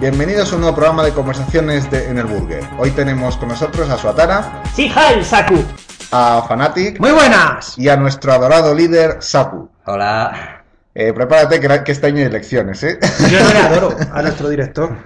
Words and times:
Bienvenidos 0.00 0.50
a 0.52 0.54
un 0.56 0.62
nuevo 0.62 0.76
programa 0.76 1.04
de 1.04 1.12
conversaciones 1.12 1.90
de, 1.90 2.08
en 2.08 2.18
el 2.18 2.24
Burger. 2.26 2.64
Hoy 2.78 2.90
tenemos 2.92 3.36
con 3.36 3.48
nosotros 3.48 3.88
a 3.90 3.98
Suatara, 3.98 4.62
Sí, 4.74 4.90
el 5.14 5.24
Saku. 5.24 5.62
a 6.12 6.42
Fanatic 6.48 6.98
Muy 6.98 7.10
buenas. 7.12 7.76
y 7.78 7.88
a 7.88 7.96
nuestro 7.96 8.32
adorado 8.32 8.74
líder 8.74 9.18
Sapu. 9.20 9.68
Hola. 9.84 10.62
Eh, 10.94 11.12
prepárate 11.12 11.60
que, 11.60 11.84
que 11.84 11.92
este 11.92 12.06
año 12.06 12.16
hay 12.18 12.24
elecciones, 12.24 12.82
¿eh? 12.82 12.98
Yo 13.30 13.40
no 13.44 13.52
le 13.52 13.58
adoro 13.60 13.96
a 14.12 14.22
nuestro 14.22 14.48
director. 14.48 14.96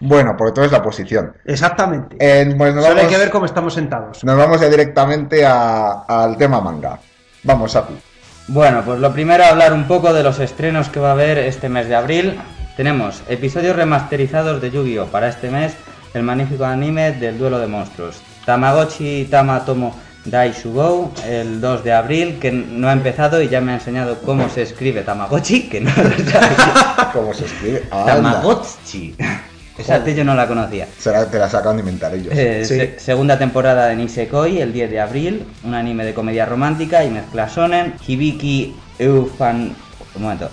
bueno, 0.00 0.34
porque 0.36 0.54
todo 0.54 0.64
es 0.64 0.72
la 0.72 0.82
posición. 0.82 1.34
Exactamente. 1.44 2.16
Eh, 2.18 2.54
pues 2.56 2.74
nos, 2.74 2.84
Solo 2.86 3.00
hay 3.02 3.06
que 3.06 3.18
ver 3.18 3.30
cómo 3.30 3.44
estamos 3.46 3.74
sentados. 3.74 4.24
nos 4.24 4.36
vamos 4.36 4.60
ya 4.60 4.68
directamente 4.68 5.44
a- 5.44 6.04
al 6.08 6.36
tema 6.38 6.60
manga. 6.60 6.98
Vamos, 7.44 7.72
Sapu. 7.72 7.92
Bueno, 8.48 8.82
pues 8.82 8.98
lo 8.98 9.12
primero 9.12 9.44
hablar 9.44 9.74
un 9.74 9.86
poco 9.86 10.12
de 10.14 10.22
los 10.22 10.40
estrenos 10.40 10.88
que 10.88 10.98
va 11.00 11.10
a 11.10 11.12
haber 11.12 11.36
este 11.38 11.68
mes 11.68 11.86
de 11.86 11.94
abril. 11.96 12.40
Tenemos 12.78 13.22
episodios 13.28 13.74
remasterizados 13.74 14.62
de 14.62 14.70
Yu-Gi-Oh! 14.70 15.06
para 15.06 15.28
este 15.28 15.50
mes, 15.50 15.72
el 16.14 16.22
magnífico 16.22 16.64
anime 16.64 17.10
del 17.10 17.36
duelo 17.36 17.58
de 17.58 17.66
monstruos. 17.66 18.18
Tamagotchi 18.46 19.24
Tama 19.28 19.64
Tomo 19.64 19.96
Dai 20.24 20.52
Shugou, 20.52 21.10
el 21.26 21.60
2 21.60 21.82
de 21.82 21.92
abril, 21.92 22.38
que 22.40 22.52
no 22.52 22.88
ha 22.88 22.92
empezado 22.92 23.42
y 23.42 23.48
ya 23.48 23.60
me 23.60 23.72
ha 23.72 23.74
enseñado 23.74 24.20
cómo 24.20 24.48
se 24.48 24.62
escribe 24.62 25.02
Tamagotchi, 25.02 25.62
que 25.68 25.80
no 25.80 25.90
lo. 25.90 27.12
¿Cómo 27.12 27.34
se 27.34 27.46
escribe? 27.46 27.82
Anda. 27.90 28.14
Tamagotchi. 28.14 29.16
Esa 29.76 30.04
T 30.04 30.14
yo 30.14 30.22
no 30.24 30.36
la 30.36 30.46
conocía. 30.46 30.86
Será, 30.98 31.28
te 31.28 31.38
la 31.38 31.50
sacan 31.50 31.76
de 31.76 31.80
inventar 31.80 32.14
ellos. 32.14 32.32
Eh, 32.36 32.62
Sí. 32.64 32.76
se- 32.76 32.98
segunda 33.00 33.36
temporada 33.38 33.86
de 33.88 33.96
Nisekoi, 33.96 34.60
el 34.60 34.72
10 34.72 34.88
de 34.90 35.00
abril, 35.00 35.44
un 35.64 35.74
anime 35.74 36.04
de 36.04 36.14
comedia 36.14 36.46
romántica 36.46 37.02
y 37.04 37.10
mezcla 37.10 37.48
shonen. 37.52 37.94
Hibiki 38.06 38.76
Eufan... 39.00 39.74
Un 40.14 40.22
momento. 40.22 40.48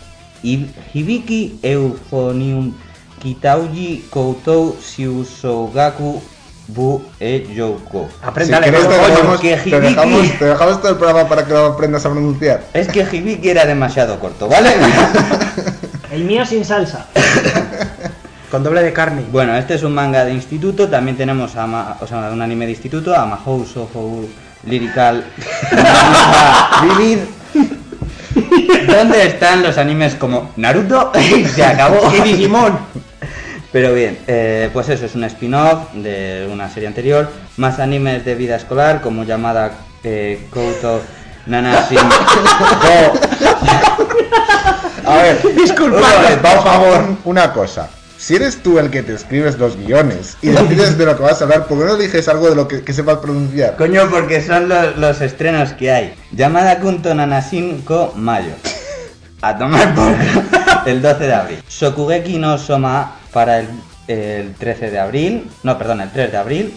Hi- 0.45 0.69
Hibiki 0.93 1.59
Euphonium 1.63 2.73
Kitauji 3.21 4.05
Koutou 4.09 4.77
Shiusougaku 4.79 6.21
Bu 6.67 7.01
E 7.19 7.47
Youko. 7.53 8.07
Apréndale, 8.23 8.65
si 8.67 8.71
quieres, 8.71 8.87
te 8.89 8.97
dejamos, 9.11 9.39
que 9.39 9.55
te, 9.55 9.69
Hibiki- 9.69 9.81
dejamos, 9.81 10.39
te 10.39 10.45
dejamos 10.45 10.81
todo 10.81 10.91
el 10.91 10.97
programa 10.97 11.29
para 11.29 11.45
que 11.45 11.53
lo 11.53 11.65
aprendas 11.65 12.05
a 12.05 12.11
pronunciar. 12.11 12.63
Es 12.73 12.87
que 12.87 13.01
Hibiki 13.11 13.49
era 13.49 13.65
demasiado 13.65 14.19
corto, 14.19 14.47
¿vale? 14.47 14.69
El 16.11 16.23
mío 16.23 16.45
sin 16.45 16.63
salsa. 16.65 17.07
Con 18.51 18.63
doble 18.63 18.83
de 18.83 18.93
carne. 18.93 19.23
Bueno, 19.31 19.55
este 19.55 19.73
es 19.75 19.83
un 19.83 19.93
manga 19.93 20.23
de 20.23 20.31
instituto, 20.33 20.87
también 20.87 21.17
tenemos 21.17 21.55
a 21.55 21.67
Ma- 21.67 21.97
o 21.99 22.07
sea, 22.07 22.29
un 22.31 22.41
anime 22.41 22.65
de 22.65 22.71
instituto, 22.71 23.13
Amahou 23.15 23.65
Sohou 23.65 24.29
Lyrical 24.65 25.23
Vivid. 26.83 27.19
¿Dónde 28.87 29.27
están 29.27 29.63
los 29.63 29.77
animes 29.77 30.15
como 30.15 30.51
Naruto? 30.55 31.11
Y 31.19 31.45
se 31.55 31.63
acabó. 31.63 32.11
Y 32.15 32.21
Digimon. 32.21 32.77
Pero 33.71 33.93
bien, 33.93 34.17
eh, 34.27 34.69
pues 34.71 34.87
eso 34.89 35.05
es 35.05 35.15
un 35.15 35.23
spin-off 35.25 35.91
de 35.93 36.47
una 36.51 36.69
serie 36.69 36.87
anterior, 36.87 37.29
más 37.57 37.79
animes 37.79 38.23
de 38.23 38.35
vida 38.35 38.55
escolar 38.55 39.01
como 39.01 39.25
llamada 39.25 39.71
eh, 40.03 40.47
Kouto 40.49 41.01
Nanashin 41.47 41.97
A 45.05 45.15
ver, 45.17 45.55
Disculpa. 45.55 45.99
por 46.41 46.63
favor, 46.63 47.17
una 47.25 47.51
cosa. 47.53 47.89
Si 48.17 48.35
eres 48.35 48.63
tú 48.63 48.79
el 48.79 48.89
que 48.89 49.03
te 49.03 49.13
escribes 49.13 49.57
los 49.57 49.75
guiones 49.77 50.37
y 50.41 50.47
decides 50.49 50.97
de 50.97 51.05
lo 51.05 51.15
que 51.17 51.23
vas 51.23 51.41
a 51.41 51.45
hablar, 51.45 51.67
¿por 51.67 51.77
qué 51.79 51.85
no 51.85 51.97
dices 51.97 52.27
algo 52.27 52.49
de 52.49 52.55
lo 52.55 52.67
que, 52.67 52.81
que 52.83 52.93
sepas 52.93 53.17
pronunciar? 53.17 53.75
Coño, 53.75 54.09
porque 54.09 54.41
son 54.41 54.69
los, 54.69 54.97
los 54.97 55.21
estrenos 55.21 55.73
que 55.73 55.91
hay. 55.91 56.13
Llamada 56.31 56.79
Kunto 56.79 57.13
Nanashin 57.13 57.81
Ko 57.81 58.13
Mayo. 58.15 58.53
A 59.41 59.57
tomar 59.57 59.93
por 59.93 60.05
culo. 60.05 60.81
el 60.85 61.01
12 61.01 61.23
de 61.27 61.33
abril. 61.33 61.63
Shokugeki 61.69 62.37
no 62.39 62.57
Soma 62.57 63.15
para 63.31 63.59
el, 63.59 63.67
el 64.07 64.53
13 64.55 64.89
de 64.91 64.99
abril. 64.99 65.49
No, 65.63 65.77
perdón, 65.77 66.01
el 66.01 66.09
3 66.11 66.31
de 66.31 66.37
abril. 66.37 66.73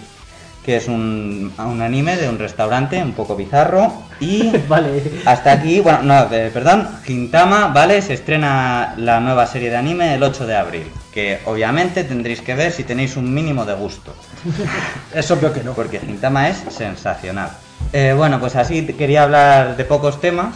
Que 0.66 0.77
es 0.77 0.87
un, 0.87 1.50
un 1.56 1.81
anime 1.81 2.16
de 2.16 2.28
un 2.28 2.38
restaurante 2.38 3.00
un 3.03 3.12
poco 3.15 3.37
bizarro. 3.37 3.91
Y 4.21 4.50
Vale. 4.69 5.03
hasta 5.25 5.53
aquí, 5.53 5.81
bueno, 5.81 6.03
no, 6.03 6.28
eh, 6.34 6.50
perdón, 6.53 6.87
Gintama, 7.04 7.69
¿vale? 7.69 8.03
Se 8.03 8.12
estrena 8.15 8.93
la 8.98 9.21
nueva 9.21 9.47
serie 9.47 9.71
de 9.71 9.77
anime 9.77 10.15
el 10.16 10.22
8 10.22 10.47
de 10.47 10.56
abril. 10.56 10.87
Que 11.19 11.41
obviamente 11.47 12.05
tendréis 12.05 12.41
que 12.43 12.55
ver 12.55 12.71
si 12.71 12.84
tenéis 12.84 13.17
un 13.17 13.34
mínimo 13.34 13.65
de 13.65 13.75
gusto. 13.75 14.15
Es 15.12 15.29
obvio 15.33 15.53
que 15.53 15.65
no. 15.65 15.73
Porque 15.73 15.99
Gintama 15.99 16.49
es 16.49 16.59
sensacional. 16.71 17.51
Eh, 17.93 18.15
bueno, 18.17 18.39
pues 18.39 18.55
así 18.55 18.87
quería 18.87 19.25
hablar 19.25 19.77
de 19.77 19.84
pocos 19.84 20.21
temas, 20.21 20.55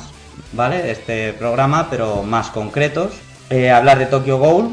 ¿vale? 0.52 0.92
Este 0.92 1.32
programa, 1.32 1.88
pero 1.90 2.22
más 2.22 2.50
concretos. 2.50 3.10
Eh, 3.50 3.72
hablar 3.72 3.98
de 3.98 4.06
Tokyo 4.06 4.38
Ghoul, 4.38 4.72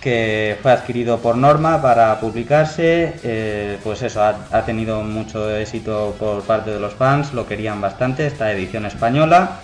que 0.00 0.58
fue 0.62 0.72
adquirido 0.72 1.18
por 1.18 1.36
Norma 1.36 1.80
para 1.80 2.18
publicarse. 2.18 3.14
eh, 3.22 3.78
pues 3.84 4.02
eso, 4.02 4.24
ha, 4.24 4.34
ha 4.50 4.64
tenido 4.64 5.00
mucho 5.04 5.48
éxito 5.56 6.16
por 6.18 6.42
parte 6.42 6.72
de 6.72 6.80
los 6.80 6.94
fans, 6.94 7.32
lo 7.34 7.46
querían 7.46 7.80
bastante, 7.80 8.26
esta 8.26 8.50
edición 8.50 8.84
española. 8.84 9.60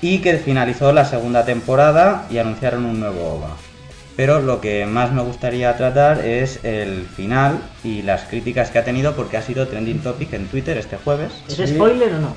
Y 0.00 0.20
que 0.20 0.38
finalizó 0.38 0.94
la 0.94 1.04
segunda 1.04 1.44
temporada 1.44 2.24
y 2.30 2.38
anunciaron 2.38 2.86
un 2.86 3.00
nuevo 3.00 3.34
OVA. 3.34 3.71
Pero 4.16 4.40
lo 4.40 4.60
que 4.60 4.84
más 4.86 5.10
me 5.12 5.22
gustaría 5.22 5.74
tratar 5.76 6.24
es 6.24 6.60
el 6.64 7.06
final 7.16 7.58
y 7.82 8.02
las 8.02 8.22
críticas 8.24 8.70
que 8.70 8.78
ha 8.78 8.84
tenido 8.84 9.14
porque 9.14 9.38
ha 9.38 9.42
sido 9.42 9.66
trending 9.68 10.00
topic 10.00 10.32
en 10.34 10.46
Twitter 10.48 10.76
este 10.76 10.96
jueves. 10.98 11.32
¿Es 11.48 11.54
Sí. 11.56 11.66
spoiler 11.68 12.12
o 12.14 12.18
no? 12.18 12.36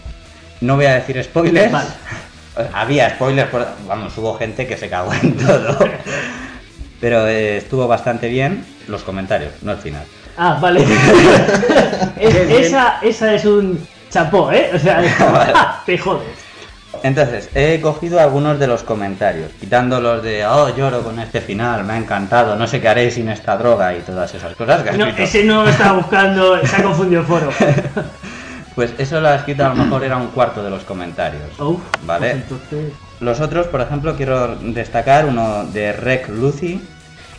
No 0.62 0.76
voy 0.78 0.86
a 0.86 0.96
decir 0.96 1.22
spoilers. 1.24 1.72
Vale. 1.72 1.90
Había 2.74 3.10
spoilers, 3.10 3.50
por- 3.50 3.68
vamos, 3.88 4.18
hubo 4.18 4.36
gente 4.36 4.66
que 4.66 4.78
se 4.78 4.88
cagó 4.90 5.14
en 5.14 5.36
todo. 5.36 5.78
Pero 7.02 7.28
eh, 7.28 7.58
estuvo 7.58 7.88
bastante 7.90 8.30
bien 8.30 8.66
los 8.88 9.04
comentarios, 9.04 9.52
no 9.62 9.74
el 9.74 9.78
final. 9.80 10.04
Ah, 10.38 10.58
vale. 10.62 10.82
Es- 12.20 12.36
esa, 12.36 13.00
esa 13.02 13.34
es 13.34 13.44
un 13.46 13.86
chapó, 14.10 14.50
¿eh? 14.52 14.70
O 14.74 14.80
sea, 14.80 15.82
te 15.86 15.98
jodes. 15.98 16.45
Entonces, 17.06 17.50
he 17.54 17.80
cogido 17.82 18.20
algunos 18.20 18.58
de 18.58 18.66
los 18.66 18.82
comentarios, 18.82 19.52
quitando 19.60 20.02
los 20.02 20.24
de, 20.24 20.44
oh, 20.44 20.76
lloro 20.76 21.04
con 21.04 21.20
este 21.20 21.40
final, 21.40 21.84
me 21.84 21.94
ha 21.94 21.98
encantado, 21.98 22.56
no 22.56 22.66
sé 22.66 22.82
qué 22.82 22.88
haré 22.90 23.12
sin 23.12 23.30
esta 23.30 23.56
droga 23.58 23.94
y 23.96 24.00
todas 24.00 24.34
esas 24.34 24.56
cosas 24.56 24.82
que 24.82 24.98
No, 24.98 25.06
escrito. 25.06 25.22
ese 25.24 25.44
no 25.44 25.68
estaba 25.68 25.94
buscando, 26.00 26.60
se 26.66 26.76
ha 26.78 26.82
confundido 26.84 27.22
el 27.22 27.28
foro. 27.28 27.50
Pues 28.76 28.92
eso 28.98 29.22
lo 29.22 29.30
ha 29.30 29.36
escrito 29.36 29.66
a 29.66 29.70
lo 29.70 29.76
mejor 29.76 30.04
era 30.04 30.18
un 30.18 30.28
cuarto 30.28 30.62
de 30.62 30.70
los 30.70 30.84
comentarios. 30.84 31.58
Uf, 31.60 31.80
Vale. 32.06 32.20
pues 32.32 32.34
entonces... 32.44 32.94
Los 33.22 33.40
otros, 33.40 33.68
por 33.68 33.80
ejemplo, 33.80 34.18
quiero 34.18 34.56
destacar 34.58 35.26
uno 35.28 35.64
de 35.72 35.94
Rec 35.94 36.28
Lucy. 36.28 36.82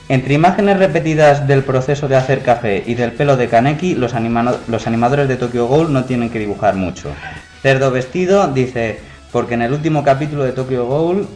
Entre 0.08 0.32
imágenes 0.32 0.78
repetidas 0.78 1.46
del 1.46 1.62
proceso 1.62 2.08
de 2.08 2.16
hacer 2.16 2.40
café 2.40 2.82
y 2.86 2.94
del 2.94 3.12
pelo 3.12 3.36
de 3.36 3.48
Kaneki, 3.48 3.96
los, 3.96 4.14
animano- 4.14 4.56
los 4.68 4.86
animadores 4.86 5.28
de 5.28 5.36
Tokyo 5.36 5.66
Ghoul 5.66 5.92
no 5.92 6.04
tienen 6.06 6.30
que 6.30 6.38
dibujar 6.38 6.74
mucho. 6.74 7.10
Cerdo 7.60 7.90
Vestido 7.90 8.46
dice, 8.48 9.00
porque 9.32 9.54
en 9.54 9.62
el 9.62 9.72
último 9.72 10.02
capítulo 10.04 10.44
de 10.44 10.52
Tokyo 10.52 10.86
Ghoul, 10.86 11.26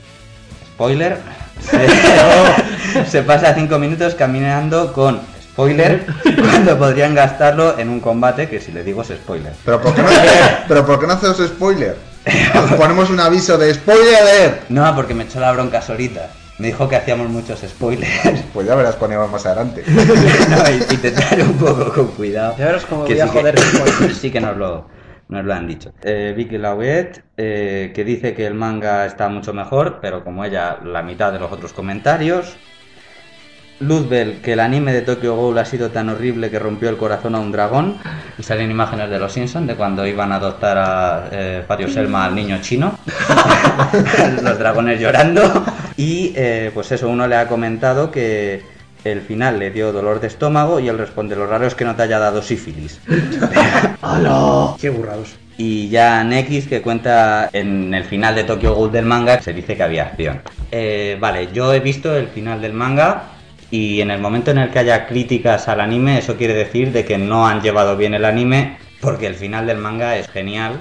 spoiler, 0.75 1.19
se, 1.61 3.05
se 3.11 3.23
pasa 3.23 3.55
cinco 3.55 3.79
minutos 3.79 4.15
caminando 4.15 4.93
con 4.93 5.21
spoiler 5.43 6.07
cuando 6.41 6.79
podrían 6.79 7.15
gastarlo 7.15 7.79
en 7.79 7.89
un 7.89 8.01
combate 8.01 8.49
que 8.49 8.61
si 8.61 8.73
le 8.73 8.83
digo 8.85 9.03
es 9.03 9.09
spoiler. 9.09 9.53
¿Pero 9.65 9.81
por 9.81 9.95
qué 9.95 10.03
no, 10.03 10.09
pero 10.69 10.87
por 10.87 11.01
qué 11.01 11.07
no 11.07 11.13
hacemos 11.15 11.39
spoiler? 11.39 11.97
Nos 12.55 12.73
ponemos 12.75 13.11
un 13.11 13.19
aviso 13.21 13.57
de 13.59 13.73
spoiler. 13.75 14.63
No, 14.69 14.95
porque 14.95 15.15
me 15.15 15.25
echó 15.25 15.41
la 15.41 15.53
bronca 15.53 15.81
solita. 15.83 16.29
Me 16.59 16.67
dijo 16.67 16.87
que 16.91 16.97
hacíamos 16.97 17.29
muchos 17.31 17.61
spoilers. 17.61 18.43
Pues 18.53 18.67
ya 18.67 18.75
verás 18.75 18.95
cuando 18.97 19.27
más 19.29 19.47
adelante. 19.47 19.83
no, 19.89 20.71
y, 20.71 20.95
y 20.95 20.97
te 20.99 21.11
trae 21.11 21.43
un 21.43 21.55
poco 21.55 21.91
con 21.91 22.09
cuidado. 22.09 22.55
Ya 22.59 22.67
verás 22.67 22.85
cómo 22.85 23.07
que 23.07 23.15
voy 23.15 23.21
a 23.23 23.27
sí 23.27 23.31
que- 23.33 23.39
joder 23.39 23.59
spoilers. 23.59 24.17
sí 24.19 24.31
que 24.31 24.41
nos 24.43 24.57
lo, 24.59 24.87
nos 25.31 25.45
lo 25.45 25.55
han 25.55 25.67
dicho. 25.67 25.93
Eh, 26.03 26.35
Vicky 26.37 26.59
Lauet, 26.59 27.23
eh, 27.37 27.93
que 27.95 28.05
dice 28.05 28.35
que 28.35 28.47
el 28.47 28.55
manga 28.55 29.07
está 29.07 29.29
mucho 29.29 29.53
mejor, 29.53 29.99
pero 30.03 30.25
como 30.25 30.45
ella, 30.45 30.79
la 30.85 31.03
mitad 31.03 31.33
de 31.33 31.39
los 31.39 31.51
otros 31.51 31.73
comentarios. 31.73 32.57
Luzbel, 33.79 34.43
que 34.43 34.53
el 34.53 34.61
anime 34.61 34.93
de 34.93 35.01
Tokyo 35.01 35.35
Ghoul 35.35 35.57
ha 35.57 35.65
sido 35.65 35.89
tan 35.91 36.11
horrible 36.11 36.51
que 36.51 36.59
rompió 36.59 36.91
el 36.91 36.99
corazón 36.99 37.35
a 37.35 37.41
un 37.41 37.51
dragón. 37.51 37.97
Y 38.39 38.43
salen 38.43 38.71
imágenes 38.71 39.09
de 39.09 39.19
los 39.19 39.33
Simpsons 39.33 39.67
de 39.67 39.75
cuando 39.75 40.07
iban 40.07 40.33
a 40.33 40.37
adoptar 40.37 40.77
a 40.77 41.29
eh, 41.33 41.65
Fario 41.67 41.89
Selma 41.89 42.27
al 42.27 42.35
niño 42.35 42.59
chino. 42.61 42.99
los 44.43 44.59
dragones 44.59 45.01
llorando. 45.01 45.65
Y 45.97 46.33
eh, 46.37 46.71
pues 46.75 46.93
eso, 46.93 47.09
uno 47.09 47.27
le 47.27 47.37
ha 47.37 47.49
comentado 47.49 48.11
que 48.11 48.63
el 49.05 49.21
final 49.21 49.59
le 49.59 49.71
dio 49.71 49.93
dolor 49.93 50.21
de 50.21 50.27
estómago 50.27 50.81
y 50.81 50.89
él 50.89 50.99
responde, 50.99 51.37
lo 51.37 51.47
raro 51.47 51.67
es 51.67 51.75
que 51.75 51.85
no 51.85 51.97
te 51.97 52.03
haya 52.03 52.19
dado 52.19 52.43
sífilis. 52.43 53.01
Qué 54.81 54.91
burrados. 54.91 55.37
Y 55.57 55.89
ya 55.89 56.25
Nekis 56.25 56.67
que 56.67 56.81
cuenta 56.81 57.51
en 57.53 57.93
el 57.93 58.05
final 58.05 58.35
de 58.35 58.45
Tokyo 58.45 58.75
Ghoul 58.75 58.93
del 58.93 59.05
manga 59.05 59.43
se 59.43 59.53
dice 59.53 59.77
que 59.77 59.83
había 59.83 60.05
acción. 60.05 60.43
Eh, 60.71 61.19
vale, 61.21 61.51
yo 61.53 61.75
he 61.75 61.81
visto 61.81 62.17
el 62.17 62.29
final 62.29 62.63
del 62.63 62.73
manga 62.73 63.25
y 63.71 64.01
en 64.01 64.11
el 64.11 64.21
momento 64.21 64.51
en 64.51 64.59
el 64.59 64.71
que 64.71 64.79
haya 64.79 65.07
críticas 65.07 65.69
al 65.69 65.81
anime 65.81 66.19
eso 66.19 66.37
quiere 66.37 66.55
decir 66.55 66.93
de 66.93 67.05
que 67.05 67.19
no 67.19 67.47
han 67.47 67.61
llevado 67.61 67.97
bien 67.97 68.15
el 68.15 68.25
anime 68.25 68.79
porque 69.01 69.27
el 69.27 69.35
final 69.35 69.67
del 69.67 69.79
manga 69.79 70.17
es 70.17 70.29
genial 70.29 70.81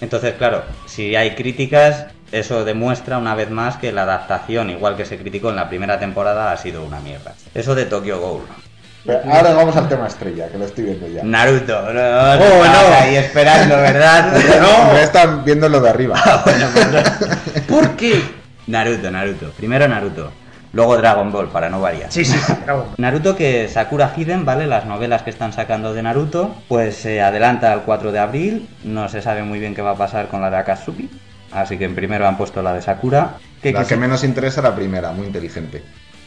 Entonces, 0.00 0.34
claro, 0.34 0.62
si 0.86 1.16
hay 1.16 1.30
críticas, 1.34 2.06
eso 2.32 2.64
demuestra 2.64 3.18
una 3.18 3.34
vez 3.34 3.50
más 3.50 3.76
que 3.76 3.92
la 3.92 4.02
adaptación, 4.02 4.70
igual 4.70 4.96
que 4.96 5.04
se 5.04 5.18
criticó 5.18 5.50
en 5.50 5.56
la 5.56 5.68
primera 5.68 5.98
temporada, 5.98 6.52
ha 6.52 6.56
sido 6.56 6.84
una 6.84 7.00
mierda. 7.00 7.34
Eso 7.54 7.74
de 7.74 7.84
Tokyo 7.86 8.18
Ghoul. 8.20 8.42
Pero 9.04 9.20
ahora 9.32 9.54
vamos 9.54 9.76
al 9.76 9.88
tema 9.88 10.08
estrella, 10.08 10.48
que 10.48 10.58
lo 10.58 10.64
estoy 10.64 10.84
viendo 10.84 11.06
ya. 11.06 11.22
Naruto, 11.22 11.80
no, 11.92 12.00
Oh, 12.00 12.64
no. 12.64 12.94
ahí 13.00 13.14
esperando, 13.16 13.76
¿verdad? 13.76 14.32
No, 14.60 14.92
me 14.92 15.02
están 15.02 15.44
viendo 15.44 15.68
lo 15.68 15.80
de 15.80 15.88
arriba. 15.90 16.16
¿Por 17.68 17.90
qué? 17.96 18.20
Naruto, 18.66 19.10
Naruto. 19.10 19.50
Primero 19.56 19.86
Naruto, 19.86 20.32
luego 20.72 20.96
Dragon 20.96 21.30
Ball, 21.30 21.48
para 21.50 21.68
no 21.68 21.80
variar. 21.80 22.10
Sí, 22.10 22.24
sí, 22.24 22.36
sí. 22.36 22.52
Naruto 22.96 23.36
que 23.36 23.68
Sakura 23.68 24.12
Hiden, 24.16 24.44
¿vale? 24.44 24.66
Las 24.66 24.86
novelas 24.86 25.22
que 25.22 25.30
están 25.30 25.52
sacando 25.52 25.94
de 25.94 26.02
Naruto, 26.02 26.54
pues 26.68 26.96
se 26.96 27.22
adelanta 27.22 27.72
al 27.72 27.82
4 27.82 28.10
de 28.12 28.18
abril, 28.18 28.68
no 28.82 29.08
se 29.08 29.22
sabe 29.22 29.42
muy 29.44 29.60
bien 29.60 29.74
qué 29.74 29.82
va 29.82 29.92
a 29.92 29.96
pasar 29.96 30.26
con 30.28 30.40
la 30.40 30.50
de 30.50 30.56
Akatsuki, 30.56 31.08
así 31.52 31.76
que 31.78 31.84
en 31.84 31.94
primero 31.94 32.26
han 32.26 32.36
puesto 32.36 32.62
la 32.62 32.72
de 32.72 32.82
Sakura. 32.82 33.34
Que 33.62 33.72
La 33.72 33.80
quise- 33.80 33.88
que 33.88 33.96
menos 33.96 34.22
interesa 34.24 34.62
la 34.62 34.74
primera, 34.74 35.12
muy 35.12 35.26
inteligente. 35.26 35.82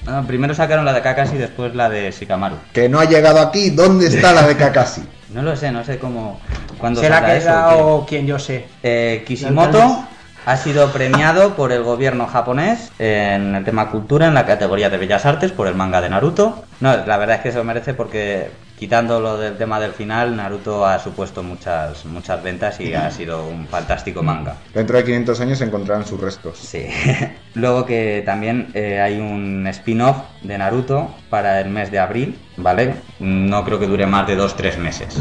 Ah, 0.07 0.23
primero 0.25 0.53
sacaron 0.55 0.85
la 0.85 0.93
de 0.93 1.01
Kakashi 1.01 1.35
y 1.35 1.39
después 1.39 1.75
la 1.75 1.89
de 1.89 2.11
Shikamaru. 2.11 2.55
Que 2.73 2.87
no 2.89 2.99
ha 2.99 3.05
llegado 3.05 3.39
aquí, 3.39 3.69
¿dónde 3.69 4.07
está 4.15 4.33
la 4.33 4.47
de 4.47 4.55
Kakashi? 4.55 5.03
No 5.33 5.41
lo 5.43 5.55
sé, 5.55 5.71
no 5.71 5.83
sé 5.83 5.99
cómo... 5.99 6.39
¿Cuándo 6.79 7.01
¿Se 7.01 7.09
la 7.09 7.17
ha 7.17 7.19
saldrá 7.19 7.37
eso, 7.37 7.45
quedado 7.47 8.05
quien 8.07 8.25
yo 8.25 8.39
sé? 8.39 8.65
Eh, 8.81 9.23
Kishimoto 9.27 10.05
ha 10.45 10.57
sido 10.57 10.91
premiado 10.91 11.55
por 11.55 11.71
el 11.73 11.83
gobierno 11.83 12.25
japonés 12.25 12.91
en 12.97 13.53
el 13.55 13.63
tema 13.65 13.91
cultura 13.91 14.27
en 14.27 14.33
la 14.33 14.45
categoría 14.45 14.89
de 14.89 14.97
bellas 14.97 15.25
artes 15.25 15.51
por 15.51 15.67
el 15.67 15.75
manga 15.75 16.01
de 16.01 16.09
Naruto. 16.09 16.63
No, 16.79 16.95
la 17.05 17.17
verdad 17.17 17.35
es 17.35 17.41
que 17.43 17.51
se 17.51 17.57
lo 17.57 17.63
merece 17.65 17.93
porque 17.93 18.49
quitando 18.79 19.19
lo 19.19 19.37
del 19.37 19.57
tema 19.57 19.77
del 19.77 19.91
final, 19.91 20.37
Naruto 20.37 20.85
ha 20.85 20.97
supuesto 20.99 21.43
muchas 21.43 22.05
muchas 22.05 22.41
ventas 22.41 22.79
y 22.79 22.93
ha 22.93 23.11
sido 23.11 23.45
un 23.45 23.67
fantástico 23.67 24.23
manga. 24.23 24.55
Dentro 24.73 24.97
de 24.97 25.03
500 25.03 25.41
años 25.41 25.57
se 25.57 25.65
encontrarán 25.65 26.07
sus 26.07 26.19
restos. 26.19 26.57
Sí. 26.57 26.87
Luego 27.55 27.85
que 27.85 28.23
también 28.25 28.69
eh, 28.73 29.01
hay 29.01 29.19
un 29.19 29.67
spin-off 29.67 30.17
de 30.43 30.57
Naruto 30.57 31.13
para 31.29 31.59
el 31.59 31.69
mes 31.69 31.91
de 31.91 31.99
abril, 31.99 32.39
¿vale? 32.55 32.95
No 33.19 33.65
creo 33.65 33.79
que 33.79 33.87
dure 33.87 34.05
más 34.05 34.25
de 34.25 34.37
2-3 34.39 34.77
meses. 34.77 35.17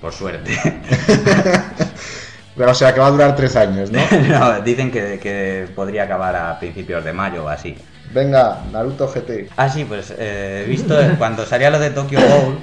Por 0.00 0.12
suerte. 0.12 0.52
Pero, 2.56 2.70
o 2.70 2.74
sea, 2.74 2.94
que 2.94 3.00
va 3.00 3.08
a 3.08 3.10
durar 3.10 3.34
tres 3.34 3.56
años, 3.56 3.90
¿no? 3.90 4.00
no, 4.28 4.60
dicen 4.60 4.92
que, 4.92 5.18
que 5.18 5.68
podría 5.74 6.04
acabar 6.04 6.36
a 6.36 6.58
principios 6.58 7.04
de 7.04 7.12
mayo 7.12 7.44
o 7.44 7.48
así. 7.48 7.76
Venga, 8.14 8.62
Naruto 8.72 9.08
GT. 9.08 9.50
Ah, 9.56 9.68
sí, 9.68 9.84
pues 9.84 10.14
eh, 10.16 10.62
he 10.64 10.70
visto 10.70 10.98
eh, 10.98 11.16
cuando 11.18 11.44
salía 11.44 11.70
lo 11.70 11.80
de 11.80 11.90
Tokyo 11.90 12.20
Ghoul 12.20 12.58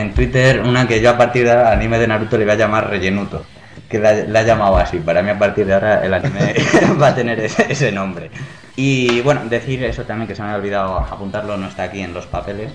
en 0.00 0.14
Twitter, 0.14 0.60
una 0.60 0.86
que 0.86 1.00
yo 1.00 1.10
a 1.10 1.16
partir 1.16 1.44
de 1.44 1.50
ahora 1.50 1.68
al 1.68 1.78
anime 1.78 1.98
de 1.98 2.06
Naruto 2.06 2.38
le 2.38 2.44
voy 2.44 2.54
a 2.54 2.56
llamar 2.56 2.88
Rellenuto. 2.88 3.44
Que 3.88 3.98
la, 3.98 4.14
la 4.14 4.40
ha 4.40 4.42
llamado 4.42 4.78
así. 4.78 4.98
Para 4.98 5.22
mí 5.22 5.30
a 5.30 5.38
partir 5.38 5.66
de 5.66 5.74
ahora 5.74 6.04
el 6.04 6.14
anime 6.14 6.54
va 7.00 7.08
a 7.08 7.14
tener 7.14 7.38
ese, 7.40 7.70
ese 7.70 7.92
nombre. 7.92 8.30
Y 8.74 9.20
bueno, 9.20 9.42
decir 9.44 9.84
eso 9.84 10.04
también 10.04 10.26
que 10.28 10.34
se 10.34 10.42
me 10.42 10.48
ha 10.48 10.56
olvidado 10.56 10.98
apuntarlo, 10.98 11.56
no 11.56 11.68
está 11.68 11.84
aquí 11.84 12.00
en 12.00 12.14
los 12.14 12.26
papeles. 12.26 12.72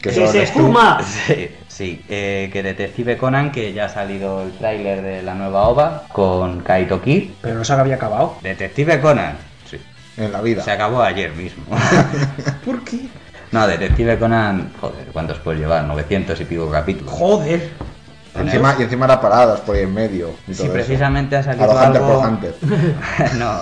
Que 0.00 0.10
¡Que 0.10 0.14
son 0.14 0.28
se 0.28 0.46
fuma! 0.46 1.00
Sí, 1.02 1.48
sí 1.66 2.04
eh, 2.08 2.50
que 2.52 2.62
Detective 2.62 3.16
Conan, 3.16 3.50
que 3.50 3.72
ya 3.72 3.86
ha 3.86 3.88
salido 3.88 4.42
el 4.42 4.52
tráiler 4.52 5.02
de 5.02 5.22
la 5.22 5.34
nueva 5.34 5.68
OVA 5.68 6.04
con 6.12 6.60
Kaito 6.60 7.00
Kid. 7.00 7.30
Pero 7.40 7.56
no 7.56 7.64
se 7.64 7.72
había 7.72 7.96
acabado. 7.96 8.36
Detective 8.42 9.00
Conan, 9.00 9.36
sí. 9.68 9.80
En 10.16 10.30
la 10.30 10.42
vida. 10.42 10.62
Se 10.62 10.70
acabó 10.70 11.02
ayer 11.02 11.32
mismo. 11.32 11.64
¿Por 12.64 12.84
qué? 12.84 13.08
No, 13.54 13.68
Detective 13.68 14.18
Conan, 14.18 14.72
joder, 14.80 15.06
¿cuántos 15.12 15.38
puedes 15.38 15.60
llevar? 15.60 15.84
900 15.84 16.40
y 16.40 16.44
pico 16.44 16.68
capítulos. 16.68 17.12
Joder. 17.12 17.70
Encima, 18.34 18.74
y 18.76 18.82
encima 18.82 19.04
era 19.04 19.20
paradas 19.20 19.60
por 19.60 19.76
ahí 19.76 19.82
en 19.82 19.94
medio. 19.94 20.30
y 20.48 20.54
Si 20.54 20.64
todo 20.64 20.72
precisamente 20.72 21.36
ha 21.36 21.42
salido 21.44 21.70
A 21.70 21.74
lo 21.74 21.86
Hunter 21.86 22.02
algo... 22.02 22.20
por 22.20 22.28
Hunter. 22.28 22.54
no, 23.38 23.60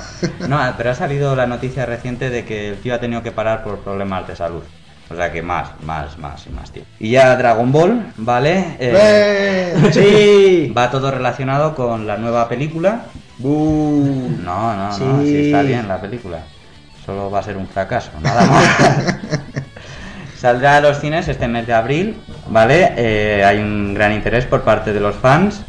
no, 0.48 0.74
pero 0.78 0.90
ha 0.92 0.94
salido 0.94 1.36
la 1.36 1.46
noticia 1.46 1.84
reciente 1.84 2.30
de 2.30 2.46
que 2.46 2.70
el 2.70 2.76
tío 2.78 2.94
ha 2.94 3.00
tenido 3.00 3.22
que 3.22 3.32
parar 3.32 3.62
por 3.64 3.80
problemas 3.80 4.26
de 4.26 4.34
salud. 4.34 4.62
O 5.10 5.14
sea 5.14 5.30
que 5.30 5.42
más, 5.42 5.72
más, 5.82 6.16
más 6.16 6.46
y 6.46 6.50
más 6.50 6.70
tiempo. 6.70 6.90
Y 6.98 7.10
ya 7.10 7.36
Dragon 7.36 7.70
Ball, 7.70 8.14
¿vale? 8.16 8.76
Eh, 8.80 9.74
¡Eh! 9.74 9.90
Sí. 9.92 10.72
va 10.74 10.90
todo 10.90 11.10
relacionado 11.10 11.74
con 11.74 12.06
la 12.06 12.16
nueva 12.16 12.48
película. 12.48 13.02
¡Bu! 13.36 14.38
No, 14.42 14.74
no, 14.74 14.98
no, 14.98 15.22
sí 15.22 15.36
está 15.36 15.60
bien 15.60 15.86
la 15.86 16.00
película. 16.00 16.38
Solo 17.04 17.30
va 17.30 17.40
a 17.40 17.42
ser 17.42 17.58
un 17.58 17.66
fracaso, 17.66 18.10
nada 18.22 18.46
más. 18.46 18.64
Saldrá 20.42 20.78
a 20.78 20.80
los 20.80 20.98
cines 20.98 21.28
este 21.28 21.46
mes 21.46 21.68
de 21.68 21.72
abril, 21.72 22.16
¿vale? 22.48 22.94
Eh, 22.96 23.44
hay 23.44 23.58
un 23.58 23.94
gran 23.94 24.10
interés 24.12 24.44
por 24.44 24.62
parte 24.62 24.92
de 24.92 24.98
los 24.98 25.14
fans 25.14 25.62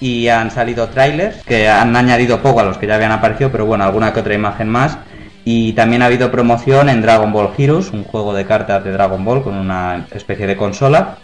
y 0.00 0.28
han 0.28 0.50
salido 0.50 0.90
trailers 0.90 1.42
que 1.44 1.66
han 1.66 1.96
añadido 1.96 2.42
poco 2.42 2.60
a 2.60 2.64
los 2.64 2.76
que 2.76 2.86
ya 2.86 2.96
habían 2.96 3.12
aparecido, 3.12 3.50
pero 3.50 3.64
bueno, 3.64 3.84
alguna 3.84 4.12
que 4.12 4.20
otra 4.20 4.34
imagen 4.34 4.68
más. 4.68 4.98
Y 5.46 5.72
también 5.72 6.02
ha 6.02 6.06
habido 6.06 6.30
promoción 6.30 6.90
en 6.90 7.00
Dragon 7.00 7.32
Ball 7.32 7.54
Heroes, 7.56 7.90
un 7.90 8.04
juego 8.04 8.34
de 8.34 8.44
cartas 8.44 8.84
de 8.84 8.92
Dragon 8.92 9.24
Ball 9.24 9.42
con 9.42 9.54
una 9.54 10.04
especie 10.10 10.46
de 10.46 10.58
consola 10.58 11.16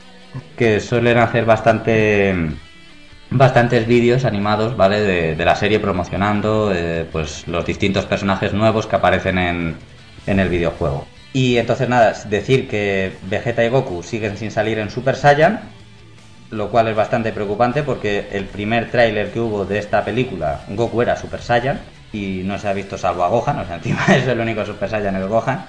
que 0.57 0.81
suelen 0.81 1.19
hacer 1.19 1.45
bastante 1.45 2.35
bastantes 3.29 3.87
vídeos 3.87 4.25
animados, 4.25 4.79
¿vale? 4.79 5.35
De, 5.35 5.45
la 5.45 5.57
serie 5.57 5.79
promocionando 5.79 6.73
eh, 6.75 7.05
pues 7.13 7.47
los 7.49 7.67
distintos 7.67 8.07
personajes 8.07 8.55
nuevos 8.55 8.87
que 8.87 8.97
aparecen 8.97 9.37
en, 9.37 9.77
en 10.27 10.41
el 10.41 10.49
videojuego. 10.49 11.12
Y 11.32 11.56
entonces 11.56 11.88
nada, 11.88 12.11
es 12.11 12.29
decir 12.29 12.69
que 12.69 13.12
Vegeta 13.23 13.64
y 13.64 13.69
Goku 13.69 14.02
siguen 14.02 14.37
sin 14.37 14.50
salir 14.50 14.79
en 14.79 14.90
Super 14.90 15.17
Saiyan, 15.17 15.61
lo 16.50 16.70
cual 16.70 16.88
es 16.88 16.96
bastante 16.96 17.32
preocupante 17.32 17.82
porque 17.82 18.29
el 18.32 18.44
primer 18.44 18.90
tráiler 18.90 19.31
que 19.31 19.40
hubo 19.40 19.64
de 19.64 19.79
esta 19.79 20.05
película, 20.05 20.61
Goku 20.69 21.00
era 21.00 21.17
Super 21.17 21.40
Saiyan 21.40 21.81
y 22.12 22.43
no 22.44 22.58
se 22.58 22.69
ha 22.69 22.75
visto 22.75 22.99
salvo 22.99 23.25
a 23.25 23.29
Gohan, 23.29 23.58
o 23.61 23.64
sea, 23.64 23.76
encima 23.82 24.05
es 24.08 24.26
el 24.29 24.38
único 24.38 24.64
Super 24.67 24.90
Saiyan 24.90 25.17
el 25.17 25.29
Gohan, 25.29 25.64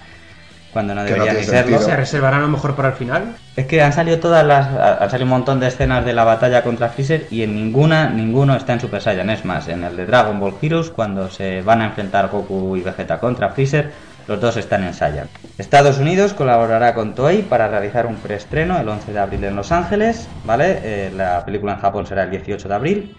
cuando 0.73 0.95
no 0.95 1.03
debería 1.03 1.33
ni 1.33 1.43
serlo. 1.43 1.79
¿Se 1.79 1.95
reservarán 1.95 2.39
a 2.39 2.43
lo 2.43 2.49
mejor 2.49 2.75
para 2.75 2.89
el 2.89 2.95
final? 2.95 3.35
Es 3.55 3.67
que 3.67 3.81
han 3.83 3.93
salido 3.93 4.19
todas 4.19 4.43
las. 4.43 4.67
Han 5.01 5.09
salido 5.09 5.25
un 5.25 5.29
montón 5.29 5.59
de 5.59 5.67
escenas 5.67 6.03
de 6.03 6.13
la 6.13 6.23
batalla 6.23 6.63
contra 6.63 6.89
Freezer 6.89 7.27
y 7.29 7.43
en 7.43 7.53
ninguna, 7.55 8.09
ninguno 8.09 8.55
está 8.55 8.73
en 8.73 8.79
Super 8.79 8.99
Saiyan. 8.99 9.29
Es 9.29 9.45
más, 9.45 9.67
en 9.67 9.83
el 9.83 9.95
de 9.95 10.07
Dragon 10.07 10.39
Ball 10.39 10.55
Heroes, 10.59 10.89
cuando 10.89 11.29
se 11.29 11.61
van 11.61 11.81
a 11.81 11.85
enfrentar 11.85 12.29
Goku 12.29 12.75
y 12.75 12.81
Vegeta 12.81 13.19
contra 13.19 13.49
Freezer, 13.49 13.91
los 14.27 14.39
dos 14.39 14.57
están 14.57 14.83
en 14.83 14.93
Saiyan. 14.93 15.27
Estados 15.57 15.97
Unidos 15.97 16.33
colaborará 16.33 16.93
con 16.93 17.13
Toei 17.15 17.41
para 17.41 17.67
realizar 17.67 18.05
un 18.05 18.15
preestreno 18.15 18.79
el 18.79 18.87
11 18.87 19.11
de 19.13 19.19
abril 19.19 19.43
en 19.43 19.55
Los 19.55 19.71
Ángeles, 19.71 20.27
¿vale? 20.45 20.79
Eh, 20.83 21.11
la 21.15 21.43
película 21.45 21.73
en 21.73 21.79
Japón 21.79 22.05
será 22.07 22.23
el 22.23 22.31
18 22.31 22.67
de 22.67 22.73
abril. 22.75 23.17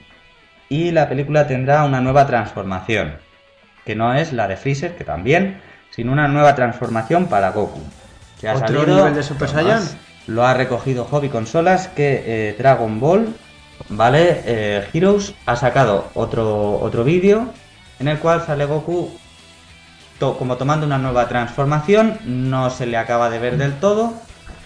Y 0.69 0.91
la 0.93 1.09
película 1.09 1.47
tendrá 1.47 1.85
una 1.85 2.01
nueva 2.01 2.27
transformación, 2.27 3.19
que 3.85 3.95
no 3.95 4.15
es 4.15 4.33
la 4.33 4.49
de 4.49 4.57
Freezer, 4.57 4.97
que 4.97 5.05
también, 5.05 5.61
sino 5.91 6.11
una 6.13 6.27
nueva 6.27 6.55
transformación 6.55 7.27
para 7.27 7.51
Goku. 7.51 7.81
Que 8.41 8.49
ha 8.49 8.55
¿Otro 8.55 8.67
salido- 8.81 8.97
nivel 8.97 9.15
de 9.15 9.23
Super 9.23 9.49
Saiyan? 9.49 9.83
lo 10.27 10.47
ha 10.47 10.55
recogido 10.55 11.05
Hobby 11.05 11.29
Consolas 11.29 11.89
que 11.89 12.23
eh, 12.27 12.57
Dragon 12.59 12.99
Ball, 12.99 13.29
¿vale? 13.91 14.41
Eh, 14.47 14.89
Heroes 14.95 15.35
ha 15.45 15.55
sacado 15.55 16.09
otro, 16.15 16.79
otro 16.81 17.05
vídeo 17.05 17.49
en 18.01 18.09
el 18.09 18.19
cual 18.19 18.41
sale 18.41 18.65
Goku 18.65 19.13
to- 20.25 20.39
como 20.39 20.57
tomando 20.57 20.87
una 20.87 20.99
nueva 20.99 21.29
transformación, 21.29 22.19
no 22.25 22.71
se 22.71 22.87
le 22.87 22.97
acaba 22.97 23.29
de 23.31 23.39
ver 23.39 23.57
del 23.59 23.75
todo 23.75 24.15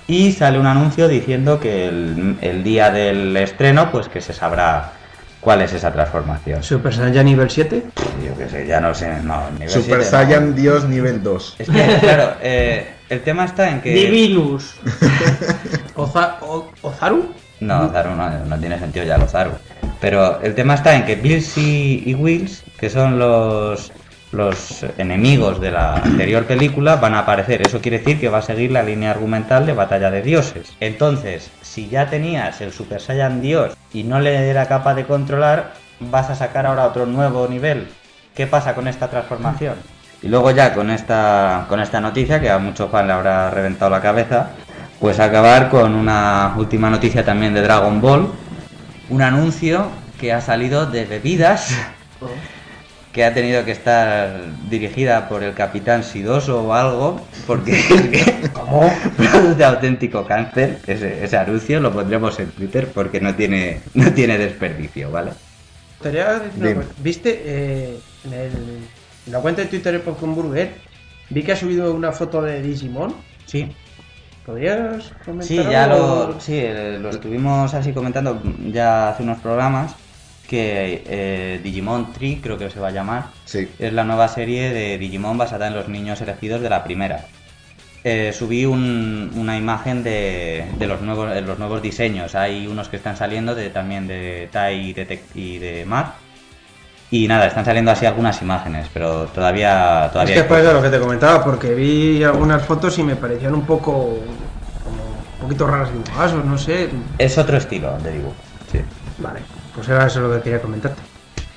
y 0.07 0.33
sale 0.33 0.59
un 0.59 0.67
anuncio 0.67 1.09
diciendo 1.09 1.59
que 1.61 1.88
el, 1.88 2.37
el 2.41 2.62
día 2.62 2.91
del 2.91 3.37
estreno 3.37 3.91
pues 3.91 4.09
que 4.09 4.21
se 4.21 4.33
sabrá 4.33 4.93
cuál 5.41 5.61
es 5.62 5.73
esa 5.73 5.93
transformación. 5.93 6.62
¿Super 6.62 6.95
Saiyan 6.95 7.27
nivel 7.27 7.50
7? 7.50 7.83
Yo 8.25 8.37
qué 8.38 8.49
sé, 8.49 8.67
ya 8.67 8.81
no 8.81 8.95
sé, 8.95 9.21
no, 9.23 9.50
nivel 9.53 9.71
Super 9.71 10.03
7 10.03 10.05
no. 10.05 10.05
Saiyan 10.11 10.55
Dios 10.55 10.85
nivel 10.85 11.23
2. 11.23 11.57
Es 11.59 11.69
que, 11.69 11.97
claro, 12.00 12.33
eh, 12.43 12.95
el 13.09 13.21
tema 13.23 13.45
está 13.45 13.69
en 13.71 13.81
que... 13.81 13.93
Divinus. 13.93 14.77
Oza- 15.97 16.37
o- 16.43 16.71
¿Ozaru? 16.83 17.33
No, 17.61 17.88
Zaru 17.91 18.15
no, 18.15 18.31
no 18.47 18.59
tiene 18.59 18.79
sentido 18.79 19.05
ya 19.05 19.19
lo 19.19 19.27
Zaru. 19.27 19.50
Pero 20.00 20.41
el 20.43 20.55
tema 20.55 20.75
está 20.75 20.95
en 20.95 21.05
que 21.05 21.17
Bills 21.17 21.59
y, 21.59 22.05
y 22.07 22.15
Wills, 22.15 22.62
que 22.79 22.88
son 22.88 23.19
los, 23.19 23.91
los 24.33 24.85
enemigos 24.99 25.61
de 25.61 25.71
la 25.71 25.95
anterior 25.97 26.45
película, 26.45 26.97
van 26.97 27.15
a 27.15 27.21
aparecer. 27.21 27.67
Eso 27.67 27.81
quiere 27.81 27.99
decir 27.99 28.21
que 28.21 28.29
va 28.29 28.39
a 28.39 28.43
seguir 28.43 28.71
la 28.71 28.83
línea 28.83 29.11
argumental 29.11 29.67
de 29.67 29.73
Batalla 29.73 30.11
de 30.11 30.23
Dioses. 30.23 30.75
Entonces, 30.81 31.51
si 31.63 31.89
ya 31.89 32.11
tenías 32.11 32.61
el 32.61 32.73
Super 32.73 33.01
Saiyan 33.01 33.41
Dios 33.41 33.77
y 33.93 34.05
no 34.05 34.21
le 34.21 34.49
era 34.49 34.67
capaz 34.67 34.95
de 34.95 35.07
controlar, 35.07 35.73
vas 36.01 36.31
a 36.31 36.35
sacar 36.35 36.67
ahora 36.67 36.87
otro 36.87 37.07
nuevo 37.07 37.47
nivel. 37.49 37.89
¿Qué 38.35 38.47
pasa 38.47 38.75
con 38.75 38.87
esta 38.87 39.09
transformación? 39.09 39.75
Y 40.23 40.29
luego 40.29 40.51
ya 40.51 40.75
con 40.75 40.91
esta, 40.91 41.67
con 41.69 41.81
esta 41.81 42.01
noticia, 42.01 42.41
que 42.41 42.51
a 42.51 42.59
muchos 42.59 42.91
fans 42.91 43.07
le 43.07 43.13
habrá 43.13 43.51
reventado 43.51 43.91
la 43.91 44.01
cabeza, 44.01 44.51
pues 45.01 45.21
acabar 45.21 45.69
con 45.71 45.95
una 45.95 46.55
última 46.57 46.91
noticia 46.91 47.25
también 47.25 47.55
de 47.55 47.63
Dragon 47.63 48.01
Ball. 48.01 48.29
Un 49.11 49.23
anuncio 49.23 49.89
que 50.21 50.33
ha 50.33 50.41
salido 50.41 50.87
de 50.87 51.05
bebidas 51.05 51.73
que 53.12 53.25
ha 53.25 53.33
tenido 53.33 53.65
que 53.65 53.73
estar 53.73 54.41
dirigida 54.69 55.29
por 55.29 55.43
el 55.43 55.55
capitán 55.55 56.05
Sidoso 56.05 56.62
o 56.62 56.73
algo, 56.75 57.21
porque 57.47 57.81
¿Cómo? 58.53 58.91
produce 59.17 59.65
auténtico 59.65 60.25
cáncer. 60.27 60.79
Ese, 60.87 61.25
ese 61.25 61.37
anuncio 61.37 61.81
lo 61.81 61.93
pondremos 61.93 62.38
en 62.38 62.50
Twitter 62.50 62.88
porque 62.93 63.21
no 63.21 63.35
tiene, 63.35 63.81
no 63.95 64.12
tiene 64.12 64.37
desperdicio, 64.38 65.11
¿vale? 65.11 65.33
cosa. 66.00 66.88
¿Viste 66.99 67.43
eh, 67.45 67.99
en, 68.25 68.33
el- 68.33 68.79
en 69.27 69.33
la 69.33 69.41
cuenta 69.41 69.62
de 69.62 69.69
Twitter 69.69 69.93
de 69.95 69.99
Popcorn 70.00 70.35
Burger? 70.35 70.71
Vi 71.31 71.43
que 71.43 71.53
ha 71.53 71.57
subido 71.57 71.93
una 71.93 72.12
foto 72.12 72.41
de 72.43 72.62
Digimon. 72.62 73.15
Sí. 73.47 73.71
¿Podrías 74.47 75.12
comentar 75.25 75.47
Sí, 75.47 75.57
ya 75.57 75.85
algo? 75.85 76.33
lo, 76.35 76.41
sí, 76.41 76.55
eh, 76.57 76.99
lo 77.00 77.11
estuvimos 77.11 77.75
así 77.75 77.93
comentando 77.93 78.41
ya 78.71 79.11
hace 79.11 79.23
unos 79.23 79.38
programas 79.41 79.95
que 80.49 81.05
eh, 81.07 81.61
Digimon 81.62 82.12
Tree, 82.12 82.40
creo 82.43 82.57
que 82.59 82.71
se 82.71 82.81
va 82.81 82.88
a 82.88 82.90
llamar, 82.90 83.26
Sí. 83.45 83.69
es 83.78 83.93
la 83.93 84.02
nueva 84.05 84.26
serie 84.28 84.71
de 84.73 84.97
Digimon 84.99 85.37
basada 85.38 85.67
en 85.69 85.75
los 85.75 85.88
niños 85.88 86.21
elegidos 86.23 86.61
de 86.62 86.71
la 86.71 86.83
primera. 86.83 87.26
Eh, 88.05 88.33
subí 88.33 88.64
un- 88.64 89.31
una 89.37 89.59
imagen 89.59 90.02
de, 90.02 90.64
de 90.78 90.87
los 90.87 91.00
nuevos 91.02 91.31
de 91.31 91.43
los 91.43 91.59
nuevos 91.59 91.83
diseños. 91.83 92.35
Hay 92.35 92.67
unos 92.67 92.88
que 92.88 92.97
están 92.97 93.17
saliendo 93.17 93.55
de, 93.55 93.71
también 93.71 94.07
de 94.07 94.49
Tai 94.50 94.75
y 94.75 94.93
de, 94.95 95.21
y 95.35 95.59
de 95.59 95.85
Mar. 95.85 96.14
Y 97.11 97.26
nada, 97.26 97.47
están 97.47 97.64
saliendo 97.64 97.90
así 97.90 98.07
algunas 98.07 98.40
imágenes, 98.40 98.87
pero 98.93 99.25
todavía 99.26 100.07
Es 100.07 100.12
todavía 100.12 100.35
que 100.35 100.40
hay 100.40 100.47
es 100.61 100.64
por 100.64 100.75
lo 100.75 100.83
que 100.83 100.90
te 100.90 101.00
comentaba, 101.00 101.43
porque 101.45 101.75
vi 101.75 102.23
algunas 102.23 102.62
fotos 102.64 102.99
y 102.99 103.02
me 103.02 103.17
parecían 103.17 103.55
un 103.55 103.67
poco. 103.67 104.19
como 104.85 105.02
un 105.35 105.40
poquito 105.43 105.67
raras 105.67 105.90
dibujadas, 105.93 106.33
o 106.33 106.37
no 106.45 106.57
sé. 106.57 106.88
es 107.19 107.37
otro 107.38 107.57
estilo 107.57 107.99
de 107.99 108.12
dibujo. 108.12 108.35
Sí. 108.71 108.81
Vale, 109.19 109.40
pues 109.79 109.89
era 109.91 110.09
eso 110.09 110.21
lo 110.21 110.35
que 110.35 110.43
quería 110.43 110.61
comentarte. 110.61 111.01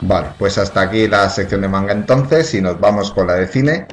Vale, 0.01 0.27
pues 0.37 0.55
hasta 0.59 0.81
aquí 0.81 1.07
la 1.07 1.27
sección 1.27 1.61
de 1.61 1.67
manga 1.67 1.91
entonces 1.91 2.53
y 2.53 2.61
nos 2.61 2.79
vamos 2.79 3.09
con 3.11 3.25
la 3.25 3.33
de 3.33 3.47
cine. 3.47 3.87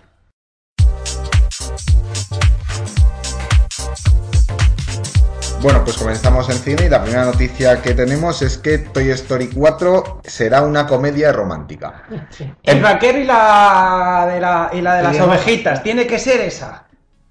Bueno, 5.63 5.83
pues 5.83 5.97
comenzamos 5.97 6.49
en 6.51 6.57
cine 6.57 6.85
y 6.85 6.89
la 6.91 7.03
primera 7.03 7.25
noticia 7.25 7.81
que 7.81 7.95
tenemos 7.95 8.43
es 8.43 8.59
que 8.59 8.79
Toy 8.79 9.11
Story 9.11 9.49
4 9.49 10.21
será 10.25 10.61
una 10.61 10.87
comedia 10.87 11.33
romántica. 11.33 12.05
El 12.63 12.83
vaquero 12.83 13.19
y 13.19 13.25
la 13.25 14.29
de, 14.31 14.41
la, 14.41 14.71
y 14.75 14.83
la 14.83 14.97
de 14.97 15.03
las 15.05 15.21
ovejitas, 15.21 15.83
tiene 15.83 16.07
que 16.07 16.19
ser 16.19 16.43
esa. 16.43 16.85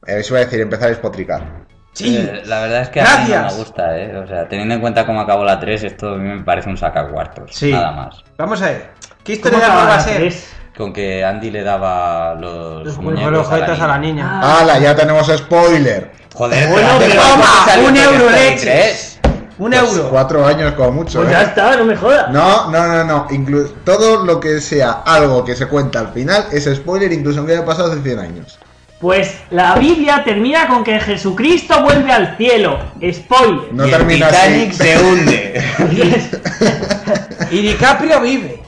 Eso 0.04 0.34
iba 0.34 0.42
a 0.42 0.46
decir, 0.46 0.62
empezar 0.62 0.88
a 0.88 0.89
despotricar. 0.89 1.66
Sí, 1.94 2.15
Eh, 2.15 2.44
la 2.46 2.60
verdad 2.62 2.82
es 2.82 2.89
que 2.89 3.01
a 3.01 3.03
mí 3.03 3.10
no 3.10 3.15
Gracias. 3.29 3.53
me 3.53 3.60
gusta, 3.60 3.98
¿eh? 3.98 4.15
O 4.17 4.27
sea, 4.27 4.48
teniendo 4.48 4.75
en 4.75 4.82
cuenta 4.82 5.06
cómo 5.06 5.20
acabó 5.22 5.44
la 5.44 5.60
3, 5.60 5.84
esto 5.84 6.10
a 6.13 6.17
mí 6.17 6.27
me 6.29 6.44
parece 6.44 6.70
un 6.70 6.77
sacacuartos. 6.77 7.50
Sí. 7.53 7.72
Nada 7.72 7.91
más. 7.91 8.24
vamos 8.38 8.62
a 8.62 8.65
ver. 8.67 8.91
¿Qué 9.24 9.39
¿Cómo 9.41 9.58
historia 9.58 9.75
va 9.75 9.84
a 9.94 9.98
la 9.98 10.00
ser? 10.00 10.34
Con 10.77 10.94
que 10.94 11.25
Andy 11.25 11.50
le 11.50 11.63
daba 11.63 12.36
los, 12.36 12.86
Los 12.86 12.98
muñecos 13.00 13.32
Los 13.32 13.51
a 13.51 13.58
la 13.58 13.65
a 13.74 13.88
la 13.88 13.98
niña. 13.98 14.29
Ah. 14.44 14.60
¡Hala! 14.62 14.77
Ya 14.77 14.96
tenemos 14.96 15.25
spoiler. 15.36 16.12
Joder, 16.36 16.70
Bueno, 16.70 16.88
pero 17.00 17.15
toma, 17.20 17.88
un 17.89 17.98
euro 17.98 18.29
leches. 18.29 18.62
3. 18.62 19.20
Un 19.58 19.72
Pues 19.72 19.82
euro. 19.96 20.10
Cuatro 20.12 20.46
años 20.46 20.74
como 20.74 20.91
mucho. 20.91 21.17
Pues 21.17 21.29
¿eh? 21.29 21.32
ya 21.32 21.41
está, 21.41 21.75
no 21.77 21.86
me 21.86 21.96
jodas. 21.96 22.29
No, 22.29 22.70
no, 22.70 22.88
no, 22.88 23.03
no. 23.03 23.27
Inclu- 23.29 23.72
todo 23.84 24.24
lo 24.24 24.39
que 24.39 24.62
sea 24.62 25.01
algo 25.03 25.44
que 25.44 25.56
se 25.56 25.65
cuenta 25.65 26.00
al 26.00 26.10
final 26.10 26.46
es 26.51 26.65
spoiler, 26.75 27.12
incluso 27.12 27.39
aunque 27.39 27.53
haya 27.53 27.65
pasado 27.65 27.91
hace 27.91 28.01
100 28.03 28.20
años. 28.20 28.60
Pues 29.00 29.38
la 29.51 29.75
Biblia 29.75 30.24
termina 30.24 30.68
con 30.68 30.84
que 30.84 31.00
Jesucristo 31.00 31.84
vuelve 31.84 32.12
al 32.12 32.36
cielo. 32.38 32.80
Spoiler. 33.12 33.72
No 33.74 33.86
y 33.86 33.92
el 33.92 33.96
termina 33.98 34.27
Titanic 34.30 34.70
así. 34.72 34.77
se 34.84 34.98
hunde. 35.04 35.63
Y 37.51 37.62
DiCaprio 37.62 38.20
vive. 38.22 38.62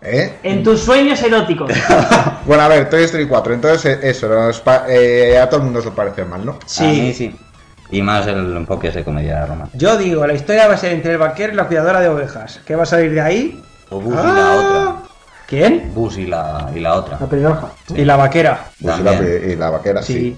¿Eh? 0.00 0.32
en 0.44 0.62
tus 0.62 0.80
sueños 0.80 1.20
eróticos. 1.22 1.70
Bueno, 2.46 2.62
a 2.62 2.68
ver, 2.68 2.88
Toy 2.88 3.02
Story 3.02 3.26
4. 3.26 3.52
Entonces, 3.54 3.98
eh, 4.02 4.08
eso, 4.08 4.28
eh, 4.88 5.38
a 5.38 5.48
todo 5.50 5.58
el 5.58 5.64
mundo 5.64 5.80
os 5.80 5.84
lo 5.84 5.94
parece 5.94 6.24
mal, 6.24 6.46
¿no? 6.46 6.52
Mí 6.80 7.12
sí. 7.12 7.36
Y 7.90 8.00
más 8.00 8.26
el 8.26 8.56
enfoque 8.56 8.90
de 8.90 9.04
comedia 9.04 9.44
romántica. 9.44 9.76
Yo 9.76 9.98
digo, 9.98 10.26
la 10.26 10.32
historia 10.34 10.66
va 10.68 10.74
a 10.74 10.78
ser 10.78 10.92
entre 10.92 11.12
el 11.12 11.18
vaquero 11.18 11.52
y 11.52 11.56
la 11.56 11.64
cuidadora 11.66 12.00
de 12.00 12.08
ovejas. 12.08 12.60
¿Qué 12.64 12.74
va 12.76 12.84
a 12.84 12.86
salir 12.86 13.12
de 13.12 13.20
ahí? 13.20 13.62
O 13.90 14.00
Ah. 14.16 14.94
otra. 14.94 15.07
¿Quién? 15.48 15.90
Bus 15.94 16.18
y 16.18 16.26
la, 16.26 16.70
y 16.74 16.80
la 16.80 16.94
otra. 16.94 17.16
La 17.18 17.26
pelirroja. 17.26 17.68
Y 17.94 18.04
la 18.04 18.16
vaquera. 18.16 18.66
Pues 18.82 18.98
y 18.98 19.02
la, 19.02 19.10
También. 19.12 19.50
y 19.50 19.56
la 19.56 19.70
vaquera, 19.70 20.02
sí. 20.02 20.36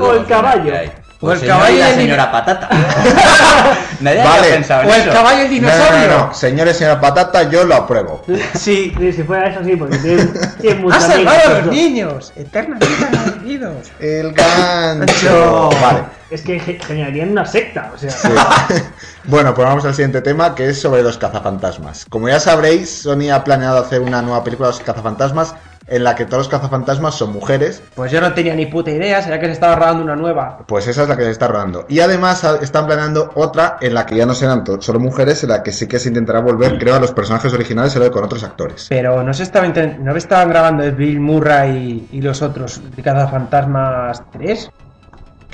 O 0.00 0.12
el 0.12 0.24
caballo. 0.26 0.62
que 0.70 0.78
hay. 0.78 0.92
O 1.20 1.32
el 1.32 1.38
señor 1.40 1.56
caballo 1.56 1.76
y 1.76 1.80
la 1.80 1.94
señora 1.94 2.30
Patata. 2.32 2.68
Nadie 4.00 4.18
Vale. 4.22 4.38
había 4.38 4.54
pensado 4.54 4.82
en 4.82 4.88
O 4.90 4.94
el 4.94 5.00
eso. 5.00 5.10
caballo 5.12 5.38
y 5.38 5.56
el 5.56 5.62
No, 5.62 5.68
no, 5.68 5.74
dinosaurio. 5.74 6.08
no, 6.18 6.26
no. 6.28 6.34
Señores, 6.34 6.76
señora 6.76 7.00
Patata, 7.00 7.42
yo 7.50 7.64
lo 7.64 7.74
apruebo. 7.74 8.22
Sí. 8.54 8.92
Sí, 8.98 9.12
si 9.12 9.22
fuera 9.24 9.48
eso 9.50 9.64
sí, 9.64 9.74
porque 9.76 9.98
tiene, 9.98 10.24
tiene 10.60 10.80
muchos 10.80 11.02
¡Ha 11.02 11.06
salvado 11.08 11.40
a 11.56 11.58
los 11.60 11.66
niños! 11.74 12.32
¡Eternamente 12.36 12.86
agradecidos! 13.06 13.90
El 14.00 14.32
gancho. 14.32 15.06
Gancho. 15.06 15.70
Vale. 15.80 15.98
Es 16.34 16.42
que 16.42 16.58
ge- 16.58 16.78
generarían 16.84 17.30
una 17.30 17.46
secta, 17.46 17.92
o 17.94 17.98
sea. 17.98 18.10
Sí. 18.10 18.28
bueno, 19.24 19.54
pues 19.54 19.66
vamos 19.68 19.84
al 19.84 19.94
siguiente 19.94 20.20
tema 20.20 20.54
que 20.54 20.68
es 20.68 20.80
sobre 20.80 21.02
los 21.02 21.16
cazafantasmas. 21.16 22.06
Como 22.10 22.28
ya 22.28 22.40
sabréis, 22.40 23.02
Sony 23.02 23.30
ha 23.32 23.44
planeado 23.44 23.78
hacer 23.78 24.00
una 24.00 24.20
nueva 24.20 24.42
película 24.42 24.68
de 24.68 24.74
los 24.74 24.82
cazafantasmas 24.82 25.54
en 25.86 26.02
la 26.02 26.14
que 26.14 26.24
todos 26.24 26.38
los 26.38 26.48
cazafantasmas 26.48 27.14
son 27.14 27.32
mujeres. 27.34 27.82
Pues 27.94 28.10
yo 28.10 28.18
no 28.20 28.32
tenía 28.32 28.54
ni 28.54 28.64
puta 28.66 28.90
idea, 28.90 29.20
será 29.22 29.38
que 29.38 29.46
se 29.46 29.52
estaba 29.52 29.76
rodando 29.76 30.02
una 30.02 30.16
nueva. 30.16 30.58
Pues 30.66 30.88
esa 30.88 31.02
es 31.02 31.08
la 31.08 31.16
que 31.16 31.24
se 31.24 31.30
está 31.30 31.46
rodando. 31.46 31.84
Y 31.90 32.00
además 32.00 32.42
están 32.62 32.86
planeando 32.86 33.30
otra 33.34 33.76
en 33.82 33.92
la 33.94 34.06
que 34.06 34.16
ya 34.16 34.24
no 34.26 34.34
serán 34.34 34.64
solo 34.80 34.98
mujeres, 34.98 35.42
en 35.44 35.50
la 35.50 35.62
que 35.62 35.72
sí 35.72 35.86
que 35.86 35.98
se 35.98 36.08
intentará 36.08 36.40
volver, 36.40 36.78
creo, 36.78 36.94
a 36.94 37.00
los 37.00 37.12
personajes 37.12 37.52
originales, 37.52 37.92
pero 37.94 38.10
con 38.10 38.24
otros 38.24 38.42
actores. 38.42 38.86
Pero 38.88 39.22
no 39.22 39.32
se 39.34 39.42
estaba 39.42 39.68
no 39.68 40.16
estaban 40.16 40.48
grabando 40.48 40.82
el 40.84 40.92
Bill 40.92 41.20
Murray 41.20 42.08
y, 42.10 42.16
y 42.18 42.22
los 42.22 42.40
otros 42.42 42.80
de 42.96 43.02
Cazafantasmas 43.02 44.22
3. 44.32 44.70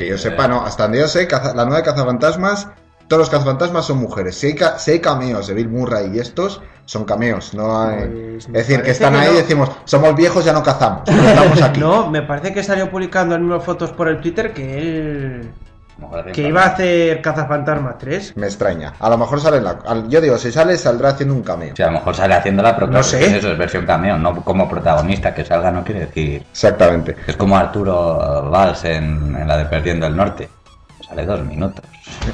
Que 0.01 0.09
yo 0.09 0.19
sepa, 0.19 0.49
no. 0.49 0.65
Hasta 0.65 0.85
donde 0.85 0.99
yo 0.99 1.09
sé, 1.09 1.29
caza- 1.29 1.55
la 1.55 1.65
nueva 1.65 1.79
de 1.79 1.85
cazafantasmas, 1.85 2.69
todos 3.07 3.21
los 3.21 3.31
cazafantasmas 3.31 3.85
son 3.85 3.99
mujeres. 3.99 4.37
Si 4.37 4.49
hay, 4.49 4.55
ca- 4.55 4.79
si 4.79 4.93
hay 4.93 5.01
cameos 5.01 5.47
de 5.47 5.55
Bill 5.55 5.69
Murray 5.69 6.11
y 6.15 6.19
estos, 6.21 6.61
son 6.87 7.05
cameos. 7.05 7.55
No 7.55 7.81
hay- 7.83 8.07
Pues, 8.09 8.47
es 8.47 8.53
decir, 8.53 8.83
que 8.83 8.91
están 8.93 9.13
que 9.15 9.19
ahí 9.21 9.29
no. 9.29 9.35
y 9.35 9.37
decimos, 9.39 9.71
somos 9.85 10.15
viejos, 10.17 10.45
ya 10.45 10.53
no 10.53 10.63
cazamos. 10.63 11.03
estamos 11.09 11.61
aquí. 11.63 11.81
No, 11.81 12.11
me 12.11 12.23
parece 12.23 12.53
que 12.55 12.63
salió 12.63 12.91
publicando 12.91 13.35
en 13.35 13.45
unas 13.45 13.63
fotos 13.65 13.91
por 13.93 14.09
el 14.09 14.21
Twitter 14.21 14.53
que 14.55 14.79
él 14.79 15.51
mejor 16.01 16.33
que 16.33 16.43
iba 16.43 16.63
a 16.63 16.67
hacer 16.67 17.21
Cazafantasmas 17.23 17.99
3. 17.99 18.37
Me 18.37 18.47
extraña. 18.47 18.95
A 18.99 19.09
lo 19.11 19.19
mejor 19.19 19.41
sale 19.41 19.59
en 19.59 19.65
la. 19.65 19.79
al- 19.87 20.09
Yo 20.09 20.21
digo, 20.21 20.37
si 20.39 20.51
sale, 20.51 20.77
saldrá 20.77 21.11
haciendo 21.11 21.35
un 21.35 21.43
cameo. 21.43 21.75
Sí, 21.77 21.83
a 21.83 21.87
lo 21.87 21.93
mejor 21.93 22.15
sale 22.15 22.35
haciéndola, 22.35 22.75
pero 22.75 22.87
No 22.87 22.93
claro, 22.93 23.05
sé. 23.05 23.25
es 23.27 23.33
eso 23.35 23.53
es 23.53 23.59
versión 23.59 23.87
cameo, 23.87 24.19
no 24.19 24.43
como 24.45 24.69
protagonista. 24.69 25.35
Que 25.35 25.45
salga 25.45 25.71
no 25.71 25.85
quiere 25.85 26.01
decir. 26.07 26.45
Exactamente. 26.51 27.17
Es 27.27 27.37
como 27.37 27.57
Arturo 27.57 28.51
Valls 28.51 28.85
en, 28.85 29.37
en 29.37 29.47
la 29.49 29.57
de 29.57 29.65
Perdiendo 29.67 30.07
el 30.07 30.17
Norte. 30.17 30.49
Sale 31.07 31.27
dos 31.27 31.45
minutos. 31.45 31.85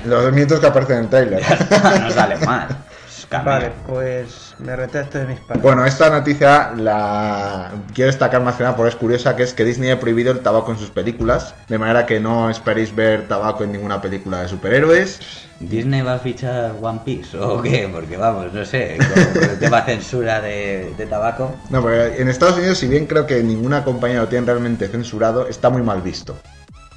Los 0.05 0.23
dos 0.25 0.33
minutos 0.33 0.61
que 0.61 0.67
aparecen 0.67 0.99
en 0.99 1.03
el 1.05 1.09
trailer. 1.11 1.43
no 2.03 2.11
sale 2.11 2.37
mal. 2.45 2.69
Es 3.09 3.27
cameo. 3.27 3.53
Vale, 3.55 3.73
pues 3.87 4.46
me 4.59 4.75
retracto 4.75 5.19
de 5.19 5.27
mis 5.27 5.41
palabras. 5.41 5.63
Bueno, 5.63 5.85
esta 5.85 6.11
noticia 6.11 6.73
la 6.77 7.71
quiero 7.95 8.11
destacar 8.11 8.43
más 8.43 8.57
que 8.57 8.63
nada 8.63 8.77
porque 8.77 8.91
es 8.91 8.97
curiosa, 8.97 9.37
que 9.37 9.43
es 9.43 9.53
que 9.53 9.65
Disney 9.65 9.91
ha 9.91 10.01
prohibido 10.01 10.33
el 10.33 10.41
tabaco 10.41 10.73
en 10.73 10.79
sus 10.79 10.91
películas, 10.91 11.55
de 11.69 11.79
manera 11.79 12.07
que 12.07 12.21
no 12.21 12.49
esperéis 12.51 12.95
ver 12.95 13.29
tabaco 13.29 13.65
en 13.65 13.73
ninguna 13.73 14.01
película 14.01 14.43
de 14.43 14.49
superhéroes. 14.49 15.21
¿Disney 15.61 16.03
va 16.03 16.15
a 16.15 16.19
fichar 16.19 16.75
One 16.81 17.01
Piece 17.05 17.37
o 17.39 17.63
qué? 17.63 17.89
Porque 17.93 18.17
vamos, 18.17 18.53
no 18.53 18.65
sé, 18.65 18.99
con 19.35 19.43
el 19.43 19.59
tema 19.61 19.83
censura 19.83 20.41
de, 20.41 20.95
de 20.97 21.07
tabaco. 21.07 21.55
No, 21.71 21.83
porque 21.83 22.17
en 22.19 22.29
Estados 22.29 22.59
Unidos, 22.59 22.79
si 22.79 22.89
bien 22.89 23.07
creo 23.07 23.27
que 23.27 23.43
ninguna 23.43 23.85
compañía 23.85 24.21
lo 24.21 24.29
tiene 24.29 24.47
realmente 24.47 24.89
censurado, 24.89 25.49
está 25.49 25.71
muy 25.71 25.83
mal 25.83 26.03
visto. 26.03 26.37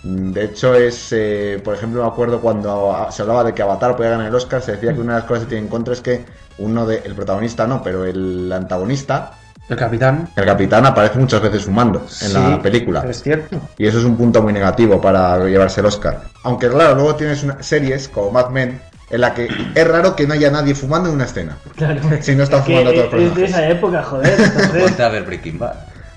Mm, 0.04 0.32
De 0.32 0.44
hecho, 0.46 0.74
es, 0.76 1.10
eh, 1.12 1.62
por 1.64 1.76
ejemplo, 1.76 2.02
me 2.04 2.08
acuerdo 2.08 2.40
cuando 2.40 3.08
se 3.12 3.22
hablaba 3.22 3.44
de 3.44 3.54
que 3.54 3.62
Avatar 3.62 3.96
podía 3.96 4.12
ganar 4.12 4.28
el 4.28 4.36
Oscar, 4.36 4.62
se 4.62 4.74
decía 4.74 4.94
que 4.94 5.00
una 5.00 5.16
de 5.16 5.20
las 5.20 5.28
cosas 5.28 5.44
que 5.44 5.50
tiene 5.50 5.64
en 5.66 5.70
contra 5.70 5.94
es 5.94 6.02
que 6.02 6.26
uno 6.60 6.86
de, 6.86 7.02
el 7.06 7.16
protagonista 7.16 7.68
no, 7.68 7.82
pero 7.84 8.06
el 8.06 8.52
antagonista, 8.52 9.32
El 9.70 9.78
capitán. 9.78 10.28
el 10.36 10.46
capitán, 10.46 10.86
aparece 10.86 11.20
muchas 11.20 11.42
veces 11.42 11.64
fumando 11.66 12.00
en 12.00 12.08
Sí, 12.30 12.34
la 12.34 12.62
película. 12.62 13.06
Es 13.10 13.22
cierto. 13.22 13.58
Y 13.78 13.88
eso 13.88 14.00
es 14.00 14.06
un 14.06 14.16
punto 14.18 14.42
muy 14.42 14.52
negativo 14.54 15.00
para 15.02 15.38
llevarse 15.46 15.80
el 15.82 15.86
Oscar. 15.88 16.22
Aunque 16.44 16.70
claro, 16.70 16.96
luego 16.96 17.16
tienes 17.16 17.44
una- 17.44 17.62
series 17.62 18.08
como 18.10 18.32
Mad 18.32 18.50
Men 18.50 18.82
en 19.10 19.22
la 19.22 19.34
que 19.34 19.48
es 19.76 19.88
raro 19.88 20.16
que 20.16 20.28
no 20.28 20.34
haya 20.36 20.52
nadie 20.52 20.76
fumando 20.76 21.10
en 21.10 21.16
una 21.16 21.26
escena. 21.26 21.58
Claro. 21.76 22.00
Si 22.22 22.36
no 22.36 22.44
están 22.44 22.60
Es 22.60 22.66
que 22.66 22.72
fumando 22.78 22.94
todos 22.94 23.14
los 23.14 23.24
es 23.24 23.36
de 23.36 23.46
esa 23.46 23.68
época, 23.70 24.04
joder. 24.04 24.40
Entonces, 24.40 25.00
a 25.00 25.10
ver 25.10 25.24
Breaking 25.24 25.60
Bad. 25.60 25.76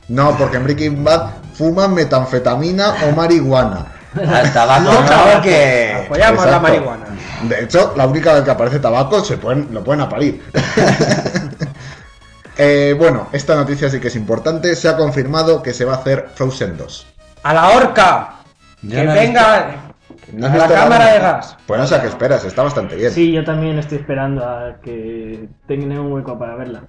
No, 0.09 0.37
porque 0.37 0.57
en 0.57 0.65
Breaking 0.65 1.05
Bad 1.05 1.31
fuman 1.55 1.95
metanfetamina 1.95 2.95
o 3.09 3.13
marihuana. 3.17 3.87
Al 4.15 4.53
tabaco 4.53 4.83
No, 4.83 5.01
no, 5.01 5.09
tabaco. 5.09 5.43
que... 5.43 6.03
Apoyamos 6.07 6.47
la 6.47 6.61
marihuana. 6.61 7.05
De 7.49 7.65
hecho, 7.65 7.95
la 7.97 8.07
única 8.07 8.35
vez 8.35 8.43
que 8.45 8.51
aparece 8.51 8.79
tabaco 8.79 9.25
se 9.25 9.39
pueden, 9.39 9.69
lo 9.73 9.83
pueden 9.83 10.03
aparir. 10.03 10.43
Eh, 12.59 12.95
bueno, 12.99 13.29
esta 13.33 13.57
noticia 13.57 13.89
sí 13.89 13.99
que 13.99 14.09
es 14.09 14.15
importante. 14.15 14.77
Se 14.77 14.87
ha 14.87 14.97
confirmado 14.97 15.63
que 15.63 15.73
se 15.73 15.87
va 15.87 15.95
a 15.95 15.97
hacer 15.97 16.29
Frozen 16.35 16.77
2. 16.77 17.07
¡A 17.45 17.55
la 17.55 17.71
horca! 17.71 18.35
Yo 18.83 18.99
que 18.99 19.05
no 19.05 19.13
venga 19.15 19.77
¿No 20.35 20.47
a 20.49 20.57
la 20.57 20.69
cámara 20.69 21.13
de 21.13 21.19
gas. 21.19 21.57
Pues 21.67 21.81
no 21.81 21.87
sé 21.87 21.95
a 21.95 22.03
qué 22.03 22.09
esperas, 22.09 22.45
está 22.45 22.63
bastante 22.63 22.95
bien. 22.97 23.11
sí, 23.11 23.33
yo 23.33 23.43
también 23.43 23.79
estoy 23.79 23.99
esperando 23.99 24.45
a 24.45 24.77
que 24.83 25.49
tengan 25.67 25.99
un 25.99 26.13
hueco 26.13 26.39
para 26.39 26.55
verla. 26.57 26.83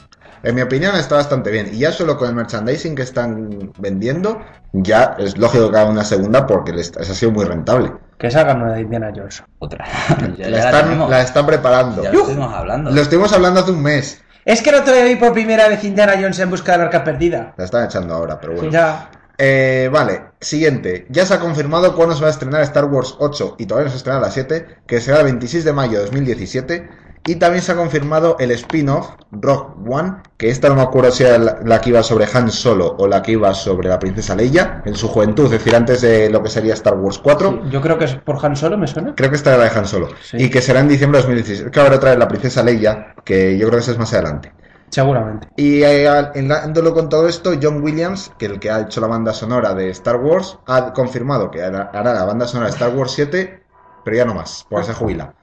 En 0.43 0.55
mi 0.55 0.61
opinión 0.61 0.95
está 0.95 1.15
bastante 1.15 1.49
bien. 1.51 1.69
Y 1.73 1.79
ya 1.79 1.91
solo 1.91 2.17
con 2.17 2.27
el 2.27 2.35
merchandising 2.35 2.95
que 2.95 3.01
están 3.01 3.71
vendiendo, 3.79 4.41
ya 4.73 5.15
es 5.17 5.37
lógico 5.37 5.71
que 5.71 5.77
haga 5.77 5.89
una 5.89 6.03
segunda 6.03 6.45
porque 6.45 6.73
les, 6.73 6.93
les 6.97 7.09
ha 7.09 7.13
sido 7.13 7.31
muy 7.31 7.45
rentable. 7.45 7.93
Que 8.17 8.29
salga 8.29 8.53
una 8.53 8.73
de 8.73 8.81
Indiana 8.81 9.11
Jones. 9.15 9.43
Otra. 9.59 9.85
Ya, 10.37 10.49
la, 10.49 10.57
ya 10.57 10.65
están, 10.65 10.83
tenemos. 10.85 11.09
la 11.09 11.21
están 11.21 11.45
preparando. 11.45 12.03
Ya 12.03 12.11
lo 12.11 12.19
estuvimos 12.19 12.53
hablando. 12.53 12.91
Lo 12.91 13.01
estuvimos 13.01 13.33
hablando 13.33 13.59
hace 13.61 13.71
un 13.71 13.81
mes. 13.81 14.21
Es 14.45 14.61
que 14.61 14.71
el 14.71 14.75
otro 14.75 14.93
día 14.93 15.05
vi 15.05 15.15
por 15.15 15.31
primera 15.31 15.69
vez 15.69 15.83
Indiana 15.85 16.13
Jones 16.19 16.37
en 16.39 16.49
busca 16.49 16.73
de 16.73 16.79
la 16.79 16.83
arca 16.85 17.03
perdida. 17.03 17.53
La 17.55 17.63
están 17.63 17.85
echando 17.85 18.13
ahora, 18.13 18.39
pero 18.41 18.53
bueno. 18.53 18.69
Ya. 18.69 19.09
Eh, 19.37 19.89
vale, 19.91 20.21
siguiente. 20.41 21.05
Ya 21.09 21.25
se 21.25 21.33
ha 21.33 21.39
confirmado 21.39 21.95
cuándo 21.95 22.15
se 22.15 22.21
va 22.21 22.27
a 22.27 22.31
estrenar 22.31 22.61
Star 22.63 22.85
Wars 22.85 23.15
8 23.19 23.55
y 23.57 23.65
todavía 23.65 23.85
no 23.85 23.91
se 23.91 23.97
estrena 23.97 24.19
la 24.19 24.29
7, 24.29 24.79
que 24.85 24.99
será 24.99 25.19
el 25.19 25.23
26 25.25 25.63
de 25.63 25.73
mayo 25.73 25.99
de 25.99 26.05
2017. 26.05 26.89
Y 27.25 27.35
también 27.35 27.63
se 27.63 27.71
ha 27.71 27.75
confirmado 27.75 28.35
el 28.39 28.51
spin-off 28.51 29.11
Rock 29.31 29.77
One, 29.87 30.15
que 30.37 30.49
esta 30.49 30.67
no 30.67 30.75
me 30.75 30.81
acuerdo 30.81 31.09
si 31.11 31.23
era 31.23 31.37
la, 31.37 31.59
la 31.63 31.79
que 31.79 31.89
iba 31.89 32.03
sobre 32.03 32.27
Han 32.33 32.51
Solo 32.51 32.95
o 32.97 33.07
la 33.07 33.21
que 33.21 33.31
iba 33.31 33.53
sobre 33.53 33.87
la 33.87 33.97
princesa 33.97 34.35
Leia 34.35 34.81
en 34.85 34.95
su 34.95 35.07
juventud, 35.07 35.45
es 35.45 35.51
decir, 35.51 35.73
antes 35.73 36.01
de 36.01 36.29
lo 36.29 36.43
que 36.43 36.49
sería 36.49 36.73
Star 36.73 36.95
Wars 36.95 37.19
4. 37.19 37.69
Yo 37.69 37.81
creo 37.81 37.97
que 37.97 38.05
es 38.05 38.15
por 38.15 38.45
Han 38.45 38.57
Solo, 38.57 38.77
¿me 38.77 38.87
suena? 38.87 39.15
Creo 39.15 39.29
que 39.29 39.37
esta 39.37 39.53
era 39.53 39.63
la 39.63 39.69
de 39.71 39.79
Han 39.79 39.85
Solo. 39.85 40.09
Sí. 40.21 40.37
Y 40.37 40.49
que 40.49 40.61
será 40.61 40.81
en 40.81 40.89
diciembre 40.89 41.19
de 41.19 41.23
2016. 41.23 41.67
Es 41.67 41.71
que 41.71 41.79
ahora 41.79 41.97
trae 41.97 42.17
la 42.17 42.27
princesa 42.27 42.61
Leia, 42.61 43.15
que 43.23 43.57
yo 43.57 43.67
creo 43.67 43.79
que 43.79 43.83
esa 43.83 43.91
es 43.93 43.97
más 43.97 44.13
adelante. 44.13 44.51
Seguramente. 44.89 45.47
Y 45.55 45.81
eh, 45.81 46.07
enlazándolo 46.35 46.93
con 46.93 47.09
todo 47.09 47.27
esto, 47.27 47.53
John 47.59 47.81
Williams, 47.81 48.31
que 48.37 48.45
el 48.45 48.59
que 48.59 48.69
ha 48.69 48.81
hecho 48.81 49.01
la 49.01 49.07
banda 49.07 49.33
sonora 49.33 49.73
de 49.73 49.89
Star 49.89 50.17
Wars, 50.17 50.59
ha 50.67 50.93
confirmado 50.93 51.49
que 51.49 51.63
hará, 51.63 51.89
la 51.91 52.25
banda 52.25 52.45
sonora 52.45 52.67
de 52.67 52.73
Star 52.73 52.93
Wars 52.93 53.13
7, 53.13 53.63
pero 54.03 54.17
ya 54.17 54.25
no 54.25 54.35
más, 54.35 54.67
porque 54.69 54.85
se 54.85 54.93
jubila. 54.93 55.33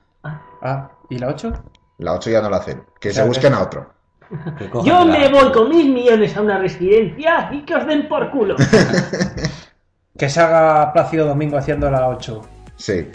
Ah, 0.62 0.90
¿y 1.10 1.18
la 1.18 1.28
8? 1.28 1.52
La 1.98 2.14
8 2.14 2.30
ya 2.30 2.40
no 2.40 2.48
la 2.48 2.56
hacen, 2.58 2.82
que 2.98 3.10
se 3.10 3.14
Claro. 3.16 3.28
busquen 3.28 3.54
a 3.54 3.60
otro. 3.62 3.90
Yo 4.84 5.04
la- 5.04 5.18
me 5.18 5.28
voy 5.28 5.52
con 5.52 5.68
mis 5.68 5.86
millones 5.86 6.36
a 6.36 6.40
una 6.40 6.56
residencia 6.58 7.50
y 7.52 7.64
que 7.64 7.74
os 7.74 7.86
den 7.86 8.08
por 8.08 8.30
culo. 8.30 8.56
Que 10.18 10.28
salga 10.28 10.92
Plácido 10.92 11.26
Domingo 11.26 11.56
haciendo 11.56 11.90
la 11.90 12.06
8. 12.08 12.42
Sí. 12.76 13.10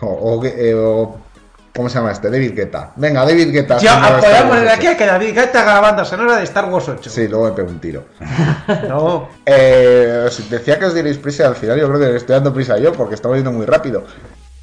O, 0.00 0.40
eh, 0.44 0.74
o- 0.74 1.16
¿Cómo 1.74 1.88
se 1.88 1.98
llama 1.98 2.12
este? 2.12 2.30
David 2.30 2.54
Guetta. 2.54 2.92
Venga, 2.94 3.24
David 3.24 3.50
Guetta. 3.50 3.78
Podemos 3.78 4.22
Wars 4.22 4.42
poner 4.48 4.68
aquí 4.68 4.86
8. 4.86 4.90
a 4.94 4.96
que 4.96 5.06
David 5.06 5.34
Guetta 5.34 5.62
haga 5.62 5.74
la 5.74 5.80
banda 5.80 6.04
sonora 6.04 6.36
de 6.36 6.44
Star 6.44 6.66
Wars 6.70 6.88
8. 6.88 7.10
Sí, 7.10 7.26
luego 7.26 7.46
me 7.46 7.52
pego 7.52 7.68
un 7.70 7.80
tiro. 7.80 8.04
No. 8.88 9.28
Eh, 9.44 10.22
os 10.28 10.48
decía 10.48 10.78
que 10.78 10.84
os 10.84 10.94
diréis 10.94 11.18
prisa 11.18 11.48
al 11.48 11.56
final, 11.56 11.78
yo 11.80 11.88
creo 11.88 11.98
que 12.00 12.06
le 12.06 12.16
estoy 12.18 12.34
dando 12.34 12.54
prisa 12.54 12.78
yo 12.78 12.92
porque 12.92 13.16
estamos 13.16 13.36
yendo 13.36 13.50
muy 13.50 13.66
rápido. 13.66 14.04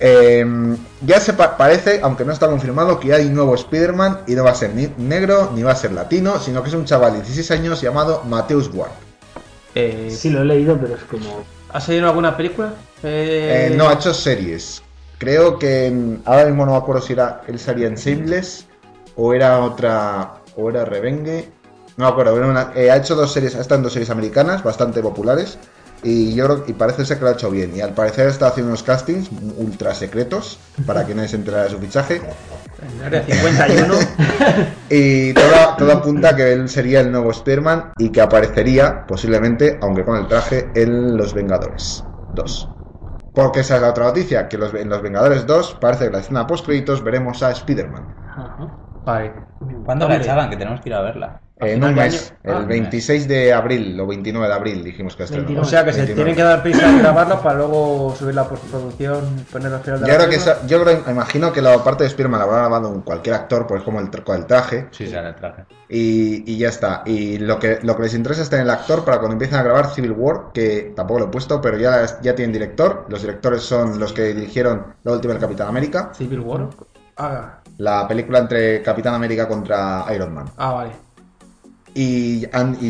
Eh, 0.04 0.44
ya 1.06 1.20
se 1.20 1.34
pa- 1.34 1.56
parece, 1.58 2.00
aunque 2.02 2.26
no 2.26 2.34
está 2.34 2.48
confirmado, 2.48 3.00
que 3.00 3.14
hay 3.14 3.28
un 3.28 3.36
nuevo 3.36 3.54
Spider-Man 3.54 4.22
y 4.28 4.34
no 4.34 4.44
va 4.44 4.50
a 4.52 4.56
ser 4.56 4.74
ni 4.74 4.88
negro 4.98 5.52
ni 5.54 5.62
va 5.62 5.74
a 5.74 5.76
ser 5.76 5.92
latino, 5.92 6.40
sino 6.40 6.64
que 6.64 6.70
es 6.70 6.76
un 6.76 6.86
chaval 6.86 7.14
de 7.14 7.20
16 7.20 7.52
años 7.52 7.80
llamado 7.82 8.24
Mateus 8.28 8.70
Ward. 8.74 8.90
Eh, 9.76 10.10
Sí, 10.10 10.32
lo 10.32 10.42
he 10.42 10.46
leído, 10.46 10.78
pero 10.80 10.96
es 10.96 11.04
como. 11.04 11.44
¿Has 11.72 11.86
salido 11.86 12.04
en 12.04 12.10
alguna 12.10 12.36
película? 12.36 12.74
Eh, 13.04 13.70
Eh, 13.72 13.76
no, 13.78 13.88
ha 13.90 13.94
hecho 13.94 14.12
series. 14.14 14.82
Creo 15.20 15.60
que 15.60 15.86
en- 15.86 16.22
ahora 16.26 16.46
mismo 16.46 16.66
no 16.66 16.72
me 16.72 16.78
acuerdo 16.80 17.02
si 17.04 17.14
era 17.14 17.44
él 17.48 17.60
salía 17.60 17.86
en 17.88 17.96
Shameless 17.96 18.66
o 19.16 19.34
era 19.36 19.60
otra 19.60 20.34
o 20.58 20.70
era 20.70 20.84
Revenge. 20.84 21.48
No 21.98 22.06
me 22.06 22.12
acuerdo. 22.12 22.36
era 22.38 22.48
una- 22.48 22.72
eh, 22.76 22.90
ha 22.90 22.96
hecho 22.98 23.16
dos 23.16 23.32
series, 23.32 23.54
ha 23.56 23.62
estado 23.62 23.78
en 23.78 23.84
dos 23.84 23.94
series 23.94 24.10
americanas 24.10 24.64
bastante 24.64 25.02
populares 25.04 25.60
y 26.04 26.34
yo 26.34 26.46
creo 26.46 26.64
y 26.68 26.74
parece 26.74 27.06
ser 27.06 27.18
que 27.18 27.24
lo 27.24 27.30
ha 27.30 27.34
hecho 27.34 27.50
bien. 27.50 27.76
Y 27.76 27.82
al 27.82 27.94
parecer 27.94 28.28
está 28.28 28.48
haciendo 28.48 28.70
unos 28.70 28.84
castings 28.84 29.30
ultra 29.58 29.94
secretos 29.94 30.60
para 30.86 31.06
que 31.06 31.14
nadie 31.14 31.30
se 31.30 31.36
enterara 31.36 31.66
de 31.66 31.70
su 31.70 31.80
fichaje. 31.80 32.22
En 32.82 33.04
área 33.04 33.24
51. 33.24 33.94
Y 34.90 35.34
todo, 35.34 35.76
todo 35.78 35.92
apunta 35.94 36.30
a 36.30 36.36
que 36.36 36.52
él 36.54 36.68
sería 36.68 37.02
el 37.02 37.12
nuevo 37.12 37.32
Spider-Man 37.32 37.94
y 37.98 38.10
que 38.10 38.22
aparecería 38.22 39.06
posiblemente, 39.06 39.78
aunque 39.82 40.04
con 40.04 40.18
el 40.18 40.28
traje, 40.28 40.70
en 40.76 41.16
Los 41.16 41.34
Vengadores 41.34 42.04
2. 42.34 42.70
Porque 43.34 43.62
esa 43.62 43.76
es 43.76 43.82
la 43.82 43.92
otra 43.92 44.06
noticia, 44.06 44.50
que 44.50 44.58
los, 44.58 44.74
en 44.74 44.90
Los 44.90 45.02
Vengadores 45.02 45.46
2 45.46 45.78
parece 45.80 46.02
que 46.02 46.08
en 46.08 46.14
la 46.14 46.20
escena 46.20 46.48
post 46.48 46.66
créditos 46.66 47.04
veremos 47.04 47.42
a 47.44 47.52
Spider-Man. 47.52 48.04
Ajá. 48.28 48.68
Vale. 49.06 49.34
¿Cuándo 49.86 50.08
la 50.08 50.18
echaban? 50.18 50.50
Que 50.50 50.58
tenemos 50.58 50.82
que 50.82 50.90
ir 50.90 50.96
a 50.96 51.02
verla. 51.02 51.42
A 51.62 51.68
En 51.70 51.84
un 51.84 51.94
mes, 51.94 52.34
año. 52.44 52.56
el 52.58 52.64
Ah, 52.64 52.66
26 52.68 53.28
de 53.28 53.54
abril 53.54 54.00
o 54.00 54.08
29 54.08 54.48
de 54.48 54.54
abril 54.54 54.84
dijimos 54.84 55.16
que 55.16 55.24
estrenó. 55.24 55.44
29. 55.46 55.68
O 55.68 55.70
sea 55.70 55.86
que 55.86 55.92
se 55.94 56.00
29. 56.06 56.16
tienen 56.16 56.36
que 56.36 56.42
dar 56.44 56.64
prisa 56.64 56.90
en 56.90 57.00
grabarlo 57.00 57.40
para 57.42 57.56
luego 57.60 58.16
subir 58.18 58.34
la 58.34 58.46
postproducción, 58.50 59.46
poner 59.52 59.72
al 59.72 59.80
final 59.82 60.02
de 60.02 60.08
Yo 60.08 60.12
la 60.14 60.18
creo 60.18 60.30
que 60.30 60.36
esa- 60.38 60.66
yo 60.66 60.84
creo, 60.84 61.04
imagino 61.10 61.54
que 61.54 61.62
la 61.62 61.84
parte 61.84 62.04
de 62.04 62.08
Spider-Man 62.10 62.40
la 62.40 62.46
habrá 62.46 62.58
grabado 62.58 62.90
un 62.90 63.02
cualquier 63.02 63.36
actor, 63.36 63.68
pues 63.68 63.84
como 63.84 64.00
el, 64.00 64.10
con 64.24 64.36
el 64.38 64.46
traje, 64.48 64.88
Sí, 64.92 65.08
sale 65.08 65.30
el 65.30 65.36
traje. 65.36 65.66
Y, 65.88 66.52
y 66.52 66.58
ya 66.58 66.70
está. 66.70 67.04
Y 67.06 67.38
lo 67.38 67.60
que, 67.60 67.78
lo 67.84 67.96
que 67.96 68.04
les 68.04 68.14
interesa 68.16 68.42
es 68.42 68.50
tener 68.50 68.64
el 68.66 68.72
actor 68.72 69.06
para 69.06 69.20
cuando 69.20 69.34
empiecen 69.34 69.60
a 69.60 69.64
grabar 69.64 69.94
Civil 69.94 70.14
War, 70.14 70.46
que 70.54 70.94
tampoco 70.96 71.20
lo 71.20 71.26
he 71.26 71.30
puesto, 71.30 71.62
pero 71.62 71.78
ya, 71.78 72.06
ya 72.24 72.34
tienen 72.34 72.54
director. 72.54 73.06
Los 73.08 73.22
directores 73.22 73.62
son 73.62 74.00
los 74.00 74.14
que 74.14 74.34
dirigieron 74.34 74.96
la 75.04 75.12
última 75.12 75.34
del 75.34 75.42
Capitán 75.42 75.68
América, 75.68 76.12
Civil 76.18 76.40
War. 76.40 76.70
Ah, 77.18 77.60
la 77.78 78.08
película 78.08 78.40
entre 78.40 78.82
Capitán 78.82 79.14
América 79.14 79.48
contra 79.48 80.06
Iron 80.16 80.34
Man. 80.34 80.46
ah, 80.58 80.72
vale. 80.74 80.92
Y, 81.94 82.48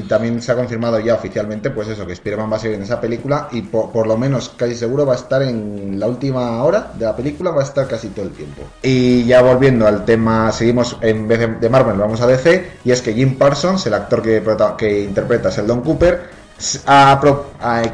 también 0.07 0.41
se 0.41 0.51
ha 0.51 0.55
confirmado 0.55 0.99
ya 0.99 1.15
oficialmente, 1.15 1.71
pues 1.71 1.87
eso, 1.87 2.05
que 2.05 2.13
Spider-Man 2.13 2.51
va 2.51 2.57
a 2.57 2.59
seguir 2.59 2.77
en 2.77 2.83
esa 2.83 3.01
película 3.01 3.47
y 3.51 3.63
por, 3.63 4.05
lo 4.05 4.17
menos 4.17 4.49
casi 4.49 4.75
seguro 4.75 5.05
va 5.05 5.13
a 5.13 5.17
estar 5.17 5.41
en 5.41 5.99
la 5.99 6.07
última 6.07 6.63
hora 6.63 6.91
de 6.97 7.05
la 7.05 7.15
película, 7.15 7.51
va 7.51 7.61
a 7.61 7.65
estar 7.65 7.87
casi 7.87 8.09
todo 8.09 8.25
el 8.25 8.31
tiempo. 8.31 8.61
Y 8.83 9.25
ya 9.25 9.41
volviendo 9.41 9.87
al 9.87 10.05
tema, 10.05 10.51
seguimos 10.51 10.97
en 11.01 11.27
vez 11.27 11.59
de, 11.59 11.69
Marvel, 11.69 11.97
vamos 11.97 12.21
a 12.21 12.27
DC, 12.27 12.73
y 12.83 12.91
es 12.91 13.01
que 13.01 13.13
Jim 13.13 13.37
Parsons, 13.37 13.85
el 13.87 13.95
actor 13.95 14.21
que, 14.21 15.01
interpreta 15.01 15.49
a 15.49 15.51
Sheldon 15.51 15.81
Cooper, 15.81 16.29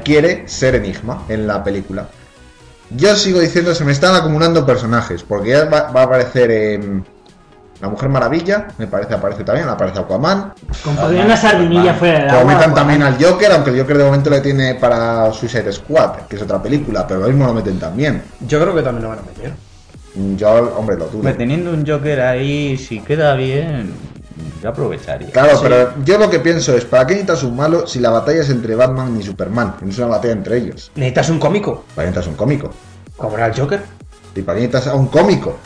quiere 0.03 0.47
ser 0.47 0.75
Enigma 0.75 1.23
en 1.29 1.47
la 1.47 1.63
película. 1.63 2.07
Yo 2.89 3.15
sigo 3.15 3.39
diciendo, 3.39 3.75
se 3.75 3.83
me 3.83 3.91
están 3.91 4.15
acumulando 4.15 4.65
personajes, 4.65 5.23
porque 5.23 5.49
ya 5.49 5.65
va, 5.65 5.89
a 5.93 6.03
aparecer 6.03 6.51
em, 6.51 7.03
la 7.81 7.89
Mujer 7.89 8.09
Maravilla, 8.09 8.67
me 8.77 8.87
parece, 8.87 9.13
aparece 9.13 9.43
también, 9.43 9.67
aparece 9.69 9.99
Aquaman, 9.99 10.53
Con 10.83 10.97
una 11.15 11.37
sardinilla 11.37 11.93
fuera 11.93 12.19
del 12.19 12.27
como 12.29 12.39
agua. 12.41 12.53
metan 12.53 12.73
también 12.73 13.03
al 13.03 13.23
Joker, 13.23 13.51
aunque 13.51 13.69
el 13.69 13.79
Joker 13.81 13.97
de 13.99 14.03
momento 14.05 14.29
le 14.29 14.41
tiene 14.41 14.75
para 14.75 15.31
Suicide 15.31 15.71
Squad, 15.71 16.21
que 16.27 16.35
es 16.37 16.41
otra 16.41 16.61
película, 16.61 17.05
pero 17.07 17.19
lo 17.21 17.27
mismo 17.27 17.45
lo 17.45 17.53
meten 17.53 17.79
también. 17.79 18.23
Yo 18.47 18.59
creo 18.59 18.73
que 18.73 18.81
también 18.81 19.03
lo 19.03 19.09
van 19.09 19.19
a 19.19 19.21
meter. 19.21 19.53
Yo, 20.35 20.75
hombre, 20.75 20.97
lo 20.97 21.05
dudo. 21.07 21.31
Teniendo 21.33 21.69
un 21.71 21.85
Joker 21.85 22.19
ahí, 22.21 22.75
si 22.77 23.01
queda 23.01 23.35
bien, 23.35 23.93
yo 24.63 24.69
aprovecharía. 24.69 25.29
Claro, 25.29 25.51
Sí. 25.57 25.59
pero 25.61 25.93
yo 26.03 26.17
lo 26.17 26.27
que 26.31 26.39
pienso 26.39 26.75
es, 26.75 26.85
¿para 26.85 27.05
qué 27.05 27.13
necesitas 27.13 27.43
un 27.43 27.55
malo 27.55 27.85
si 27.85 27.99
la 27.99 28.09
batalla 28.09 28.41
es 28.41 28.49
entre 28.49 28.73
Batman 28.75 29.15
y 29.19 29.23
Superman? 29.23 29.75
No 29.81 29.89
es 29.91 29.97
una 29.99 30.07
batalla 30.07 30.33
entre 30.33 30.57
ellos. 30.57 30.91
Necesitas 30.95 31.29
un 31.29 31.37
cómico. 31.37 31.85
¿Para 31.93 32.07
qué 32.07 32.15
necesitas 32.15 32.27
un 32.31 32.35
cómico? 32.35 32.71
Como 33.15 33.37
era 33.37 33.45
el 33.47 33.59
Joker. 33.59 33.81
¿Y 34.35 34.41
para 34.41 34.57
qué 34.59 34.65
necesitas 34.67 34.91
a 34.91 34.95
un 34.95 35.07
cómico? 35.07 35.57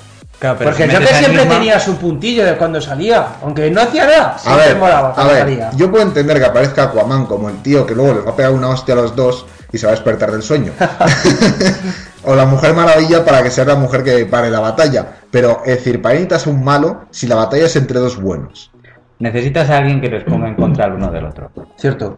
Claro, 0.41 0.57
pero 0.57 0.71
Porque 0.71 0.85
si 0.85 0.89
el 0.89 1.03
Joker 1.03 1.15
siempre 1.17 1.45
tenía 1.45 1.79
su 1.79 1.97
puntillo 1.97 2.43
de 2.43 2.57
cuando 2.57 2.81
salía. 2.81 3.27
Aunque 3.43 3.69
no 3.69 3.79
hacía 3.79 4.07
nada, 4.07 4.33
A 4.33 4.39
siempre 4.39 4.67
ver, 4.69 4.77
molaba 4.77 5.09
a 5.09 5.13
cuando 5.13 5.33
ver, 5.33 5.41
salía. 5.43 5.69
yo 5.75 5.91
puedo 5.91 6.03
entender 6.03 6.39
que 6.39 6.45
aparezca 6.45 6.85
Aquaman 6.85 7.27
como 7.27 7.47
el 7.47 7.61
tío 7.61 7.85
que 7.85 7.93
luego 7.93 8.15
les 8.15 8.25
va 8.25 8.31
a 8.31 8.35
pegar 8.35 8.51
una 8.51 8.69
hostia 8.69 8.95
a 8.95 8.97
los 8.97 9.15
dos 9.15 9.45
y 9.71 9.77
se 9.77 9.85
va 9.85 9.91
a 9.91 9.95
despertar 9.95 10.31
del 10.31 10.41
sueño. 10.41 10.71
o 12.23 12.35
la 12.35 12.47
Mujer 12.47 12.73
Maravilla 12.73 13.23
para 13.23 13.43
que 13.43 13.51
sea 13.51 13.65
la 13.65 13.75
mujer 13.75 14.03
que 14.03 14.25
pare 14.25 14.49
la 14.49 14.61
batalla. 14.61 15.05
Pero, 15.29 15.61
es 15.63 15.75
decir, 15.75 16.01
para 16.01 16.15
necesitas 16.15 16.47
un 16.47 16.63
malo 16.63 17.05
si 17.11 17.27
la 17.27 17.35
batalla 17.35 17.67
es 17.67 17.75
entre 17.75 17.99
dos 17.99 18.19
buenos. 18.19 18.71
Necesitas 19.19 19.69
a 19.69 19.77
alguien 19.77 20.01
que 20.01 20.09
les 20.09 20.23
ponga 20.23 20.47
en 20.47 20.55
contra 20.55 20.87
el 20.87 20.93
uno 20.93 21.11
del 21.11 21.25
otro. 21.25 21.51
Cierto. 21.77 22.17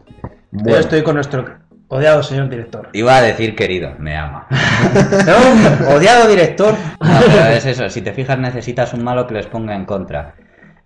Bueno. 0.49 0.69
Yo 0.69 0.77
estoy 0.77 1.03
con 1.03 1.15
nuestro 1.15 1.43
odiado 1.93 2.23
señor 2.23 2.49
director. 2.49 2.89
Iba 2.93 3.17
a 3.17 3.21
decir 3.21 3.55
querido, 3.55 3.93
me 3.99 4.15
ama. 4.15 4.47
¿No? 5.25 5.95
odiado 5.95 6.27
director. 6.27 6.73
No, 6.99 7.19
pero 7.25 7.45
es 7.49 7.65
eso, 7.65 7.89
si 7.89 8.01
te 8.01 8.13
fijas 8.13 8.37
necesitas 8.39 8.93
un 8.93 9.03
malo 9.03 9.27
que 9.27 9.35
les 9.35 9.47
ponga 9.47 9.75
en 9.75 9.85
contra. 9.85 10.35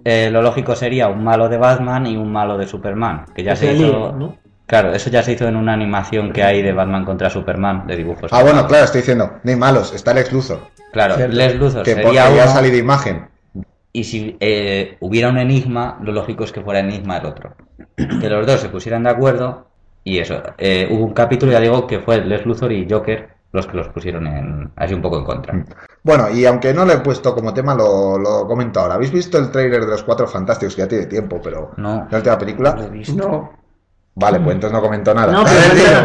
Eh, 0.04 0.30
lo 0.32 0.42
lógico 0.42 0.76
sería 0.76 1.08
un 1.08 1.24
malo 1.24 1.50
de 1.50 1.58
Batman 1.58 2.06
y 2.08 2.16
un 2.16 2.32
malo 2.32 2.58
de 2.58 2.68
Superman, 2.68 3.26
que 3.36 3.44
ya 3.44 3.56
se 3.56 3.74
hizo... 3.74 4.14
¿no? 4.14 4.38
Claro, 4.68 4.94
eso 4.94 5.10
ya 5.10 5.24
se 5.24 5.32
hizo 5.32 5.48
en 5.48 5.56
una 5.56 5.74
animación 5.74 6.34
que 6.34 6.44
hay 6.44 6.62
de 6.62 6.74
Batman 6.74 7.06
contra 7.06 7.30
Superman, 7.30 7.88
de 7.88 7.96
dibujos. 7.96 8.32
Ah, 8.34 8.44
bueno, 8.44 8.68
claro, 8.68 8.84
estoy 8.84 9.00
diciendo, 9.00 9.40
no 9.42 9.50
hay 9.50 9.56
malos, 9.56 9.94
está 9.94 10.14
Lex 10.14 10.34
Luthor. 10.34 10.60
Claro, 10.92 11.16
Cierto. 11.16 11.36
Les 11.36 11.56
Luthor 11.56 11.84
Que 11.84 11.94
sería 11.96 12.30
uno, 12.30 12.48
salido 12.48 12.76
imagen. 12.76 13.30
y 13.94 14.04
si 14.04 14.36
eh, 14.42 14.98
hubiera 15.00 15.30
un 15.30 15.38
enigma, 15.38 15.98
lo 16.02 16.12
lógico 16.12 16.44
es 16.44 16.52
que 16.52 16.62
fuera 16.62 16.82
enigma 16.82 17.18
el 17.18 17.26
otro. 17.26 17.56
Que 17.96 18.30
los 18.30 18.46
dos 18.46 18.60
se 18.60 18.70
pusieran 18.70 19.04
de 19.04 19.10
acuerdo 19.10 19.67
y 20.14 20.20
eso. 20.20 20.42
eh, 20.58 20.88
hubo 20.90 21.04
un 21.06 21.14
capítulo, 21.14 21.52
ya 21.52 21.60
digo, 21.60 21.86
que 21.86 22.00
fue 22.00 22.24
Les 22.24 22.46
Luthor 22.46 22.72
y 22.72 22.88
Joker 22.90 23.30
los 23.52 23.66
que 23.66 23.78
los 23.78 23.88
pusieron 23.90 24.28
en, 24.28 24.72
así 24.76 24.94
un 24.94 25.02
poco 25.02 25.18
en 25.18 25.26
contra. 25.26 25.66
Bueno, 26.04 26.30
y 26.30 26.46
aunque 26.46 26.74
no 26.74 26.86
lo 26.86 26.94
he 26.94 27.00
puesto 27.00 27.34
como 27.34 27.54
tema, 27.54 27.74
lo, 27.74 28.18
lo 28.18 28.46
comento 28.48 28.80
ahora. 28.80 28.96
¿Habéis 28.96 29.12
visto 29.12 29.38
el 29.38 29.52
tráiler 29.52 29.82
de 29.82 29.92
los 29.92 30.04
Cuatro 30.04 30.28
Fantásticos? 30.28 30.76
Que 30.76 30.82
ya 30.82 30.88
tiene 30.88 31.06
tiempo, 31.08 31.40
pero... 31.42 31.72
No. 31.78 32.08
¿La 32.10 32.18
última 32.18 32.38
película? 32.38 32.76
Lo 32.76 32.84
he 32.84 32.90
visto. 32.90 33.16
No. 33.16 33.52
Vale, 34.16 34.40
pues 34.40 34.56
entonces 34.56 34.76
no 34.76 34.82
comento 34.82 35.14
nada. 35.14 35.32
No, 35.32 35.42
A 35.42 35.46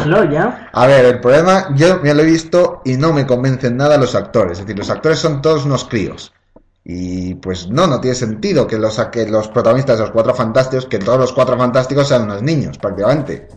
pero 0.04 0.24
ya. 0.30 0.68
A 0.72 0.86
ver, 0.86 1.04
el 1.04 1.20
problema, 1.20 1.68
yo 1.74 2.02
ya 2.02 2.14
lo 2.14 2.22
he 2.22 2.26
visto 2.26 2.82
y 2.84 2.96
no 2.96 3.12
me 3.12 3.26
convencen 3.26 3.76
nada 3.76 3.96
los 3.96 4.14
actores. 4.14 4.58
Es 4.58 4.66
decir, 4.66 4.78
los 4.78 4.90
actores 4.90 5.18
son 5.18 5.40
todos 5.40 5.64
unos 5.64 5.84
críos. 5.84 6.32
Y 6.84 7.34
pues 7.36 7.68
no, 7.68 7.86
no 7.86 8.00
tiene 8.00 8.14
sentido 8.14 8.66
que 8.66 8.76
los, 8.78 8.98
que 9.06 9.26
los 9.28 9.48
protagonistas 9.48 9.98
de 9.98 10.04
los 10.04 10.12
cuatro 10.12 10.34
fantásticos, 10.34 10.86
que 10.86 10.98
todos 10.98 11.18
los 11.18 11.32
cuatro 11.32 11.56
fantásticos 11.56 12.08
sean 12.08 12.24
unos 12.24 12.42
niños, 12.42 12.76
prácticamente. 12.78 13.48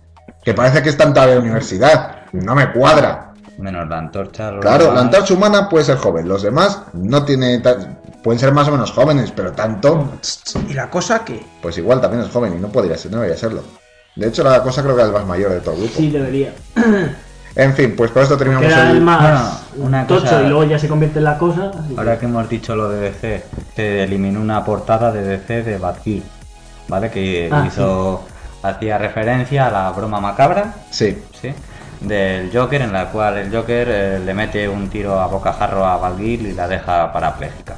Que 0.46 0.54
parece 0.54 0.82
que 0.82 0.94
todavía 0.94 1.24
en 1.34 1.40
la 1.40 1.44
universidad. 1.44 2.16
No 2.32 2.56
me 2.56 2.72
cuadra. 2.72 3.34
Menos 3.58 3.88
la 3.90 3.98
antorcha. 3.98 4.52
Claro, 4.62 4.94
la 4.94 5.02
antorcha 5.02 5.34
humana 5.34 5.68
puede 5.70 5.86
ser 5.86 5.98
joven, 5.98 6.28
los 6.28 6.44
demás 6.44 6.82
no 6.94 7.24
tiene 7.24 7.62
pueden 8.22 8.40
ser 8.40 8.52
más 8.52 8.68
o 8.68 8.72
menos 8.72 8.92
jóvenes, 8.92 9.32
pero 9.36 9.52
tanto, 9.52 10.12
¿Y 10.68 10.74
la 10.74 10.90
cosa 10.90 11.24
que 11.24 11.46
pues 11.62 11.78
igual 11.78 12.02
también 12.02 12.24
es 12.24 12.30
joven 12.32 12.56
y 12.58 12.60
no 12.60 12.70
podría 12.70 12.98
ser, 12.98 13.12
no 13.12 13.18
debería 13.18 13.38
serlo. 13.38 13.64
De 14.16 14.28
hecho, 14.28 14.44
la 14.44 14.62
cosa 14.64 14.82
creo 14.82 14.96
que 14.96 15.02
es 15.04 15.08
el 15.08 15.14
más 15.14 15.26
mayor 15.26 15.52
de 15.52 15.60
todo 15.60 15.76
el 15.76 15.82
grupo. 15.82 15.94
Sí, 15.98 16.10
debería. 16.12 16.54
En 17.58 17.74
fin, 17.74 17.94
pues 17.96 18.12
con 18.12 18.22
esto 18.22 18.36
terminamos 18.36 18.68
era 18.70 18.90
el 18.92 18.98
el... 18.98 19.02
más 19.04 19.22
Bueno, 19.22 19.88
una 19.88 20.06
tocho 20.06 20.24
cosa- 20.24 20.42
y 20.42 20.48
luego 20.50 20.66
ya 20.66 20.78
se 20.78 20.90
convierte 20.90 21.20
en 21.20 21.24
la 21.24 21.38
cosa. 21.38 21.72
Ahora 21.96 22.20
que 22.20 22.26
hemos 22.26 22.50
dicho 22.50 22.76
lo 22.76 22.90
de 22.90 23.00
DC, 23.00 23.46
se 23.78 24.04
eliminó 24.04 24.42
una 24.42 24.66
portada 24.66 25.10
de 25.14 25.22
DC 25.24 25.64
de 25.64 25.78
Batgirl, 25.78 26.24
¿vale? 26.90 27.10
Que 27.10 27.48
Ah, 27.50 27.64
hizo, 27.66 28.26
hacía 28.70 28.98
referencia 28.98 29.68
a 29.68 29.72
la 29.72 29.92
broma 29.92 30.20
macabra, 30.20 30.74
Sí, 30.90 31.18
¿sí? 31.42 31.54
Del 32.02 32.52
Joker, 32.54 32.82
en 32.82 32.94
la 32.94 33.06
cual 33.08 33.38
el 33.38 33.56
Joker 33.56 33.88
eh, 33.90 34.20
le 34.24 34.34
mete 34.34 34.68
un 34.68 34.90
tiro 34.90 35.20
a 35.20 35.28
bocajarro 35.28 35.86
a 35.86 35.98
Batgirl 35.98 36.48
y 36.48 36.54
la 36.54 36.68
deja 36.68 37.12
parapléjica. 37.12 37.78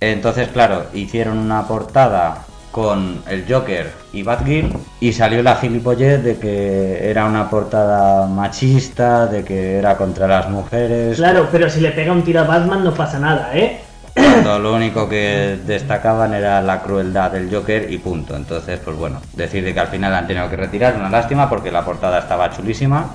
Entonces, 0.00 0.48
claro, 0.48 0.86
hicieron 0.94 1.38
una 1.38 1.66
portada 1.66 2.38
con 2.70 3.22
el 3.28 3.44
Joker 3.48 3.90
y 4.12 4.22
Batgirl 4.22 4.76
y 5.00 5.12
salió 5.14 5.42
la 5.42 5.56
gilipollez 5.56 6.22
de 6.22 6.38
que 6.38 7.08
era 7.10 7.24
una 7.24 7.48
portada 7.48 8.26
machista, 8.26 9.26
de 9.26 9.44
que 9.44 9.78
era 9.78 9.96
contra 9.96 10.26
las 10.26 10.50
mujeres, 10.50 11.16
Claro, 11.16 11.48
pero 11.50 11.70
si 11.70 11.80
le 11.80 11.92
pega 11.92 12.12
un 12.12 12.22
tiro 12.22 12.40
a 12.40 12.44
Batman 12.44 12.84
no 12.84 12.92
pasa 12.92 13.18
nada, 13.18 13.50
¿eh? 13.54 13.80
Cuando 14.16 14.58
lo 14.58 14.74
único 14.74 15.08
que 15.08 15.58
destacaban 15.66 16.34
era 16.34 16.62
la 16.62 16.82
crueldad 16.82 17.30
del 17.32 17.54
Joker 17.54 17.92
y 17.92 17.98
punto. 17.98 18.34
Entonces, 18.34 18.80
pues 18.82 18.96
bueno, 18.96 19.20
decir 19.34 19.62
de 19.62 19.74
que 19.74 19.80
al 19.80 19.88
final 19.88 20.14
han 20.14 20.26
tenido 20.26 20.48
que 20.48 20.56
retirar, 20.56 20.96
una 20.96 21.10
lástima 21.10 21.48
porque 21.48 21.70
la 21.70 21.84
portada 21.84 22.18
estaba 22.20 22.50
chulísima. 22.50 23.14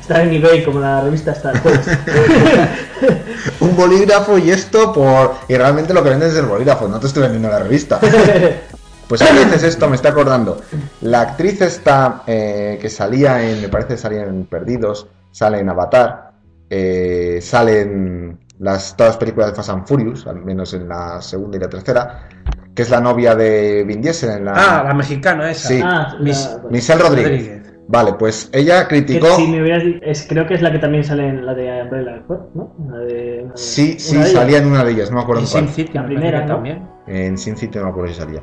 Está 0.00 0.22
en 0.22 0.32
eBay 0.32 0.64
como 0.64 0.80
la 0.80 1.02
revista 1.02 1.32
Star 1.32 1.54
un 3.60 3.76
bolígrafo 3.76 4.38
y 4.38 4.50
esto 4.50 4.92
por... 4.92 5.34
Y 5.46 5.56
realmente 5.56 5.94
lo 5.94 6.02
que 6.02 6.10
venden 6.10 6.30
es 6.30 6.36
el 6.36 6.46
bolígrafo, 6.46 6.88
no 6.88 6.98
te 6.98 7.06
estoy 7.06 7.22
vendiendo 7.22 7.48
la 7.48 7.60
revista. 7.60 8.00
Pues 9.10 9.22
que 9.24 9.44
dices 9.44 9.64
esto, 9.64 9.88
me 9.88 9.96
está 9.96 10.10
acordando. 10.10 10.60
La 11.00 11.22
actriz 11.22 11.60
esta 11.62 12.22
eh, 12.28 12.78
que 12.80 12.88
salía 12.88 13.42
en, 13.42 13.60
me 13.60 13.68
parece 13.68 13.94
que 13.94 13.96
salía 13.96 14.22
en 14.22 14.44
Perdidos, 14.44 15.08
sale 15.32 15.58
en 15.58 15.68
Avatar, 15.68 16.30
eh, 16.70 17.40
sale 17.42 17.80
en 17.80 18.38
las, 18.60 18.96
todas 18.96 19.14
las 19.14 19.16
películas 19.18 19.50
de 19.50 19.56
Fast 19.56 19.70
and 19.70 19.86
Furious, 19.86 20.26
al 20.26 20.44
menos 20.44 20.72
en 20.74 20.88
la 20.88 21.20
segunda 21.20 21.56
y 21.56 21.60
la 21.60 21.68
tercera, 21.68 22.28
que 22.74 22.82
es 22.82 22.90
la 22.90 23.00
novia 23.00 23.34
de 23.34 23.84
Vin 23.84 24.00
Diesel 24.00 24.30
en 24.30 24.44
la... 24.44 24.52
Ah, 24.54 24.84
la 24.86 24.94
mexicana 24.94 25.50
esa. 25.50 25.68
Sí. 25.68 25.80
ah, 25.82 26.16
Miss- 26.20 26.58
la- 26.62 26.70
Michelle 26.70 27.02
Rodríguez. 27.02 27.62
Vale, 27.88 28.12
pues 28.14 28.48
ella 28.52 28.86
que 28.86 29.04
criticó... 29.04 29.26
si 29.34 29.48
me 29.48 29.60
hubieras 29.62 29.82
di- 29.82 29.98
es, 30.02 30.24
creo 30.28 30.46
que 30.46 30.54
es 30.54 30.62
la 30.62 30.70
que 30.70 30.78
también 30.78 31.02
sale 31.02 31.26
en 31.26 31.44
la 31.44 31.54
de 31.54 31.82
Umbrella 31.82 32.22
¿no? 32.28 32.76
La 32.88 32.98
de, 32.98 33.40
una 33.42 33.52
de- 33.52 33.56
Sí, 33.56 33.96
sí, 33.98 34.22
salía 34.22 34.58
en 34.58 34.66
una 34.66 34.84
de 34.84 34.92
ellas, 34.92 35.10
no 35.10 35.16
me 35.16 35.22
acuerdo 35.24 35.42
en 35.42 35.48
cuál. 35.48 35.64
Sin 35.64 35.74
City, 35.74 35.92
La 35.94 36.02
me 36.02 36.06
primera, 36.08 36.46
también. 36.46 36.88
En 37.08 37.36
Sin 37.36 37.56
City 37.56 37.78
no 37.78 37.86
me 37.86 37.90
acuerdo 37.90 38.12
si 38.12 38.20
salía. 38.20 38.42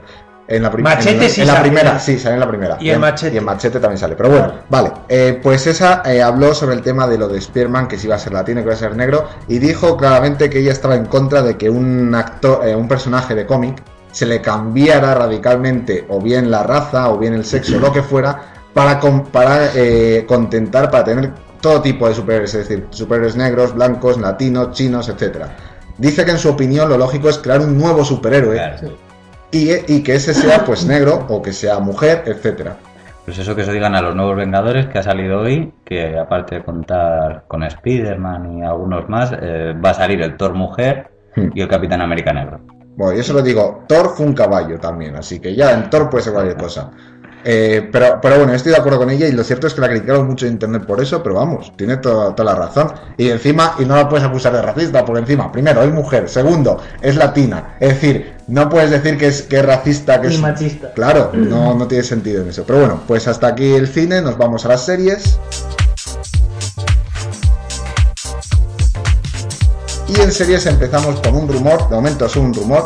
En 0.49 0.63
la, 0.63 0.71
prim- 0.71 0.83
Machete 0.85 1.11
en 1.15 1.19
la, 1.21 1.29
sí 1.29 1.41
en 1.41 1.47
la 1.47 1.61
primera, 1.61 1.99
sí, 1.99 2.17
sale 2.17 2.35
en 2.35 2.39
la 2.39 2.47
primera. 2.47 2.77
Y 2.79 2.89
en 2.89 3.01
Machete. 3.01 3.35
Y 3.35 3.37
en 3.37 3.43
Machete 3.43 3.79
también 3.81 3.97
sale. 3.97 4.15
Pero 4.15 4.29
bueno, 4.29 4.53
vale. 4.69 4.91
Eh, 5.09 5.39
pues 5.43 5.67
esa 5.67 6.01
eh, 6.05 6.21
habló 6.21 6.53
sobre 6.53 6.75
el 6.75 6.81
tema 6.81 7.05
de 7.07 7.17
lo 7.17 7.27
de 7.27 7.41
Spearman, 7.41 7.87
que 7.89 7.97
si 7.97 8.07
iba 8.07 8.15
a 8.15 8.19
ser 8.19 8.31
latino, 8.33 8.61
que 8.61 8.67
iba 8.67 8.73
a 8.73 8.77
ser 8.77 8.95
negro, 8.95 9.27
y 9.49 9.59
dijo 9.59 9.97
claramente 9.97 10.49
que 10.49 10.59
ella 10.59 10.71
estaba 10.71 10.95
en 10.95 11.05
contra 11.05 11.41
de 11.41 11.57
que 11.57 11.69
un 11.69 12.15
actor, 12.15 12.65
eh, 12.65 12.75
un 12.75 12.87
personaje 12.87 13.35
de 13.35 13.45
cómic 13.45 13.83
se 14.11 14.25
le 14.25 14.41
cambiara 14.41 15.13
radicalmente 15.15 16.05
o 16.07 16.21
bien 16.21 16.49
la 16.49 16.63
raza 16.63 17.09
o 17.09 17.17
bien 17.17 17.33
el 17.33 17.43
sexo, 17.43 17.77
lo 17.79 17.91
que 17.91 18.01
fuera, 18.01 18.53
para, 18.73 18.99
con- 18.99 19.25
para 19.25 19.71
eh, 19.75 20.23
contentar, 20.27 20.89
para 20.89 21.03
tener 21.03 21.31
todo 21.59 21.81
tipo 21.81 22.07
de 22.07 22.15
superhéroes, 22.15 22.53
es 22.53 22.67
decir, 22.69 22.87
superhéroes 22.91 23.35
negros, 23.35 23.73
blancos, 23.75 24.17
latinos, 24.17 24.71
chinos, 24.71 25.09
etcétera. 25.09 25.49
Dice 25.97 26.23
que 26.23 26.31
en 26.31 26.37
su 26.39 26.49
opinión 26.49 26.87
lo 26.87 26.97
lógico 26.97 27.27
es 27.27 27.37
crear 27.39 27.59
un 27.59 27.77
nuevo 27.77 28.05
superhéroe 28.05 28.55
Claro. 28.55 29.06
Y, 29.51 29.71
y 29.87 30.03
que 30.03 30.15
ese 30.15 30.33
sea 30.33 30.63
pues 30.65 30.85
negro 30.85 31.25
o 31.29 31.41
que 31.41 31.53
sea 31.53 31.79
mujer, 31.79 32.23
etcétera. 32.25 32.77
Pues 33.25 33.37
eso 33.39 33.55
que 33.55 33.65
se 33.65 33.73
digan 33.73 33.93
a 33.93 34.01
los 34.01 34.15
nuevos 34.15 34.37
Vengadores 34.37 34.87
que 34.87 34.99
ha 34.99 35.03
salido 35.03 35.41
hoy, 35.41 35.73
que 35.83 36.17
aparte 36.17 36.55
de 36.55 36.63
contar 36.63 37.43
con 37.47 37.63
Spider-Man 37.63 38.59
y 38.59 38.63
algunos 38.63 39.09
más, 39.09 39.33
eh, 39.41 39.73
va 39.83 39.89
a 39.89 39.93
salir 39.93 40.21
el 40.21 40.37
Thor 40.37 40.53
mujer 40.53 41.11
Hmm. 41.37 41.51
y 41.53 41.61
el 41.61 41.67
Capitán 41.67 42.01
América 42.01 42.33
negro. 42.33 42.59
Bueno, 42.97 43.15
yo 43.15 43.23
se 43.23 43.31
lo 43.31 43.43
digo, 43.43 43.83
Thor 43.87 44.13
fue 44.15 44.25
un 44.25 44.33
caballo 44.33 44.79
también, 44.79 45.15
así 45.15 45.39
que 45.39 45.55
ya 45.55 45.71
en 45.71 45.89
Thor 45.89 46.09
puede 46.09 46.23
ser 46.23 46.33
cualquier 46.33 46.57
cosa. 46.57 46.89
Eh, 47.43 47.87
pero, 47.91 48.19
pero 48.19 48.37
bueno, 48.37 48.53
estoy 48.53 48.71
de 48.71 48.79
acuerdo 48.79 48.97
con 48.97 49.11
ella 49.11 49.27
y 49.27 49.31
lo 49.31 49.43
cierto 49.43 49.67
es 49.67 49.75
que 49.75 49.81
la 49.81 49.87
criticaron 49.87 50.25
mucho 50.25 50.47
en 50.47 50.53
internet 50.53 50.85
por 50.85 50.99
eso, 50.99 51.21
pero 51.21 51.35
vamos, 51.35 51.71
tiene 51.77 51.97
toda, 51.97 52.33
toda 52.35 52.53
la 52.53 52.59
razón. 52.59 52.91
Y 53.15 53.29
encima, 53.29 53.75
y 53.77 53.85
no 53.85 53.95
la 53.95 54.09
puedes 54.09 54.25
acusar 54.25 54.51
de 54.53 54.63
racista, 54.63 55.05
porque 55.05 55.21
encima, 55.21 55.51
primero, 55.51 55.83
es 55.83 55.93
mujer, 55.93 56.27
segundo, 56.27 56.81
es 57.01 57.15
latina. 57.15 57.75
Es 57.79 57.89
decir, 57.89 58.33
no 58.47 58.69
puedes 58.69 58.91
decir 58.91 59.17
que 59.17 59.27
es, 59.27 59.41
que 59.43 59.57
es 59.59 59.65
racista, 59.65 60.21
que 60.21 60.27
Y 60.29 60.35
es... 60.35 60.39
machista. 60.39 60.93
Claro, 60.93 61.31
no, 61.33 61.73
no 61.75 61.87
tiene 61.87 62.03
sentido 62.03 62.41
en 62.43 62.49
eso. 62.49 62.63
Pero 62.65 62.79
bueno, 62.79 63.01
pues 63.07 63.27
hasta 63.27 63.47
aquí 63.47 63.73
el 63.73 63.87
cine, 63.87 64.21
nos 64.21 64.37
vamos 64.37 64.65
a 64.65 64.69
las 64.69 64.85
series. 64.85 65.37
Y 70.07 70.21
en 70.21 70.31
series 70.31 70.65
empezamos 70.65 71.19
con 71.19 71.35
un 71.35 71.47
rumor, 71.47 71.89
de 71.89 71.95
momento 71.95 72.25
es 72.25 72.35
un 72.37 72.53
rumor, 72.53 72.85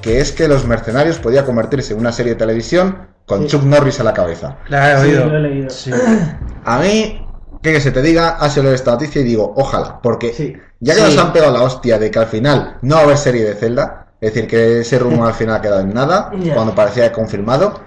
que 0.00 0.20
es 0.20 0.32
que 0.32 0.48
Los 0.48 0.66
Mercenarios 0.66 1.18
podía 1.18 1.44
convertirse 1.44 1.92
en 1.92 2.00
una 2.00 2.12
serie 2.12 2.32
de 2.32 2.38
televisión 2.38 3.08
con 3.26 3.42
Sí. 3.42 3.48
Chuck 3.48 3.62
Norris 3.64 4.00
a 4.00 4.04
la 4.04 4.14
cabeza. 4.14 4.56
La 4.68 4.92
he 4.94 5.02
Sí, 5.04 5.08
oído. 5.10 5.26
lo 5.26 5.36
he 5.36 5.40
leído. 5.40 5.70
Sí. 5.70 5.90
A 6.64 6.78
mí, 6.78 7.26
que 7.62 7.80
se 7.80 7.90
te 7.90 8.00
diga, 8.02 8.30
ha 8.40 8.48
sido 8.48 8.72
esta 8.72 8.92
noticia 8.92 9.20
y 9.20 9.24
digo, 9.24 9.52
ojalá, 9.56 10.00
porque 10.02 10.32
Sí. 10.32 10.54
ya 10.80 10.94
que 10.94 11.00
Sí. 11.00 11.06
nos 11.14 11.18
han 11.18 11.32
pegado 11.32 11.52
la 11.52 11.62
hostia 11.62 11.98
de 11.98 12.10
que 12.10 12.18
al 12.18 12.26
final 12.26 12.78
no 12.82 12.94
va 12.96 13.00
a 13.02 13.04
haber 13.04 13.18
serie 13.18 13.44
de 13.44 13.54
Zelda, 13.54 14.06
es 14.22 14.32
decir, 14.32 14.48
que 14.48 14.80
ese 14.80 14.98
rumor 15.00 15.26
al 15.26 15.34
final 15.34 15.56
ha 15.56 15.60
quedado 15.60 15.80
en 15.80 15.92
nada, 15.92 16.30
Ya. 16.40 16.54
cuando 16.54 16.74
parecía 16.74 17.12
confirmado, 17.12 17.80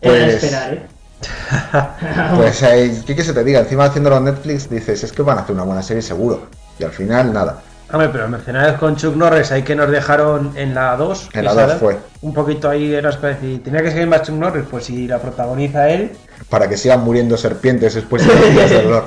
Era 0.00 0.12
Pues- 0.26 0.34
esperar, 0.44 0.74
¿eh? 0.74 0.82
Pues, 2.36 2.62
eh, 2.62 3.02
¿qué 3.06 3.16
que 3.16 3.24
se 3.24 3.32
te 3.32 3.42
diga? 3.44 3.60
Encima 3.60 3.84
haciéndolo 3.84 4.16
en 4.18 4.24
Netflix 4.24 4.68
dices, 4.68 5.02
es 5.04 5.12
que 5.12 5.22
van 5.22 5.38
a 5.38 5.42
hacer 5.42 5.54
una 5.54 5.64
buena 5.64 5.82
serie 5.82 6.02
seguro. 6.02 6.46
Y 6.78 6.84
al 6.84 6.90
final, 6.92 7.32
nada. 7.32 7.60
Hombre, 7.90 8.10
pero 8.10 8.28
Mercenarios 8.28 8.78
con 8.78 8.96
Chuck 8.96 9.16
Norris, 9.16 9.50
ahí 9.50 9.62
que 9.62 9.74
nos 9.74 9.90
dejaron 9.90 10.52
en 10.56 10.74
la 10.74 10.94
2. 10.96 11.30
En 11.32 11.44
la 11.44 11.52
esa, 11.52 11.66
2 11.68 11.74
fue. 11.78 11.98
Un 12.20 12.34
poquito 12.34 12.68
ahí 12.68 12.92
era 12.94 13.10
para 13.12 13.34
decir, 13.34 13.62
tenía 13.64 13.82
que 13.82 13.90
seguir 13.90 14.06
más 14.06 14.22
Chuck 14.22 14.36
Norris, 14.36 14.64
pues 14.70 14.84
si 14.84 15.08
la 15.08 15.18
protagoniza 15.18 15.88
él, 15.88 16.12
Para 16.50 16.68
que 16.68 16.76
sigan 16.76 17.00
muriendo 17.02 17.36
serpientes 17.36 17.94
después 17.94 18.26
de 18.26 18.34
los 18.34 18.50
días 18.52 18.70
de 18.70 18.82
dolor. 18.84 19.04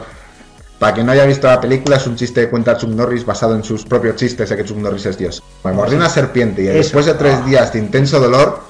Para 0.81 0.95
quien 0.95 1.05
no 1.05 1.11
haya 1.11 1.25
visto 1.27 1.45
la 1.45 1.61
película, 1.61 1.97
es 1.97 2.07
un 2.07 2.15
chiste 2.15 2.41
que 2.41 2.49
cuenta 2.49 2.75
Chuck 2.75 2.89
Norris 2.89 3.23
basado 3.23 3.53
en 3.55 3.63
sus 3.63 3.85
propios 3.85 4.15
chistes 4.15 4.49
de 4.49 4.57
que 4.57 4.65
Chuck 4.65 4.77
Norris 4.77 5.05
es 5.05 5.15
Dios. 5.15 5.43
Me 5.63 5.73
mordió 5.73 5.95
una 5.95 6.09
serpiente 6.09 6.63
y 6.63 6.67
Eso. 6.69 6.77
después 6.77 7.05
de 7.05 7.13
tres 7.13 7.45
días 7.45 7.71
de 7.71 7.77
intenso 7.77 8.19
dolor, 8.19 8.61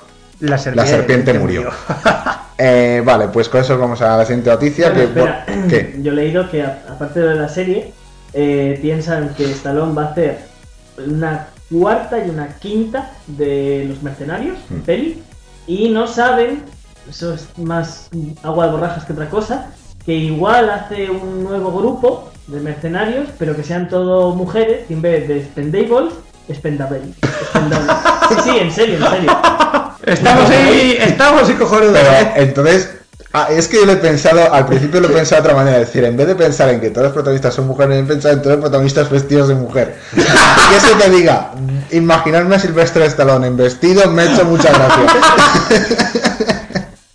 la 0.41 0.57
serpiente, 0.57 0.91
la 0.91 0.97
serpiente 0.97 1.33
murió. 1.39 1.69
Eh, 2.63 3.01
vale, 3.03 3.29
pues 3.29 3.49
con 3.49 3.61
eso 3.61 3.75
vamos 3.79 4.01
a 4.03 4.17
la 4.17 4.23
siguiente 4.25 4.49
noticia. 4.51 4.91
Bueno, 4.91 5.33
que. 5.67 5.95
Yo 6.03 6.11
he 6.11 6.15
leído 6.15 6.47
que 6.51 6.61
a- 6.61 6.83
aparte 6.91 7.19
de 7.21 7.33
la 7.33 7.49
serie, 7.49 7.91
eh, 8.33 8.77
piensan 8.81 9.33
que 9.35 9.45
Stallone 9.45 9.95
va 9.95 10.03
a 10.03 10.11
hacer 10.11 10.41
una 11.07 11.47
cuarta 11.71 12.23
y 12.23 12.29
una 12.29 12.49
quinta 12.59 13.13
de 13.25 13.85
los 13.89 14.03
mercenarios, 14.03 14.57
Mm. 14.69 14.79
peli, 14.81 15.23
y 15.65 15.89
no 15.89 16.05
saben, 16.05 16.61
eso 17.09 17.33
es 17.33 17.47
más 17.57 18.09
agua 18.43 18.65
de 18.67 18.71
borrajas 18.73 19.05
que 19.05 19.13
otra 19.13 19.27
cosa, 19.29 19.71
que 20.05 20.13
igual 20.13 20.69
hace 20.69 21.09
un 21.09 21.43
nuevo 21.43 21.71
grupo 21.71 22.31
de 22.47 22.59
mercenarios, 22.59 23.29
pero 23.37 23.55
que 23.55 23.63
sean 23.63 23.87
todo 23.87 24.35
mujeres, 24.35 24.85
y 24.89 24.93
en 24.93 25.01
vez 25.01 25.27
de 25.27 25.43
Spendables, 25.43 26.13
Spendables. 26.53 27.03
Spendables. 27.49 27.95
Sí, 28.29 28.35
sí, 28.43 28.57
en 28.59 28.71
serio, 28.71 28.97
en 28.97 29.09
serio. 29.09 29.37
Estamos 30.05 30.49
ahí, 30.49 30.97
estamos 30.99 31.47
ahí 31.47 31.55
cojonudos. 31.55 31.93
Pero 31.93 32.11
¿eh? 32.11 32.33
entonces, 32.37 32.89
ah, 33.33 33.47
es 33.49 33.67
que 33.67 33.77
yo 33.77 33.85
lo 33.85 33.93
he 33.93 33.97
pensado, 33.97 34.51
al 34.51 34.65
principio 34.65 34.99
lo 34.99 35.07
he 35.07 35.11
pensado 35.11 35.41
de 35.41 35.47
otra 35.49 35.57
manera, 35.57 35.77
es 35.79 35.87
decir, 35.87 36.03
en 36.03 36.17
vez 36.17 36.27
de 36.27 36.35
pensar 36.35 36.69
en 36.69 36.81
que 36.81 36.89
todos 36.89 37.05
los 37.05 37.13
protagonistas 37.13 37.53
son 37.53 37.67
mujeres, 37.67 38.03
he 38.03 38.03
pensado 38.03 38.33
en 38.33 38.41
todos 38.41 38.55
los 38.55 38.61
protagonistas 38.61 39.09
vestidos 39.09 39.47
de 39.49 39.55
mujer. 39.55 39.95
que 40.13 40.21
eso 40.21 40.97
te 40.97 41.09
diga, 41.09 41.51
imaginarme 41.91 42.55
a 42.55 42.59
Silvestre 42.59 43.05
Stallone 43.05 43.47
en 43.47 43.57
vestido 43.57 44.09
me 44.09 44.23
ha 44.23 44.33
hecho 44.33 44.45
mucha 44.45 44.71
gracia. 44.73 45.05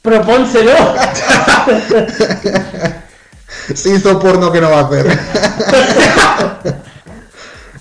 Propónselo. 0.02 0.72
Se 3.74 3.94
hizo 3.94 4.18
porno 4.18 4.50
que 4.52 4.60
no 4.60 4.70
va 4.70 4.80
a 4.80 4.86
hacer. 4.86 5.06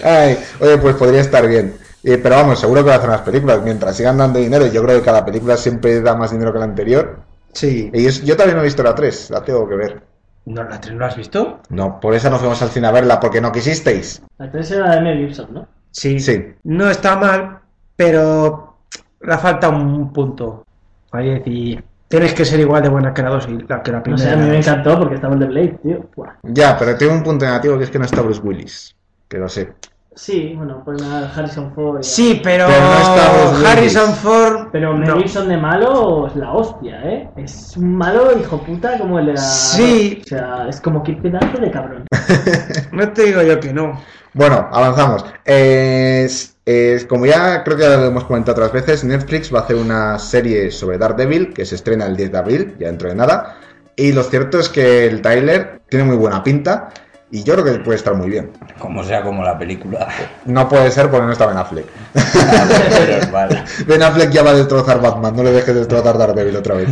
Ay, 0.04 0.38
oye, 0.60 0.78
pues 0.78 0.96
podría 0.96 1.22
estar 1.22 1.48
bien. 1.48 1.76
Eh, 2.04 2.20
pero 2.22 2.36
vamos, 2.36 2.60
seguro 2.60 2.84
que 2.84 2.90
va 2.90 2.96
a 2.96 2.98
hacer 2.98 3.10
unas 3.10 3.22
películas. 3.22 3.62
Mientras 3.64 3.96
sigan 3.96 4.18
dando 4.18 4.40
dinero, 4.40 4.68
yo 4.68 4.84
creo 4.84 5.00
que 5.00 5.06
cada 5.06 5.26
película 5.26 5.58
siempre 5.58 6.02
da 6.02 6.16
más 6.16 6.32
dinero 6.32 6.54
que 6.54 6.60
la 6.60 6.66
anterior. 6.66 7.20
Sí. 7.54 7.90
Y 7.94 8.06
es- 8.06 8.24
yo 8.24 8.36
también 8.36 8.58
no 8.58 8.62
he 8.62 8.66
visto 8.66 8.84
la 8.84 8.94
3, 8.94 9.30
la 9.32 9.44
tengo 9.44 9.68
que 9.68 9.76
ver. 9.76 10.04
¿No, 10.46 10.64
¿La 10.64 10.80
3 10.80 10.94
no 10.94 11.00
la 11.00 11.08
has 11.08 11.16
visto? 11.16 11.62
No, 11.70 12.00
por 12.00 12.14
eso 12.14 12.30
no 12.30 12.38
fuimos 12.38 12.62
al 12.62 12.70
cine 12.70 12.88
a 12.88 12.92
verla, 12.92 13.20
porque 13.20 13.42
no 13.42 13.52
quisisteis. 13.52 14.22
La 14.38 14.52
tres 14.52 14.70
era 14.70 14.94
de 14.96 15.02
Mel 15.02 15.18
Gibson, 15.18 15.48
¿no? 15.52 15.68
Sí. 15.90 16.20
Sí. 16.20 16.54
No 16.66 16.88
está 16.90 17.16
mal, 17.16 17.60
pero 17.96 18.76
le 19.22 19.38
falta 19.40 19.70
un 19.70 20.14
punto. 20.14 20.64
Ahí 21.12 21.30
decir, 21.40 21.84
tienes 22.08 22.34
que 22.34 22.46
ser 22.46 22.60
igual 22.60 22.84
de 22.84 22.90
buena 22.90 23.14
que 23.14 23.22
la 23.24 23.30
2 23.30 23.48
y 23.50 23.58
la 23.68 23.82
que 23.84 23.92
la 23.92 23.98
No 23.98 24.04
primera. 24.04 24.24
sé, 24.24 24.32
a 24.32 24.36
mí 24.38 24.50
me 24.50 24.58
encantó 24.58 24.98
porque 25.00 25.16
estaba 25.16 25.34
el 25.34 25.40
de 25.40 25.46
Blade, 25.48 25.80
tío. 25.84 26.10
Buah. 26.16 26.34
Ya, 26.44 26.78
pero 26.78 26.96
tiene 26.98 27.14
un 27.14 27.24
punto 27.24 27.46
negativo 27.46 27.78
que 27.78 27.84
es 27.86 27.90
que 27.92 28.00
no 28.00 28.06
está 28.06 28.22
Bruce 28.22 28.42
Willis. 28.42 28.96
Que 29.28 29.38
lo 29.38 29.50
sé. 29.50 29.74
Sí, 30.18 30.54
bueno, 30.56 30.82
pues 30.86 31.02
nada, 31.02 31.30
Harrison 31.36 31.74
Ford. 31.74 31.98
ya. 31.98 32.04
Sí, 32.04 32.40
pero, 32.42 32.68
Pero 32.68 32.80
no 32.80 32.94
está 33.00 33.32
Bruce 33.34 33.54
Willis. 33.56 33.68
Harrison 33.68 34.14
Ford. 34.14 34.68
Pero 34.72 34.94
Mel 34.94 35.10
no. 35.10 35.18
Gibson 35.18 35.50
de 35.50 35.58
malo 35.58 36.28
es 36.28 36.36
la 36.38 36.54
hostia, 36.54 37.02
¿eh? 37.04 37.30
Es 37.36 37.76
un 37.76 37.96
malo 37.98 38.30
hijo 38.40 38.58
puta 38.60 38.98
como 38.98 39.20
el 39.20 39.26
de 39.26 39.34
la. 39.34 39.42
Sí. 39.42 40.22
O 40.24 40.28
sea, 40.30 40.68
es 40.70 40.80
como 40.80 41.04
que 41.04 41.14
pedazo 41.14 41.58
de 41.60 41.70
cabrón. 41.72 42.06
No 42.94 43.10
te 43.12 43.24
digo 43.24 43.42
yo 43.42 43.60
que 43.60 43.74
no. 43.74 44.00
Bueno, 44.34 44.70
avanzamos. 44.72 45.26
Es, 45.44 46.55
es- 46.66 47.06
como 47.06 47.26
ya 47.26 47.64
creo 47.64 47.78
que 47.78 47.84
ya 47.84 47.98
lo 47.98 48.06
hemos 48.06 48.26
comentado 48.26 48.54
otras 48.64 48.72
veces, 48.74 49.04
Netflix 49.04 49.54
va 49.54 49.60
a 49.60 49.64
hacer 49.64 49.76
una 49.76 50.18
serie 50.20 50.72
sobre 50.72 50.98
Daredevil 50.98 51.54
que 51.54 51.66
se 51.66 51.76
estrena 51.76 52.06
el 52.06 52.16
10 52.16 52.32
de 52.32 52.38
abril, 52.38 52.76
ya 52.80 52.88
dentro 52.88 53.10
de 53.10 53.16
nada. 53.16 53.58
Y 53.96 54.12
lo 54.12 54.24
cierto 54.24 54.60
es 54.60 54.68
que 54.70 55.06
el 55.08 55.22
trailer 55.22 55.82
tiene 55.90 56.06
muy 56.06 56.18
buena 56.18 56.44
pinta 56.44 56.90
y 57.32 57.44
yo 57.44 57.54
creo 57.54 57.66
que 57.66 57.72
puede 57.84 57.98
estar 57.98 58.14
muy 58.14 58.30
bien. 58.30 58.52
Como 58.80 59.04
sea 59.04 59.22
como 59.24 59.44
la 59.44 59.58
película. 59.58 60.08
No 60.46 60.68
puede 60.68 60.92
ser 60.92 61.10
porque 61.10 61.26
no 61.28 61.32
está 61.32 61.46
Ben 61.46 61.58
Affleck. 61.58 61.86
Pero 62.14 63.28
vale. 63.32 63.64
Ben 63.88 64.04
Affleck 64.04 64.32
ya 64.32 64.44
va 64.44 64.52
a 64.52 64.56
destrozar 64.56 65.02
Batman, 65.02 65.36
no 65.36 65.44
le 65.44 65.52
dejes 65.52 65.76
destrozar 65.76 66.18
Daredevil 66.18 66.56
otra 66.58 66.76
vez. 66.76 66.90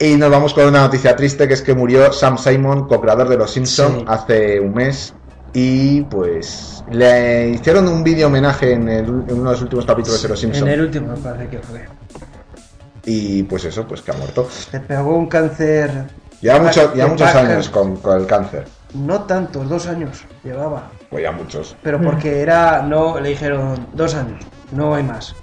Y 0.00 0.16
nos 0.16 0.30
vamos 0.30 0.52
con 0.54 0.66
una 0.66 0.80
noticia 0.80 1.14
triste 1.14 1.46
que 1.46 1.54
es 1.54 1.62
que 1.62 1.72
murió 1.74 2.12
Sam 2.12 2.36
Simon, 2.38 2.88
co-creador 2.88 3.28
de 3.28 3.36
Los 3.36 3.52
Simpsons, 3.52 3.98
Sí. 3.98 4.04
hace 4.08 4.58
un 4.60 4.74
mes. 4.74 5.14
Y 5.56 6.02
pues 6.02 6.84
le 6.90 7.50
hicieron 7.50 7.86
un 7.88 8.02
vídeo 8.02 8.26
homenaje 8.26 8.72
en, 8.72 8.88
el- 8.88 9.04
en 9.04 9.38
uno 9.38 9.44
de 9.44 9.50
los 9.52 9.62
últimos 9.62 9.86
capítulos 9.86 10.20
de 10.22 10.28
Los 10.28 10.42
En 10.42 10.50
Simpsons. 10.52 10.72
el 10.72 10.80
último 10.80 11.08
me 11.08 11.16
parece 11.18 11.48
que 11.48 11.58
fue. 11.60 11.84
Y 13.06 13.42
pues 13.44 13.64
eso, 13.64 13.86
pues 13.86 14.02
que 14.02 14.10
ha 14.10 14.14
muerto. 14.14 14.48
Se 14.50 14.80
pegó 14.80 15.16
un 15.16 15.26
cáncer. 15.28 16.06
Lleva, 16.40 16.58
mucho, 16.60 16.92
lleva 16.94 17.08
muchos 17.08 17.34
años 17.34 17.68
con, 17.68 17.96
con 17.98 18.20
el 18.20 18.26
cáncer. 18.26 18.66
No 18.94 19.22
tantos, 19.22 19.68
dos 19.68 19.86
años 19.86 20.24
llevaba. 20.42 20.90
Pues 21.10 21.22
ya 21.22 21.32
muchos. 21.32 21.76
Pero 21.82 22.00
porque 22.00 22.40
era, 22.40 22.82
no, 22.82 23.20
le 23.20 23.30
dijeron 23.30 23.86
dos 23.92 24.14
años, 24.14 24.42
no 24.72 24.94
hay 24.94 25.02
más. 25.04 25.34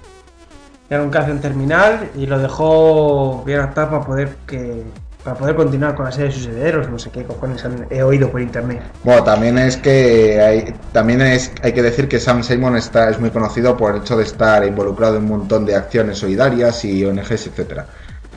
Era 0.90 1.02
un 1.02 1.10
cáncer 1.10 1.40
terminal 1.40 2.10
y 2.14 2.26
lo 2.26 2.38
dejó 2.38 3.42
bien 3.44 3.60
apta 3.60 3.88
para 3.88 4.04
poder 4.04 4.36
que 4.46 4.82
para 5.24 5.36
poder 5.36 5.54
continuar 5.54 5.94
con 5.94 6.04
la 6.04 6.10
serie 6.12 6.28
de 6.28 6.32
sus 6.34 6.46
herederos, 6.46 6.88
no 6.90 6.98
sé 6.98 7.10
qué 7.10 7.22
cojones 7.24 7.64
han- 7.64 7.86
he 7.90 8.02
oído 8.02 8.30
por 8.30 8.40
internet. 8.40 8.82
Bueno, 9.04 9.22
también 9.22 9.56
es 9.58 9.76
que 9.76 10.40
hay, 10.40 10.74
también 10.92 11.22
es, 11.22 11.52
hay 11.62 11.72
que 11.72 11.82
decir 11.82 12.08
que 12.08 12.18
Sam 12.18 12.42
Simon 12.42 12.76
está, 12.76 13.08
es 13.10 13.20
muy 13.20 13.30
conocido 13.30 13.76
por 13.76 13.94
el 13.94 14.00
hecho 14.02 14.16
de 14.16 14.24
estar 14.24 14.64
involucrado 14.66 15.16
en 15.16 15.22
un 15.24 15.28
montón 15.28 15.64
de 15.64 15.76
acciones 15.76 16.18
solidarias 16.18 16.84
y 16.84 17.04
ONGs, 17.04 17.46
etcétera. 17.46 17.86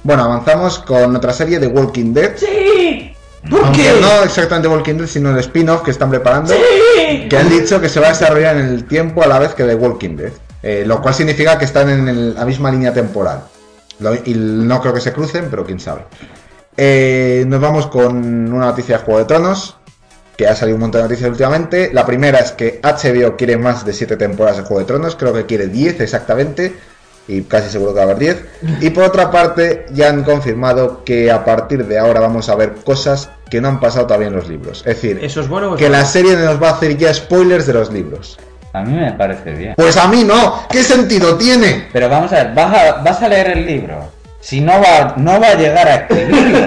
Bueno, 0.04 0.24
avanzamos 0.26 0.80
con 0.80 1.16
otra 1.16 1.34
serie 1.34 1.58
de 1.60 1.68
Walking 1.68 2.14
Dead. 2.14 2.34
¡Sí! 2.38 3.12
¿Por 3.50 3.64
Aunque 3.64 3.82
qué? 3.82 4.02
no 4.02 4.24
exactamente 4.24 4.68
Walking 4.68 4.96
Dead, 4.96 5.08
sino 5.08 5.32
el 5.32 5.38
spin-off 5.40 5.82
que 5.82 5.92
están 5.92 6.10
preparando. 6.12 6.54
¡Sí! 6.54 7.28
Que 7.28 7.38
han 7.38 7.50
dicho 7.50 7.82
que 7.82 7.90
se 7.90 8.00
va 8.00 8.08
a 8.08 8.10
desarrollar 8.10 8.58
en 8.58 8.68
el 8.68 8.86
tiempo 8.86 9.24
a 9.24 9.28
la 9.28 9.40
vez 9.40 9.54
que 9.56 9.64
The 9.64 9.74
Walking 9.76 10.16
Dead. 10.18 10.32
Eh, 10.62 10.84
lo 10.86 11.02
cual 11.02 11.14
significa 11.14 11.58
que 11.60 11.66
están 11.66 11.90
en 11.90 12.08
el- 12.08 12.34
la 12.36 12.46
misma 12.46 12.70
línea 12.72 12.92
temporal. 12.94 13.42
Lo- 14.00 14.16
y 14.16 14.34
no 14.36 14.82
creo 14.82 14.94
que 14.94 15.00
se 15.02 15.14
crucen, 15.14 15.48
pero 15.50 15.64
quién 15.66 15.80
sabe. 15.80 16.02
Eh, 16.78 17.46
nos 17.48 17.62
vamos 17.62 17.88
con 17.88 18.54
una 18.54 18.68
noticia 18.68 18.98
de 18.98 19.04
Juego 19.04 19.20
de 19.20 19.26
Tronos. 19.26 19.78
Que 20.38 20.48
ha 20.48 20.56
salido 20.56 20.76
un 20.76 20.82
montón 20.82 21.00
de 21.00 21.08
noticias 21.08 21.30
últimamente. 21.30 21.92
La 21.94 22.06
primera 22.06 22.40
es 22.40 22.52
que 22.52 22.82
HBO 22.84 23.38
quiere 23.38 23.58
más 23.58 23.86
de 23.86 23.94
7 23.94 24.18
temporadas 24.18 24.58
de 24.58 24.64
Juego 24.64 24.80
de 24.80 24.86
Tronos. 24.86 25.16
Creo 25.16 25.34
que 25.34 25.46
quiere 25.46 25.68
10 25.68 26.02
exactamente. 26.02 26.76
Y 27.28 27.44
casi 27.44 27.70
seguro 27.70 27.94
que 27.94 28.00
va 28.00 28.02
a 28.02 28.06
haber 28.06 28.18
10. 28.20 28.46
Y 28.82 28.90
por 28.90 29.04
otra 29.04 29.32
parte, 29.32 29.86
ya 29.94 30.10
han 30.10 30.24
confirmado 30.24 31.04
que 31.04 31.32
a 31.32 31.44
partir 31.46 31.86
de 31.86 31.98
ahora 31.98 32.20
vamos 32.20 32.50
a 32.50 32.56
ver 32.56 32.74
cosas 32.84 33.30
que 33.50 33.62
no 33.62 33.70
han 33.70 33.80
pasado 33.80 34.08
todavía 34.08 34.28
en 34.28 34.36
los 34.36 34.48
libros. 34.48 34.80
Es 34.80 35.02
decir, 35.02 35.20
¿Eso 35.24 35.42
es 35.42 35.48
bueno 35.48 35.76
que 35.76 35.90
la 35.90 36.06
serie 36.06 36.36
nos 36.36 36.62
va 36.62 36.70
a 36.70 36.72
hacer 36.74 36.98
ya 36.98 37.14
spoilers 37.14 37.66
de 37.66 37.74
los 37.74 37.92
libros. 37.92 38.38
A 38.74 38.82
mí 38.82 38.94
me 38.94 39.14
parece 39.14 39.52
bien. 39.52 39.74
Pues 39.78 39.96
a 39.96 40.08
mí 40.10 40.26
no. 40.26 40.68
¿Qué 40.70 40.84
sentido 40.84 41.38
tiene? 41.38 41.88
Pero 41.94 42.10
vamos 42.10 42.34
a 42.34 42.44
ver, 42.44 42.54
vas 42.54 42.78
a, 42.78 43.02
vas 43.02 43.22
a 43.22 43.30
leer 43.30 43.52
el 43.52 43.66
libro. 43.66 44.12
Si 44.46 44.62
no 44.62 44.74
va, 44.80 45.16
no 45.18 45.40
va 45.42 45.48
a 45.48 45.56
llegar 45.56 45.88
a 45.88 45.96
escribirlo. 45.96 46.60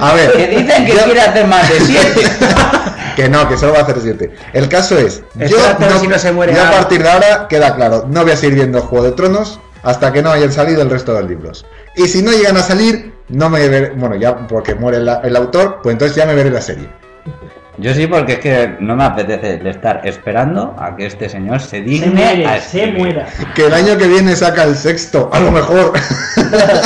A 0.00 0.12
ver. 0.12 0.32
Que 0.32 0.46
dicen 0.48 0.84
que 0.84 0.92
yo- 0.94 1.04
quiere 1.04 1.20
hacer 1.22 1.46
más 1.46 1.66
de 1.70 1.80
siete. 1.80 2.20
Que 3.16 3.28
no, 3.28 3.48
que 3.48 3.56
solo 3.56 3.74
va 3.74 3.78
a 3.78 3.82
hacer 3.82 3.98
7. 4.02 4.28
El 4.54 4.68
caso 4.68 4.98
es, 4.98 5.22
yo, 5.36 5.44
Espérate 5.44 5.84
a 5.84 5.88
ver 5.88 5.98
si 5.98 6.08
no 6.08 6.18
se 6.18 6.32
muere 6.32 6.52
yo 6.52 6.60
a 6.64 6.70
partir 6.72 7.00
de 7.00 7.08
ahora 7.08 7.46
queda 7.48 7.76
claro, 7.76 8.06
no 8.10 8.22
voy 8.24 8.32
a 8.32 8.36
seguir 8.36 8.56
viendo 8.56 8.80
Juego 8.80 9.04
de 9.04 9.12
Tronos 9.12 9.60
hasta 9.84 10.12
que 10.12 10.20
no 10.20 10.32
hayan 10.32 10.50
salido 10.50 10.82
el 10.82 10.90
resto 10.90 11.14
de 11.14 11.20
los 11.20 11.30
libros. 11.30 11.64
Y 11.94 12.08
si 12.08 12.22
no 12.22 12.32
llegan 12.32 12.56
a 12.56 12.62
salir, 12.62 13.14
no 13.28 13.48
me 13.50 13.68
veré, 13.68 13.90
bueno, 13.90 14.16
ya 14.16 14.36
porque 14.48 14.74
muere 14.74 14.96
el, 14.98 15.08
el 15.22 15.36
autor, 15.36 15.78
pues 15.80 15.92
entonces 15.92 16.16
ya 16.16 16.26
me 16.26 16.34
veré 16.34 16.50
la 16.50 16.60
serie. 16.60 16.88
Yo 17.76 17.92
sí, 17.92 18.06
porque 18.06 18.34
es 18.34 18.38
que 18.38 18.76
no 18.78 18.94
me 18.94 19.04
apetece 19.04 19.54
el 19.54 19.66
estar 19.66 20.00
esperando 20.04 20.76
a 20.78 20.94
que 20.94 21.06
este 21.06 21.28
señor 21.28 21.60
se 21.60 21.68
Se 21.70 21.80
digne 21.80 22.06
muere, 22.06 22.46
a 22.46 22.60
se 22.60 22.86
muera. 22.86 23.26
Que 23.54 23.66
el 23.66 23.74
año 23.74 23.98
que 23.98 24.06
viene 24.06 24.36
saca 24.36 24.62
el 24.62 24.76
sexto, 24.76 25.28
a 25.32 25.40
lo 25.40 25.50
mejor. 25.50 25.92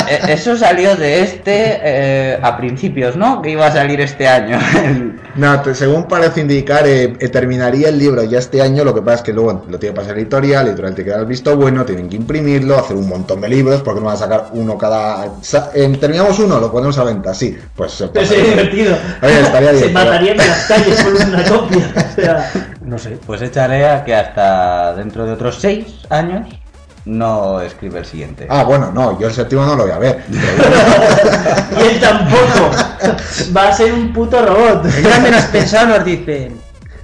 Eh, 0.09 0.19
Eso 0.29 0.57
salió 0.57 0.95
de 0.95 1.21
este 1.21 1.79
eh, 1.83 2.39
a 2.41 2.57
principios, 2.57 3.15
¿no? 3.15 3.41
Que 3.41 3.51
iba 3.51 3.67
a 3.67 3.71
salir 3.71 4.01
este 4.01 4.27
año. 4.27 4.57
No, 5.39 5.73
según 5.73 6.03
parece 6.03 6.41
indicar, 6.41 6.85
eh, 6.85 7.15
eh, 7.19 7.29
terminaría 7.29 7.89
el 7.89 7.97
libro 7.97 8.23
ya 8.23 8.39
este 8.39 8.61
año. 8.61 8.83
Lo 8.83 8.93
que 8.93 9.01
pasa 9.01 9.17
es 9.17 9.21
que 9.23 9.33
luego 9.33 9.63
lo 9.69 9.79
tiene 9.79 9.93
que 9.95 10.01
pasar 10.01 10.17
editorial, 10.17 10.67
editorial 10.67 10.95
te 10.95 11.05
queda 11.05 11.19
el 11.19 11.25
visto 11.25 11.55
bueno, 11.55 11.85
tienen 11.85 12.09
que 12.09 12.17
imprimirlo, 12.17 12.77
hacer 12.77 12.95
un 12.97 13.07
montón 13.07 13.39
de 13.41 13.47
libros, 13.49 13.81
porque 13.81 13.99
no 14.01 14.07
van 14.07 14.15
a 14.15 14.19
sacar 14.19 14.49
uno 14.53 14.77
cada. 14.77 15.29
sa- 15.41 15.71
eh, 15.73 15.87
terminamos 15.99 16.37
uno, 16.39 16.59
lo 16.59 16.71
ponemos 16.71 16.97
a 16.97 17.03
venta, 17.05 17.33
sí. 17.33 17.57
Pues 17.75 17.91
se 17.93 18.07
Pero 18.09 18.25
sería 18.25 18.43
divertido. 18.49 18.97
Oye, 19.21 19.39
estaría 19.41 19.71
bien, 19.71 19.83
Se 19.85 19.89
pero- 19.91 20.05
matarían 20.05 20.39
en 20.41 20.47
las 20.47 20.65
calles 20.65 21.01
por 21.03 21.13
una 21.27 21.43
copia. 21.43 21.93
O 21.95 22.21
sea, 22.21 22.51
No 22.81 22.97
sé. 22.97 23.17
Pues 23.25 23.41
échale 23.41 23.85
a 23.87 24.03
que 24.03 24.15
hasta 24.15 24.95
dentro 24.95 25.25
de 25.25 25.33
otros 25.33 25.57
seis 25.61 25.85
años 26.09 26.47
no 27.09 27.59
escribe 27.61 27.99
el 27.99 28.05
siguiente. 28.05 28.45
Ah, 28.49 28.63
bueno, 28.63 28.91
no, 28.93 29.19
yo 29.19 29.27
el 29.27 29.33
séptimo 29.33 29.65
no 29.65 29.75
lo 29.75 29.83
voy 29.83 29.91
a 29.91 29.97
ver. 29.97 30.23
Pero 30.29 31.81
y 31.83 31.87
él 31.87 31.99
tampoco. 31.99 32.71
Va 33.55 33.69
a 33.69 33.73
ser 33.73 33.93
un 33.93 34.13
puto 34.13 34.45
robot. 34.45 34.85
El 34.85 35.03
gran 35.03 35.23
menos 35.23 35.43
pensado 35.45 35.87
nos 35.97 36.05
dice, 36.05 36.51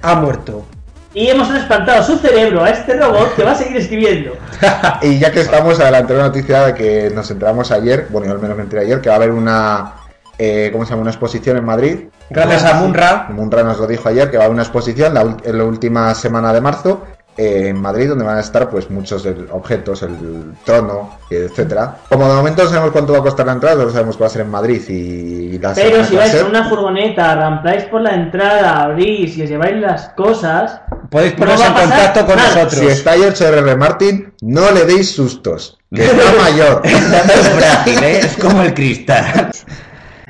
ha 0.02 0.14
muerto. 0.14 0.64
Y 1.12 1.28
hemos 1.28 1.48
trasplantado 1.48 2.02
su 2.04 2.18
cerebro 2.18 2.62
a 2.62 2.70
este 2.70 2.94
robot 2.94 3.34
que 3.34 3.42
va 3.42 3.52
a 3.52 3.54
seguir 3.54 3.78
escribiendo. 3.78 4.32
y 5.02 5.18
ya 5.18 5.32
que 5.32 5.40
estamos, 5.40 5.80
adelanté 5.80 6.14
una 6.14 6.24
noticia 6.24 6.66
de 6.66 6.74
que 6.74 7.10
nos 7.14 7.30
enteramos 7.30 7.70
ayer, 7.72 8.06
bueno, 8.10 8.26
yo 8.28 8.34
al 8.34 8.38
menos 8.40 8.56
me 8.56 8.62
enteré 8.62 8.82
ayer, 8.82 9.00
que 9.00 9.08
va 9.08 9.14
a 9.14 9.18
haber 9.18 9.30
una. 9.30 9.94
eh, 10.38 10.68
¿Cómo 10.72 10.84
se 10.84 10.90
llama? 10.90 11.02
Una 11.02 11.10
exposición 11.10 11.56
en 11.56 11.64
Madrid. 11.64 11.98
Gracias 12.28 12.64
a 12.64 12.74
Munra. 12.74 13.28
Munra 13.30 13.62
nos 13.62 13.78
lo 13.78 13.86
dijo 13.86 14.08
ayer, 14.08 14.30
que 14.30 14.36
va 14.36 14.44
a 14.44 14.46
haber 14.46 14.54
una 14.54 14.62
exposición 14.62 15.14
la 15.14 15.36
en 15.42 15.58
la 15.58 15.64
última 15.64 16.14
semana 16.14 16.52
de 16.52 16.60
marzo 16.60 17.02
eh, 17.36 17.68
en 17.68 17.80
Madrid, 17.80 18.08
donde 18.08 18.24
van 18.24 18.38
a 18.38 18.40
estar 18.40 18.70
pues 18.70 18.90
muchos 18.90 19.26
objetos, 19.50 20.02
el 20.02 20.54
trono, 20.64 21.18
etcétera. 21.28 21.96
Como 22.08 22.26
de 22.28 22.34
momento 22.34 22.64
no 22.64 22.70
sabemos 22.70 22.92
cuánto 22.92 23.12
va 23.12 23.18
a 23.18 23.22
costar 23.22 23.46
la 23.46 23.52
entrada, 23.52 23.84
no 23.84 23.90
sabemos 23.90 24.16
que 24.16 24.22
va 24.22 24.26
a 24.26 24.30
ser 24.30 24.42
en 24.42 24.50
Madrid 24.50 24.80
y 24.88 25.58
la 25.58 25.74
Pero 25.74 26.04
si 26.04 26.16
vais 26.16 26.34
con 26.34 26.50
una 26.50 26.68
furgoneta, 26.68 27.34
rampláis 27.34 27.84
por 27.84 28.00
la 28.00 28.14
entrada, 28.14 28.82
abrís 28.82 29.36
y 29.36 29.42
os 29.42 29.48
lleváis 29.48 29.76
las 29.76 30.08
cosas. 30.10 30.80
Podéis 31.10 31.34
poneros 31.34 31.60
en 31.60 31.72
contacto 31.74 32.26
con 32.26 32.36
nada. 32.36 32.48
nosotros. 32.48 32.80
Si 32.80 32.86
está 32.86 33.12
George 33.12 33.44
R.R. 33.44 33.76
Martin, 33.76 34.32
no 34.40 34.70
le 34.70 34.84
deis 34.84 35.14
sustos, 35.14 35.78
que 35.94 36.04
está 36.06 36.42
mayor. 36.42 36.82
Es 36.84 37.48
frágil, 37.50 38.02
¿eh? 38.02 38.18
Es 38.20 38.36
como 38.36 38.62
el 38.62 38.74
cristal. 38.74 39.50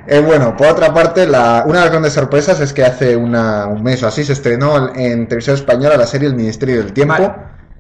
Eh, 0.09 0.21
bueno, 0.21 0.57
por 0.57 0.69
otra 0.69 0.93
parte, 0.95 1.27
la, 1.27 1.65
una 1.67 1.79
de 1.79 1.85
las 1.85 1.91
grandes 1.91 2.13
sorpresas 2.13 2.61
es 2.61 2.73
que 2.73 2.85
hace 2.85 3.17
una- 3.17 3.67
un 3.67 3.83
mes 3.83 4.03
o 4.03 4.07
así 4.07 4.25
se 4.25 4.33
estrenó 4.35 4.95
en 4.95 5.27
televisión 5.27 5.57
española 5.57 5.97
la 5.97 6.07
serie 6.07 6.29
El 6.29 6.35
Ministerio 6.37 6.77
del 6.79 6.93
Tiempo. 6.93 7.15
Vale. 7.15 7.35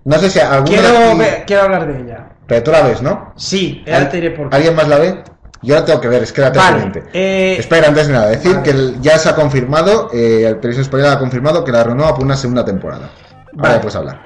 No 0.04 0.18
sé 0.18 0.30
si 0.30 0.38
alguno 0.40 0.64
de 0.64 0.70
Quiero, 0.88 0.98
aquí- 1.10 1.18
ver- 1.18 1.44
quiero 1.46 1.62
hablar 1.62 1.86
de 1.92 2.00
ella. 2.00 2.26
Pero 2.46 2.62
tú 2.62 2.70
la 2.70 2.82
ves, 2.82 3.02
¿no? 3.02 3.32
Sí, 3.36 3.84
ahora 3.92 4.08
te 4.08 4.16
diré 4.20 4.30
por 4.30 4.48
qué. 4.50 4.56
¿Alguien 4.56 4.74
más 4.76 4.88
la 4.88 4.98
ve? 4.98 5.22
Yo 5.62 5.74
la 5.74 5.84
tengo 5.84 6.00
que 6.00 6.08
ver, 6.08 6.22
es 6.22 6.32
que 6.32 6.42
la 6.42 6.52
tengo 6.52 6.64
Vale, 6.64 7.02
eh, 7.12 7.56
Espera, 7.58 7.88
antes 7.88 8.06
de 8.06 8.12
nada, 8.12 8.26
decir 8.28 8.54
vale. 8.56 8.62
que 8.62 8.94
ya 9.00 9.18
se 9.18 9.28
ha 9.30 9.34
confirmado, 9.34 10.10
eh, 10.12 10.44
el 10.46 10.60
televisión 10.60 10.82
española 10.82 11.12
ha 11.14 11.18
confirmado 11.18 11.64
que 11.64 11.72
la 11.72 11.82
renueva 11.82 12.14
por 12.14 12.24
una 12.24 12.36
segunda 12.36 12.64
temporada. 12.64 13.08
Vale. 13.54 13.78
puedes 13.78 13.96
hablar. 13.96 14.20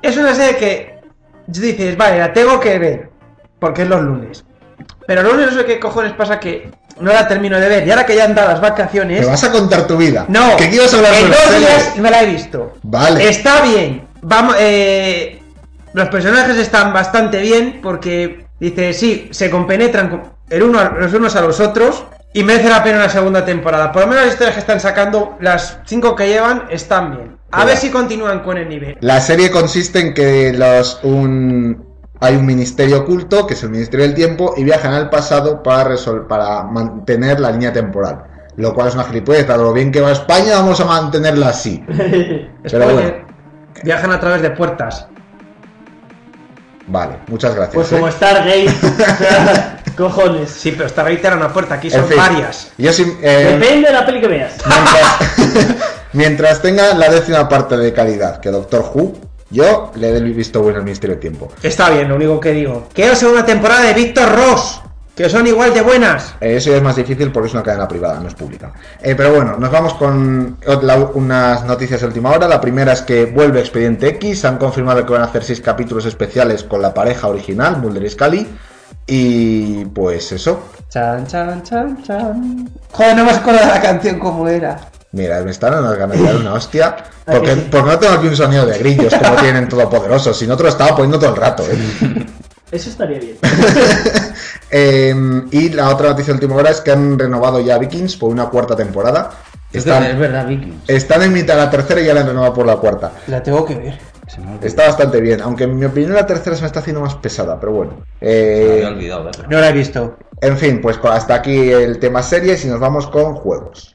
Es 0.00 0.16
una 0.16 0.34
serie 0.34 0.56
que 0.56 1.00
dices, 1.48 1.96
vale, 1.96 2.18
la 2.20 2.32
tengo 2.32 2.60
que 2.60 2.78
ver, 2.78 3.10
porque 3.58 3.82
es 3.82 3.88
los 3.88 4.00
lunes. 4.02 4.44
Pero 5.06 5.22
los 5.22 5.32
lunes 5.32 5.52
no 5.52 5.58
sé 5.60 5.66
qué 5.66 5.80
cojones 5.80 6.12
pasa 6.12 6.38
que 6.38 6.70
no 7.00 7.12
la 7.12 7.26
termino 7.28 7.58
de 7.58 7.68
ver. 7.68 7.86
Y 7.86 7.90
ahora 7.90 8.04
que 8.06 8.16
ya 8.16 8.24
han 8.24 8.34
dado 8.34 8.48
las 8.48 8.60
vacaciones... 8.60 9.20
¿Me 9.20 9.26
vas 9.26 9.44
a 9.44 9.50
contar 9.52 9.86
tu 9.86 9.96
vida? 9.96 10.24
No, 10.28 10.56
¿Qué 10.56 10.66
ibas 10.72 10.92
a 10.92 10.96
hablar 10.96 11.14
en 11.14 11.30
dos 11.30 11.58
días 11.58 11.96
me 11.96 12.10
la 12.10 12.22
he 12.22 12.26
visto. 12.26 12.74
Vale. 12.82 13.28
Está 13.28 13.62
bien. 13.62 14.06
Vamos, 14.22 14.56
eh, 14.58 15.40
los 15.92 16.08
personajes 16.08 16.56
están 16.56 16.92
bastante 16.92 17.40
bien 17.40 17.80
porque 17.82 18.46
dice, 18.60 18.92
sí, 18.92 19.28
se 19.30 19.50
compenetran 19.50 20.32
el 20.50 20.62
uno, 20.62 20.80
a- 20.80 20.90
los 20.98 21.12
unos 21.14 21.36
a 21.36 21.40
los 21.40 21.60
otros 21.60 22.04
y 22.32 22.42
merece 22.44 22.68
la 22.68 22.82
pena 22.82 22.96
una 22.98 23.08
segunda 23.08 23.44
temporada. 23.44 23.90
Por 23.92 24.02
lo 24.02 24.08
menos 24.08 24.24
las 24.24 24.32
historias 24.34 24.54
que 24.54 24.60
están 24.60 24.80
sacando, 24.80 25.36
las 25.40 25.78
cinco 25.86 26.14
que 26.14 26.28
llevan, 26.28 26.64
están 26.70 27.16
bien. 27.16 27.36
A 27.50 27.58
Pero- 27.58 27.68
ver 27.68 27.76
si 27.78 27.90
continúan 27.90 28.40
con 28.40 28.58
el 28.58 28.68
nivel. 28.68 28.98
La 29.00 29.20
serie 29.20 29.50
consiste 29.50 30.00
en 30.00 30.12
que 30.14 30.52
los 30.52 31.00
un 31.02 31.87
hay 32.20 32.36
un 32.36 32.46
ministerio 32.46 33.00
oculto, 33.00 33.46
que 33.46 33.54
es 33.54 33.62
el 33.62 33.70
Ministerio 33.70 34.06
del 34.06 34.14
Tiempo, 34.14 34.54
y 34.56 34.64
viajan 34.64 34.94
al 34.94 35.10
pasado 35.10 35.62
para 35.62 35.94
para 36.28 36.64
mantener 36.64 37.40
la 37.40 37.50
línea 37.50 37.72
temporal. 37.72 38.24
Lo 38.56 38.74
cual 38.74 38.88
es 38.88 38.94
una 38.94 39.04
gilipollez, 39.04 39.46
dado 39.46 39.64
lo 39.64 39.72
bien 39.72 39.92
que 39.92 40.00
va 40.00 40.10
España, 40.10 40.54
vamos 40.56 40.80
a 40.80 40.84
mantenerla 40.84 41.48
así. 41.50 41.84
Pero 42.62 42.92
bueno. 42.92 43.28
Viajan 43.84 44.10
a 44.10 44.18
través 44.18 44.42
de 44.42 44.50
puertas. 44.50 45.06
Vale, 46.88 47.18
muchas 47.28 47.54
gracias. 47.54 47.74
Pues 47.74 47.92
¿eh? 47.92 47.96
como 47.96 48.10
Stargate. 48.10 48.68
cojones. 49.96 50.50
Sí, 50.50 50.72
pero 50.72 50.88
Stargate 50.88 51.26
era 51.26 51.36
una 51.36 51.52
puerta, 51.52 51.74
aquí 51.74 51.88
En 51.88 51.94
son 51.94 52.06
fin, 52.06 52.16
varias. 52.16 52.72
Yo 52.78 52.92
sí, 52.92 53.18
eh, 53.20 53.58
Depende 53.58 53.88
de 53.88 53.92
la 53.92 54.06
peli 54.06 54.20
que 54.20 54.28
veas. 54.28 54.54
mientras, 54.64 55.76
mientras 56.12 56.62
tenga 56.62 56.94
la 56.94 57.10
décima 57.10 57.48
parte 57.48 57.76
de 57.76 57.92
calidad 57.92 58.40
que 58.40 58.50
Doctor 58.50 58.90
Who, 58.94 59.27
yo 59.50 59.92
le 59.96 60.08
doy 60.10 60.18
el 60.18 60.34
visto 60.34 60.60
bueno 60.62 60.78
al 60.78 60.84
Ministerio 60.84 61.14
del 61.16 61.20
Tiempo. 61.20 61.48
Está 61.62 61.90
bien, 61.90 62.08
lo 62.08 62.16
único 62.16 62.38
que 62.40 62.52
digo. 62.52 62.88
Quiero 62.92 63.14
segunda 63.14 63.44
temporada 63.46 63.82
de 63.82 63.94
Víctor 63.94 64.30
Ross, 64.34 64.80
que 65.16 65.28
son 65.28 65.46
igual 65.46 65.72
de 65.74 65.80
buenas. 65.82 66.34
Eh, 66.40 66.56
Eso 66.56 66.70
ya 66.70 66.76
es 66.76 66.82
más 66.82 66.94
difícil 66.96 67.32
porque 67.32 67.48
es 67.48 67.54
una 67.54 67.62
cadena 67.62 67.88
privada, 67.88 68.20
no 68.20 68.28
es 68.28 68.34
pública. 68.34 68.72
Eh, 69.02 69.14
pero 69.16 69.32
bueno, 69.34 69.56
nos 69.58 69.70
vamos 69.70 69.94
con 69.94 70.58
la- 70.82 70.96
unas 71.14 71.64
noticias 71.64 72.00
de 72.00 72.06
última 72.06 72.30
hora. 72.30 72.46
La 72.46 72.60
primera 72.60 72.92
es 72.92 73.02
que 73.02 73.24
vuelve 73.26 73.60
Expediente 73.60 74.06
X. 74.08 74.44
Han 74.44 74.58
confirmado 74.58 75.04
que 75.04 75.12
van 75.12 75.22
a 75.22 75.26
hacer 75.26 75.42
seis 75.42 75.60
capítulos 75.60 76.04
especiales 76.06 76.62
con 76.62 76.80
la 76.82 76.94
pareja 76.94 77.26
original, 77.28 77.78
Mulder 77.78 78.04
y 78.04 78.10
Scully. 78.10 78.46
Y 79.06 79.84
pues 79.86 80.32
eso. 80.32 80.60
Chan, 80.90 81.26
chan, 81.26 81.62
chan, 81.62 82.02
chan. 82.02 82.70
Joder, 82.92 83.16
no 83.16 83.24
me 83.24 83.30
acuerdo 83.32 83.60
de 83.60 83.66
la 83.66 83.80
canción 83.80 84.18
como 84.18 84.46
era. 84.48 84.78
Mira, 85.12 85.40
me 85.42 85.50
están 85.50 85.72
dando 85.72 85.96
ganas 85.96 86.18
de 86.18 86.24
dar 86.24 86.36
una 86.36 86.52
hostia. 86.54 86.96
Porque, 87.24 87.50
¿A 87.50 87.54
que 87.54 87.60
sí? 87.60 87.68
porque 87.70 87.90
no 87.90 87.98
tengo 87.98 88.14
aquí 88.14 88.26
un 88.28 88.36
sonido 88.36 88.66
de 88.66 88.78
grillos 88.78 89.14
como 89.14 89.36
tienen 89.40 89.68
Todopoderosos. 89.68 90.36
Si 90.38 90.46
no 90.46 90.56
te 90.56 90.64
lo 90.64 90.68
estaba 90.68 90.94
poniendo 90.94 91.18
todo 91.18 91.30
el 91.30 91.36
rato. 91.36 91.64
¿eh? 91.64 92.26
Eso 92.70 92.90
estaría 92.90 93.18
bien. 93.18 93.36
Eh, 94.70 95.14
y 95.50 95.70
la 95.70 95.88
otra 95.88 96.10
noticia 96.10 96.34
de 96.34 96.40
última 96.40 96.56
hora 96.56 96.68
es 96.68 96.82
que 96.82 96.90
han 96.92 97.18
renovado 97.18 97.58
ya 97.58 97.78
Vikings 97.78 98.18
por 98.18 98.28
una 98.28 98.50
cuarta 98.50 98.76
temporada. 98.76 99.30
Es 99.72 99.82
verdad, 99.86 100.46
Vikings. 100.46 100.82
están 100.86 101.22
en 101.22 101.32
mitad 101.32 101.54
de 101.54 101.60
la 101.62 101.70
tercera 101.70 102.02
y 102.02 102.04
ya 102.04 102.12
la 102.12 102.20
han 102.20 102.26
renovado 102.26 102.52
por 102.52 102.66
la 102.66 102.76
cuarta. 102.76 103.12
La 103.28 103.42
tengo 103.42 103.64
que 103.64 103.76
ver. 103.76 103.98
Está 104.62 104.86
bastante 104.86 105.22
bien, 105.22 105.40
aunque 105.40 105.64
en 105.64 105.78
mi 105.78 105.86
opinión 105.86 106.12
la 106.12 106.26
tercera 106.26 106.54
se 106.54 106.60
me 106.60 106.66
está 106.66 106.80
haciendo 106.80 107.00
más 107.00 107.14
pesada, 107.14 107.58
pero 107.58 107.72
bueno. 107.72 107.92
Eh, 108.20 108.82
había 108.84 108.88
olvidado. 108.88 109.30
No 109.48 109.58
la 109.58 109.70
he 109.70 109.72
visto. 109.72 110.18
en 110.42 110.58
fin, 110.58 110.82
pues 110.82 110.98
hasta 111.02 111.34
aquí 111.36 111.70
el 111.70 111.98
tema 111.98 112.22
series 112.22 112.62
y 112.66 112.68
nos 112.68 112.78
vamos 112.78 113.06
con 113.06 113.36
juegos. 113.36 113.94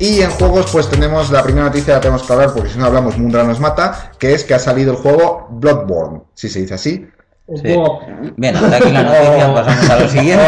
Y 0.00 0.22
en 0.22 0.30
juegos 0.30 0.70
pues 0.72 0.88
tenemos 0.88 1.30
la 1.30 1.42
primera 1.42 1.66
noticia, 1.66 1.94
la 1.94 2.00
tenemos 2.00 2.22
que 2.22 2.32
hablar 2.32 2.54
porque 2.54 2.70
si 2.70 2.78
no 2.78 2.86
hablamos 2.86 3.18
Mundra 3.18 3.44
nos 3.44 3.60
mata, 3.60 4.12
que 4.18 4.32
es 4.32 4.44
que 4.44 4.54
ha 4.54 4.58
salido 4.58 4.92
el 4.92 4.96
juego 4.96 5.46
Bloodborne, 5.50 6.22
si 6.34 6.48
se 6.48 6.60
dice 6.60 6.74
así. 6.74 7.06
Sí. 7.62 7.76
Bien, 8.36 8.56
hasta 8.56 8.76
aquí 8.76 8.90
la 8.92 9.02
noticia, 9.02 9.54
pasamos 9.54 9.90
a 9.90 10.00
lo 10.00 10.08
siguiente. 10.08 10.44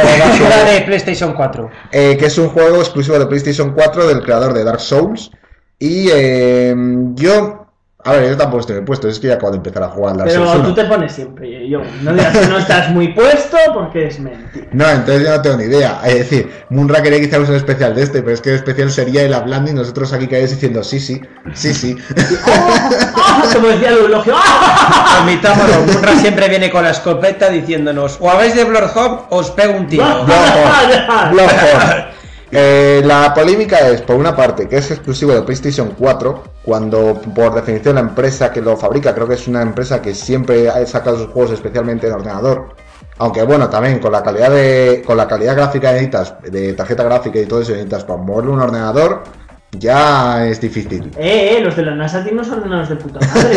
Era 0.46 0.64
de 0.70 0.80
PlayStation 0.82 1.34
4. 1.34 1.70
eh, 1.92 2.16
que 2.18 2.26
es 2.26 2.38
un 2.38 2.48
juego 2.48 2.78
exclusivo 2.78 3.18
de 3.18 3.26
PlayStation 3.26 3.72
4 3.74 4.06
del 4.06 4.22
creador 4.22 4.54
de 4.54 4.64
Dark 4.64 4.80
Souls. 4.80 5.30
Y 5.78 6.08
eh, 6.10 6.74
yo, 7.14 7.61
a 8.04 8.12
ver, 8.14 8.30
yo 8.30 8.36
tampoco 8.36 8.60
estoy 8.60 8.76
muy 8.76 8.84
puesto, 8.84 9.08
es 9.08 9.20
que 9.20 9.28
ya 9.28 9.34
acabo 9.34 9.52
de 9.52 9.58
empezar 9.58 9.84
a 9.84 9.88
jugar 9.88 10.16
Souls 10.16 10.32
Pero 10.32 10.50
1. 10.50 10.62
tú 10.64 10.74
te 10.74 10.84
pones 10.86 11.12
siempre, 11.12 11.68
yo. 11.68 11.82
No 12.02 12.12
digas 12.12 12.36
que 12.36 12.46
no 12.46 12.58
estás 12.58 12.90
muy 12.90 13.14
puesto 13.14 13.56
porque 13.72 14.08
es 14.08 14.18
mentira. 14.18 14.66
No, 14.72 14.88
entonces 14.88 15.22
yo 15.22 15.30
no 15.30 15.40
tengo 15.40 15.56
ni 15.58 15.64
idea. 15.64 16.00
Es 16.04 16.14
decir, 16.14 16.50
Munra 16.68 17.00
quería 17.00 17.18
que 17.18 17.26
hiciéramos 17.26 17.48
un 17.50 17.54
especial 17.54 17.94
de 17.94 18.02
este, 18.02 18.22
pero 18.22 18.34
es 18.34 18.40
que 18.40 18.48
el 18.50 18.56
especial 18.56 18.90
sería 18.90 19.22
el 19.22 19.32
hablando 19.32 19.70
y 19.70 19.74
nosotros 19.74 20.12
aquí 20.12 20.26
caídos 20.26 20.50
diciendo 20.50 20.82
sí, 20.82 20.98
sí, 20.98 21.20
sí, 21.54 21.72
sí. 21.74 21.96
¡Ah! 22.44 22.90
Como 23.52 23.68
decía 23.68 23.90
el 23.90 23.98
eulogio. 23.98 24.34
¡Ah! 24.36 25.20
Admitámoslo, 25.20 25.92
Munra 25.92 26.16
siempre 26.16 26.48
viene 26.48 26.70
con 26.70 26.82
la 26.82 26.90
escopeta 26.90 27.50
diciéndonos 27.50 28.16
o 28.20 28.28
habéis 28.28 28.56
de 28.56 28.64
Bloodhog 28.64 29.28
o 29.30 29.36
os 29.36 29.52
pego 29.52 29.78
un 29.78 29.86
tiro. 29.86 30.04
Eh, 32.54 33.00
la 33.06 33.32
polémica 33.32 33.78
es, 33.88 34.02
por 34.02 34.16
una 34.16 34.36
parte, 34.36 34.68
que 34.68 34.76
es 34.76 34.90
exclusivo 34.90 35.32
de 35.32 35.40
PlayStation 35.40 35.94
4, 35.98 36.42
cuando 36.62 37.14
por 37.34 37.54
definición 37.54 37.94
la 37.94 38.02
empresa 38.02 38.52
que 38.52 38.60
lo 38.60 38.76
fabrica, 38.76 39.14
creo 39.14 39.26
que 39.26 39.34
es 39.34 39.48
una 39.48 39.62
empresa 39.62 40.02
que 40.02 40.14
siempre 40.14 40.68
ha 40.68 40.84
sacado 40.84 41.16
sus 41.16 41.28
juegos 41.28 41.52
especialmente 41.52 42.08
en 42.08 42.12
ordenador. 42.12 42.74
Aunque 43.16 43.42
bueno, 43.42 43.70
también 43.70 44.00
con 44.00 44.12
la 44.12 44.22
calidad 44.22 44.50
de 44.50 45.02
con 45.06 45.16
la 45.16 45.26
calidad 45.26 45.56
gráfica 45.56 45.88
que 45.88 45.94
necesitas, 45.94 46.34
de 46.42 46.74
tarjeta 46.74 47.04
gráfica 47.04 47.38
y 47.38 47.46
todo 47.46 47.62
eso 47.62 47.72
necesitas 47.72 48.04
para 48.04 48.20
moverlo 48.20 48.52
en 48.52 48.56
un 48.58 48.62
ordenador, 48.64 49.22
ya 49.70 50.46
es 50.46 50.60
difícil. 50.60 51.10
Eh, 51.16 51.56
eh, 51.56 51.60
los 51.62 51.74
de 51.74 51.86
la 51.86 51.94
NASA 51.94 52.22
tienen 52.22 52.40
unos 52.40 52.52
ordenadores 52.52 52.90
de 52.90 52.96
puta 52.96 53.20
madre. 53.20 53.56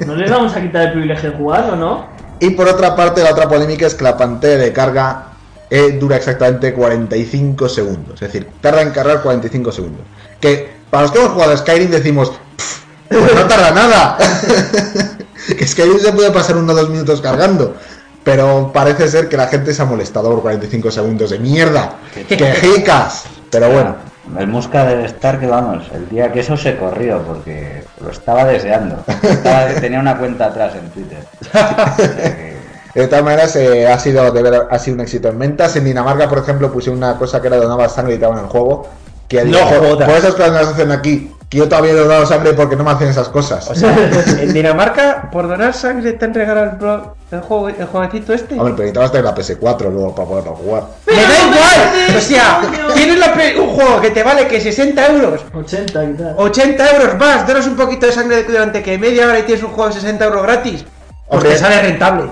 No 0.06 0.16
les 0.16 0.28
vamos 0.28 0.56
a 0.56 0.60
quitar 0.60 0.86
el 0.86 0.92
privilegio 0.92 1.30
de 1.30 1.36
jugarlo, 1.36 1.76
¿no? 1.76 2.06
Y 2.40 2.50
por 2.50 2.66
otra 2.66 2.96
parte, 2.96 3.22
la 3.22 3.30
otra 3.30 3.48
polémica 3.48 3.86
es 3.86 3.94
que 3.94 4.02
la 4.02 4.16
pantalla 4.16 4.56
de 4.56 4.72
carga 4.72 5.31
eh, 5.74 5.96
dura 5.98 6.16
exactamente 6.16 6.74
45 6.74 7.66
segundos. 7.68 8.14
Es 8.20 8.30
decir, 8.32 8.46
tarda 8.60 8.82
en 8.82 8.90
cargar 8.90 9.22
45 9.22 9.72
segundos. 9.72 10.02
Que 10.38 10.68
para 10.90 11.04
los 11.04 11.12
que 11.12 11.18
hemos 11.18 11.30
jugado 11.32 11.52
a 11.52 11.56
Skyrim 11.56 11.90
decimos, 11.90 12.30
"Pff, 12.56 12.82
pues 13.08 13.34
no 13.34 13.46
tarda 13.46 13.70
nada. 13.70 14.18
que 15.58 15.66
Skyrim 15.66 15.98
se 15.98 16.12
puede 16.12 16.30
pasar 16.30 16.56
uno 16.58 16.72
o 16.72 16.76
dos 16.76 16.90
minutos 16.90 17.22
cargando. 17.22 17.74
Pero 18.22 18.70
parece 18.72 19.08
ser 19.08 19.28
que 19.30 19.36
la 19.38 19.46
gente 19.48 19.72
se 19.72 19.80
ha 19.82 19.84
molestado 19.86 20.30
por 20.30 20.42
45 20.42 20.90
segundos 20.90 21.30
de 21.30 21.38
mierda. 21.38 21.94
¡Que 22.28 22.52
jicas! 22.54 23.24
Pero 23.50 23.70
bueno, 23.70 23.96
El 24.38 24.46
Musca 24.48 24.84
debe 24.84 25.06
estar 25.06 25.40
que 25.40 25.46
vamos, 25.46 25.84
el 25.94 26.08
día 26.10 26.30
que 26.30 26.40
eso 26.40 26.56
se 26.56 26.76
corrió, 26.76 27.22
porque 27.22 27.82
lo 28.00 28.10
estaba 28.10 28.44
deseando. 28.44 29.02
Estaba- 29.22 29.68
tenía 29.80 29.98
una 30.00 30.18
cuenta 30.18 30.46
atrás 30.46 30.74
en 30.76 30.90
Twitter. 30.90 31.24
De 32.94 33.06
todas 33.06 33.24
maneras, 33.24 33.56
eh, 33.56 33.86
ha, 33.88 33.98
sido, 33.98 34.30
de 34.30 34.42
ver- 34.42 34.66
ha 34.70 34.78
sido 34.78 34.96
un 34.96 35.00
éxito 35.00 35.28
en 35.28 35.38
ventas. 35.38 35.74
En 35.76 35.84
Dinamarca, 35.84 36.28
por 36.28 36.38
ejemplo, 36.38 36.70
puse 36.70 36.90
una 36.90 37.16
cosa 37.18 37.40
que 37.40 37.46
era 37.46 37.56
donaba 37.56 37.88
sangre 37.88 38.14
y 38.14 38.16
te 38.18 38.22
daban 38.22 38.40
el 38.40 38.46
juego. 38.46 38.88
Que 39.28 39.44
No 39.44 39.58
jodas. 39.58 40.08
Por 40.08 40.16
esas 40.18 40.34
cosas 40.34 40.52
no 40.52 40.58
las 40.58 40.68
hacen 40.68 40.92
aquí. 40.92 41.32
Que 41.48 41.58
yo 41.58 41.68
todavía 41.68 41.92
no 41.92 42.00
he 42.00 42.06
dado 42.08 42.24
sangre 42.26 42.52
porque 42.54 42.76
no 42.76 42.84
me 42.84 42.90
hacen 42.92 43.08
esas 43.08 43.28
cosas. 43.28 43.68
O 43.70 43.74
sea, 43.74 43.94
en 44.40 44.52
Dinamarca, 44.52 45.30
por 45.30 45.48
donar 45.48 45.74
sangre, 45.74 46.12
te 46.14 46.24
han 46.24 46.32
regalado 46.34 47.14
el, 47.30 47.38
el, 47.38 47.42
juego, 47.44 47.68
el 47.68 47.86
jueguecito 47.86 48.32
este. 48.32 48.58
Hombre, 48.58 48.74
pero 48.74 49.02
necesitabas 49.04 49.12
tener 49.12 49.24
la 49.24 49.34
PS4 49.34 49.90
luego 49.90 50.14
para 50.14 50.28
poderlo 50.28 50.54
jugar. 50.54 50.84
¡Me 51.06 51.14
da 51.14 51.38
igual! 51.46 52.16
O 52.16 52.20
sea, 52.20 52.60
tienes 52.94 53.18
la 53.18 53.34
un 53.60 53.68
juego 53.68 54.00
que 54.00 54.10
te 54.10 54.22
vale 54.22 54.46
que 54.48 54.60
60 54.60 55.06
euros, 55.08 55.40
80 55.54 56.04
y 56.04 56.14
tal. 56.14 56.34
80 56.38 56.96
euros 56.96 57.18
más, 57.18 57.46
donas 57.46 57.66
un 57.66 57.76
poquito 57.76 58.06
de 58.06 58.12
sangre 58.12 58.44
durante 58.44 58.82
que 58.82 58.96
media 58.98 59.26
hora 59.26 59.38
y 59.38 59.42
tienes 59.42 59.62
un 59.64 59.70
juego 59.72 59.88
de 59.88 59.94
60 60.00 60.24
euros 60.24 60.42
gratis. 60.42 60.84
Pues 60.84 61.26
Hombre. 61.28 61.50
te 61.50 61.58
sale 61.58 61.82
rentable. 61.82 62.24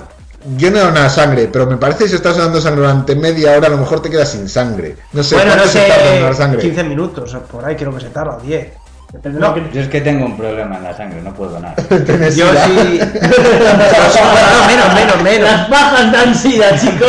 Yo 0.56 0.70
no 0.70 0.76
he 0.78 0.80
dado 0.80 0.92
nada 0.92 1.04
de 1.04 1.10
sangre, 1.10 1.48
pero 1.52 1.66
me 1.66 1.76
parece 1.76 2.04
que 2.04 2.08
si 2.10 2.16
estás 2.16 2.36
dando 2.38 2.60
sangre 2.60 2.80
durante 2.82 3.14
media 3.14 3.52
hora, 3.56 3.66
a 3.66 3.70
lo 3.70 3.76
mejor 3.78 4.00
te 4.00 4.08
quedas 4.08 4.30
sin 4.30 4.48
sangre. 4.48 4.96
No 5.12 5.22
sé 5.22 5.34
bueno, 5.34 5.50
no 5.50 5.56
cuánto 5.62 5.72
se 5.72 5.86
tarda 5.86 6.08
en 6.14 6.20
donar 6.20 6.34
sé, 6.34 6.42
sangre. 6.42 6.60
15 6.62 6.84
minutos, 6.84 7.36
por 7.50 7.64
ahí 7.64 7.76
creo 7.76 7.94
que 7.94 8.00
se 8.00 8.08
tarda, 8.08 8.36
o 8.36 8.40
10. 8.40 8.72
Depende 9.12 9.38
de 9.38 9.44
No, 9.44 9.48
lo 9.48 9.54
que- 9.54 9.74
Yo 9.74 9.80
es 9.82 9.88
que 9.88 10.00
tengo 10.00 10.24
un 10.24 10.36
problema 10.38 10.76
en 10.76 10.84
la 10.84 10.96
sangre, 10.96 11.20
no 11.20 11.34
puedo 11.34 11.50
donar. 11.52 11.74
Yo 11.88 12.46
sí. 12.54 13.00
bueno, 13.10 14.66
menos, 14.66 14.94
menos, 14.94 15.22
menos. 15.22 15.50
Las 15.50 15.68
bajas 15.68 16.12
dan 16.12 16.34
sida, 16.34 16.78
chicos. 16.78 17.08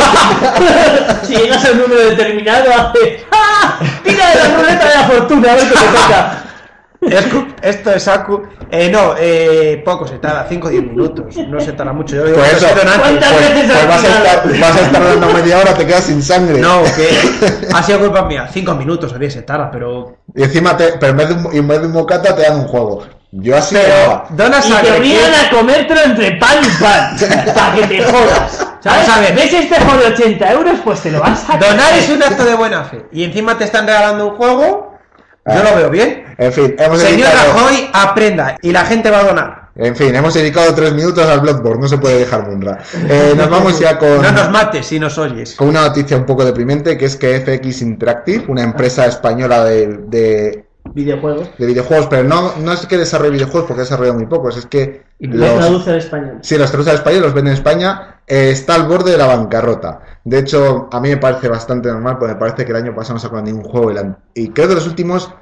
si 1.27 1.35
llegas 1.35 1.63
a 1.63 1.71
un 1.71 1.77
número 1.79 2.01
determinado, 2.09 2.69
hace. 2.73 3.23
¡Ah! 3.31 3.79
Tira 4.03 4.29
de 4.29 4.35
la 4.35 4.57
ruleta 4.57 4.87
de 4.89 4.95
la 4.95 5.03
fortuna, 5.03 5.51
a 5.51 5.55
ver 5.55 5.63
qué 5.63 5.69
te 5.69 5.85
toca. 5.85 6.40
Escu- 7.01 7.55
Esto 7.63 7.91
es 7.93 8.07
Aku. 8.07 8.43
Eh, 8.69 8.89
no, 8.91 9.15
eh, 9.17 9.81
poco 9.83 10.07
se 10.07 10.19
tarda, 10.19 10.45
5 10.47 10.67
o 10.67 10.69
10 10.69 10.83
minutos. 10.83 11.35
No 11.47 11.59
se 11.59 11.73
tarda 11.73 11.93
mucho. 11.93 12.15
Yo 12.15 12.25
digo 12.25 12.37
Pues 12.37 12.53
eso. 12.53 12.67
¿Cuántas 12.99 13.31
Pues, 13.33 13.53
veces 13.53 13.71
pues 13.71 13.87
vas, 13.87 14.03
a 14.03 14.07
estar, 14.07 14.59
vas 14.59 14.77
a 14.77 14.81
estar 14.81 15.03
dando 15.03 15.27
media 15.33 15.57
hora, 15.59 15.73
te 15.73 15.85
quedas 15.87 16.03
sin 16.05 16.21
sangre. 16.21 16.59
No, 16.59 16.83
que 16.95 17.09
ha 17.73 17.81
sido 17.83 17.99
culpa 17.99 18.23
mía. 18.25 18.47
5 18.51 18.75
minutos 18.75 19.11
o 19.13 19.17
10 19.17 19.33
se 19.33 19.41
tarda, 19.41 19.71
pero. 19.71 20.17
Y 20.35 20.43
encima, 20.43 20.77
te, 20.77 20.93
pero 20.99 21.11
en 21.11 21.17
vez, 21.17 21.27
de 21.29 21.33
un, 21.33 21.55
en 21.55 21.67
vez 21.67 21.81
de 21.81 21.87
un 21.87 21.93
bocata, 21.93 22.35
te 22.35 22.43
dan 22.43 22.59
un 22.59 22.67
juego. 22.67 23.03
Yo 23.33 23.55
así 23.57 23.75
Pero 23.75 24.25
dona 24.31 24.57
Y 24.59 24.61
te 24.61 24.67
sangre. 24.67 24.91
obligan 24.97 25.31
a 25.33 25.49
comértelo 25.49 26.01
entre 26.03 26.31
pan 26.33 26.57
y 26.63 26.83
pan. 26.83 27.15
para 27.55 27.75
que 27.75 27.87
te 27.87 28.03
jodas. 28.03 28.67
¿Sabes? 28.81 29.09
A 29.09 29.19
ver. 29.21 29.33
¿Ves 29.35 29.53
este 29.53 29.75
juego 29.79 30.01
de 30.01 30.07
80 30.07 30.51
euros? 30.51 30.79
Pues 30.83 30.99
te 31.01 31.11
lo 31.11 31.19
vas 31.21 31.49
a 31.49 31.57
Donar 31.57 31.93
es 31.97 32.09
un 32.09 32.21
acto 32.21 32.43
de 32.43 32.53
buena 32.55 32.83
fe. 32.83 33.05
Y 33.13 33.23
encima 33.23 33.57
te 33.57 33.63
están 33.63 33.87
regalando 33.87 34.27
un 34.27 34.35
juego. 34.35 34.90
Yo 35.45 35.53
Ah. 35.53 35.69
lo 35.71 35.75
veo 35.77 35.89
bien. 35.89 36.23
En 36.37 36.51
fin, 36.53 36.75
hemos 36.77 36.99
Señor 36.99 37.27
dedicado, 37.29 37.53
Rajoy, 37.53 37.89
aprenda. 37.93 38.55
Y 38.61 38.71
la 38.71 38.85
gente 38.85 39.09
va 39.09 39.19
a 39.19 39.23
donar. 39.23 39.61
en 39.75 39.95
fin, 39.95 40.13
hemos 40.15 40.33
dedicado 40.33 40.73
tres 40.75 40.93
minutos 40.93 41.25
al 41.27 41.39
Bloodborne, 41.39 41.81
no 41.81 41.87
se 41.87 41.97
puede 41.97 42.19
dejar 42.19 42.47
Munra. 42.47 42.79
Eh, 43.09 43.33
nos 43.37 43.49
vamos 43.49 43.79
ya 43.79 43.97
con, 43.97 44.21
No 44.21 44.31
nos 44.31 44.49
mates 44.51 44.85
si 44.85 44.99
nos 44.99 45.17
oyes. 45.17 45.55
con 45.55 45.69
una 45.69 45.81
noticia 45.81 46.17
un 46.17 46.25
poco 46.25 46.43
deprimente, 46.45 46.97
que 46.97 47.05
es 47.05 47.15
que 47.15 47.39
FX 47.39 47.81
Interactive, 47.81 48.45
una 48.47 48.63
empresa 48.63 49.05
española 49.05 49.63
de, 49.65 49.87
de, 50.07 50.65
Videojuegos. 50.93 51.49
de 51.57 51.65
videojuegos, 51.67 52.07
pero 52.07 52.23
no, 52.23 52.53
no 52.57 52.73
es 52.73 52.85
que 52.85 52.97
desarrolle 52.97 53.31
videojuegos 53.31 53.65
porque 53.67 53.81
desarrolla 53.81 54.13
muy 54.13 54.25
pocos, 54.25 54.57
es 54.57 54.65
que 54.65 55.03
Lo 55.19 55.37
los, 55.47 55.57
traduce 55.59 55.89
al 55.91 55.97
español. 55.97 56.37
Sí, 56.41 56.57
los 56.57 56.69
traduce 56.69 56.89
al 56.89 56.95
español, 56.97 57.21
los 57.21 57.33
vende 57.33 57.51
en 57.51 57.57
España, 57.57 58.20
eh, 58.31 58.49
está 58.51 58.75
al 58.75 58.87
borde 58.87 59.11
de 59.11 59.17
la 59.17 59.27
bancarrota. 59.27 59.99
De 60.23 60.39
hecho, 60.39 60.87
a 60.91 60.99
mí 61.01 61.09
me 61.09 61.17
parece 61.17 61.49
bastante 61.49 61.89
normal, 61.89 62.17
porque 62.17 62.33
me 62.35 62.39
parece 62.39 62.63
que 62.65 62.71
el 62.71 62.77
año 62.77 62.95
pasado 62.95 63.15
no 63.15 63.19
sacaron 63.19 63.45
ningún 63.45 63.63
juego 63.63 63.91
y, 63.91 63.95
la- 63.95 64.17
y 64.33 64.49
creo 64.49 64.67
que 64.69 64.75
los 64.75 64.87
últimos 64.87 65.33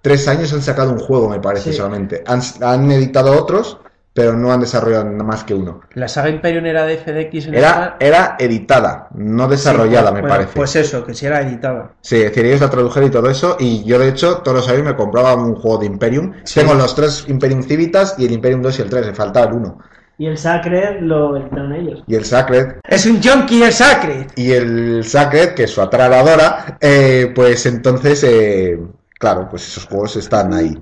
tres 0.00 0.26
años 0.28 0.52
han 0.52 0.62
sacado 0.62 0.92
un 0.92 0.98
juego, 0.98 1.28
me 1.28 1.40
parece 1.40 1.70
Sí. 1.72 1.76
solamente. 1.76 2.24
Han, 2.26 2.40
han 2.62 2.90
editado 2.92 3.32
otros, 3.38 3.78
pero 4.14 4.32
no 4.32 4.50
han 4.52 4.60
desarrollado 4.60 5.04
nada 5.04 5.22
más 5.24 5.44
que 5.44 5.54
uno. 5.54 5.80
La 5.94 6.08
saga 6.08 6.28
Imperium 6.30 6.64
era 6.66 6.84
de 6.84 6.96
FDX 6.98 7.46
en 7.48 7.54
Era, 7.54 7.96
era 8.00 8.36
editada, 8.38 9.08
no 9.14 9.46
desarrollada, 9.46 10.08
Sí, 10.08 10.14
me 10.14 10.20
bueno, 10.22 10.34
parece. 10.36 10.52
Pues 10.56 10.74
eso, 10.76 11.04
que 11.04 11.14
si 11.14 11.26
era 11.26 11.40
editada. 11.42 11.92
Sí, 12.00 12.16
es 12.16 12.24
decir, 12.30 12.46
ellos 12.46 12.60
la 12.60 12.70
tradujeron 12.70 13.08
y 13.08 13.12
todo 13.12 13.28
eso, 13.30 13.56
y 13.60 13.84
yo 13.84 13.98
de 13.98 14.08
hecho 14.08 14.38
todos 14.38 14.56
los 14.56 14.68
años 14.68 14.84
me 14.84 14.96
compraba 14.96 15.34
un 15.34 15.54
juego 15.54 15.78
de 15.78 15.86
Imperium. 15.86 16.32
Tengo 16.52 16.74
los 16.74 16.94
tres 16.94 17.26
Imperium 17.28 17.62
Civitas 17.62 18.14
y 18.18 18.24
el 18.26 18.32
Imperium 18.32 18.62
2 18.62 18.78
y 18.78 18.82
el 18.82 18.90
3, 18.90 19.06
me 19.06 19.14
faltaba 19.14 19.46
el 19.46 19.52
1. 19.52 19.78
Y 20.18 20.26
el 20.26 20.36
Sacred 20.36 21.00
lo 21.00 21.36
editaron 21.36 21.72
ellos. 21.74 22.02
Y 22.08 22.16
el 22.16 22.24
Sacred, 22.24 22.78
Es 22.88 23.06
un 23.06 23.22
junkie 23.22 23.62
el 23.62 23.72
Sacred. 23.72 24.26
y 24.36 24.50
el 24.50 25.04
Sacred, 25.04 25.54
que 25.54 25.64
es 25.64 25.70
su 25.70 25.80
atraladora, 25.80 26.76
eh, 26.80 27.30
pues 27.34 27.64
entonces, 27.66 28.24
eh, 28.24 28.78
claro, 29.18 29.46
pues 29.48 29.66
esos 29.68 29.86
juegos 29.86 30.16
están 30.16 30.52
ahí. 30.52 30.76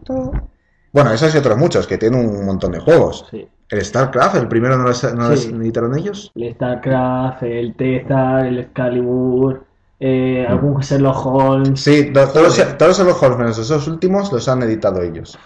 Bueno, 0.93 1.13
esos 1.13 1.35
y 1.35 1.39
otros 1.39 1.59
muchos, 1.59 1.87
que 1.87 1.99
tienen 1.99 2.19
un 2.27 2.47
montón 2.47 2.73
de 2.73 2.81
juegos. 2.81 3.27
Sí. 3.31 3.47
El 3.69 3.85
StarCraft, 3.85 4.37
el 4.37 4.49
primero 4.49 4.77
no 4.79 4.85
lo, 4.85 5.15
no 5.15 5.29
lo 5.29 5.37
Sí. 5.37 5.51
editaron 5.51 5.99
ellos. 5.99 6.33
El 6.35 6.55
StarCraft, 6.55 7.43
el 7.43 7.75
Tezar, 7.77 8.47
el 8.47 8.61
Excalibur, 8.61 9.65
eh, 10.01 10.47
algún 10.49 10.81
Sherlock 10.81 11.27
Holmes. 11.27 11.81
Sí, 11.81 12.11
to- 12.13 12.29
todos, 12.29 12.59
los 13.01 13.15
juegos 13.17 13.39
menos 13.39 13.59
esos 13.59 13.87
últimos 13.89 14.33
los 14.33 14.49
han 14.49 14.63
editado 14.63 15.03
ellos. 15.03 15.39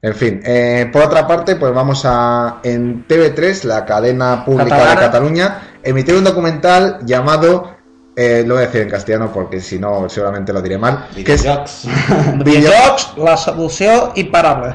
En 0.00 0.14
fin, 0.14 0.40
eh, 0.44 0.88
por 0.92 1.02
otra 1.02 1.26
parte, 1.26 1.56
pues 1.56 1.72
vamos 1.74 2.02
a. 2.04 2.60
En 2.62 3.06
TV3, 3.08 3.64
la 3.64 3.84
cadena 3.84 4.44
pública 4.44 4.70
Catalana. 4.70 4.90
de 5.00 5.06
Cataluña, 5.06 5.60
emitir 5.82 6.14
un 6.14 6.24
documental 6.24 6.98
llamado. 7.04 7.76
eh, 8.20 8.42
lo 8.46 8.54
voy 8.54 8.64
a 8.64 8.66
decir 8.66 8.82
en 8.82 8.90
castellano 8.90 9.30
porque 9.32 9.60
si 9.60 9.78
no, 9.78 10.08
seguramente 10.08 10.52
lo 10.52 10.60
diré 10.62 10.76
mal. 10.78 11.06
Que 11.24 11.34
es, 11.34 11.42
Videojocs. 11.42 11.84
Video- 11.86 12.44
Videojocs, 12.44 13.12
la 13.16 13.36
solución 13.36 14.10
imparable. 14.16 14.74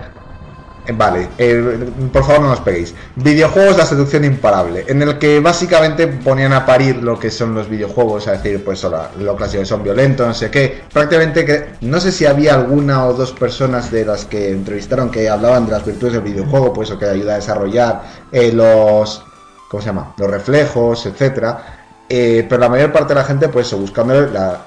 Eh, 0.85 0.93
Vale, 0.95 1.29
eh, 1.37 1.89
por 2.11 2.23
favor 2.25 2.41
no 2.41 2.49
nos 2.49 2.59
peguéis. 2.61 2.93
Videojuegos, 3.15 3.77
la 3.77 3.85
seducción 3.85 4.25
imparable, 4.25 4.85
en 4.87 5.01
el 5.01 5.17
que 5.17 5.39
básicamente 5.39 6.07
ponían 6.07 6.53
a 6.53 6.65
parir 6.65 6.97
lo 6.97 7.17
que 7.17 7.31
son 7.31 7.55
los 7.55 7.69
videojuegos, 7.69 8.27
es 8.27 8.43
decir, 8.43 8.63
pues 8.63 8.83
ahora, 8.83 9.11
lo 9.19 9.35
clásicos 9.35 9.67
son 9.67 9.83
violentos, 9.83 10.27
no 10.27 10.33
sé 10.33 10.51
qué. 10.51 10.83
Prácticamente 10.91 11.45
que 11.45 11.75
no 11.81 11.99
sé 11.99 12.11
si 12.11 12.25
había 12.25 12.55
alguna 12.55 13.05
o 13.05 13.13
dos 13.13 13.31
personas 13.31 13.91
de 13.91 14.05
las 14.05 14.25
que 14.25 14.49
entrevistaron 14.51 15.09
que 15.09 15.29
hablaban 15.29 15.65
de 15.65 15.71
las 15.71 15.85
virtudes 15.85 16.13
del 16.13 16.23
videojuego, 16.23 16.73
pues 16.73 16.89
eso 16.89 16.99
que 16.99 17.05
ayuda 17.05 17.33
a 17.33 17.35
desarrollar 17.37 18.03
eh, 18.31 18.51
los 18.51 19.23
¿cómo 19.69 19.81
se 19.81 19.87
llama? 19.87 20.13
los 20.17 20.29
reflejos, 20.29 21.05
etcétera. 21.05 21.79
Eh, 22.07 22.45
pero 22.47 22.61
la 22.61 22.69
mayor 22.69 22.91
parte 22.91 23.13
de 23.13 23.19
la 23.19 23.25
gente, 23.25 23.47
pues 23.47 23.73
buscando 23.73 24.13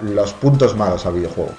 los 0.00 0.32
puntos 0.32 0.74
malos 0.74 1.06
al 1.06 1.14
videojuego. 1.14 1.52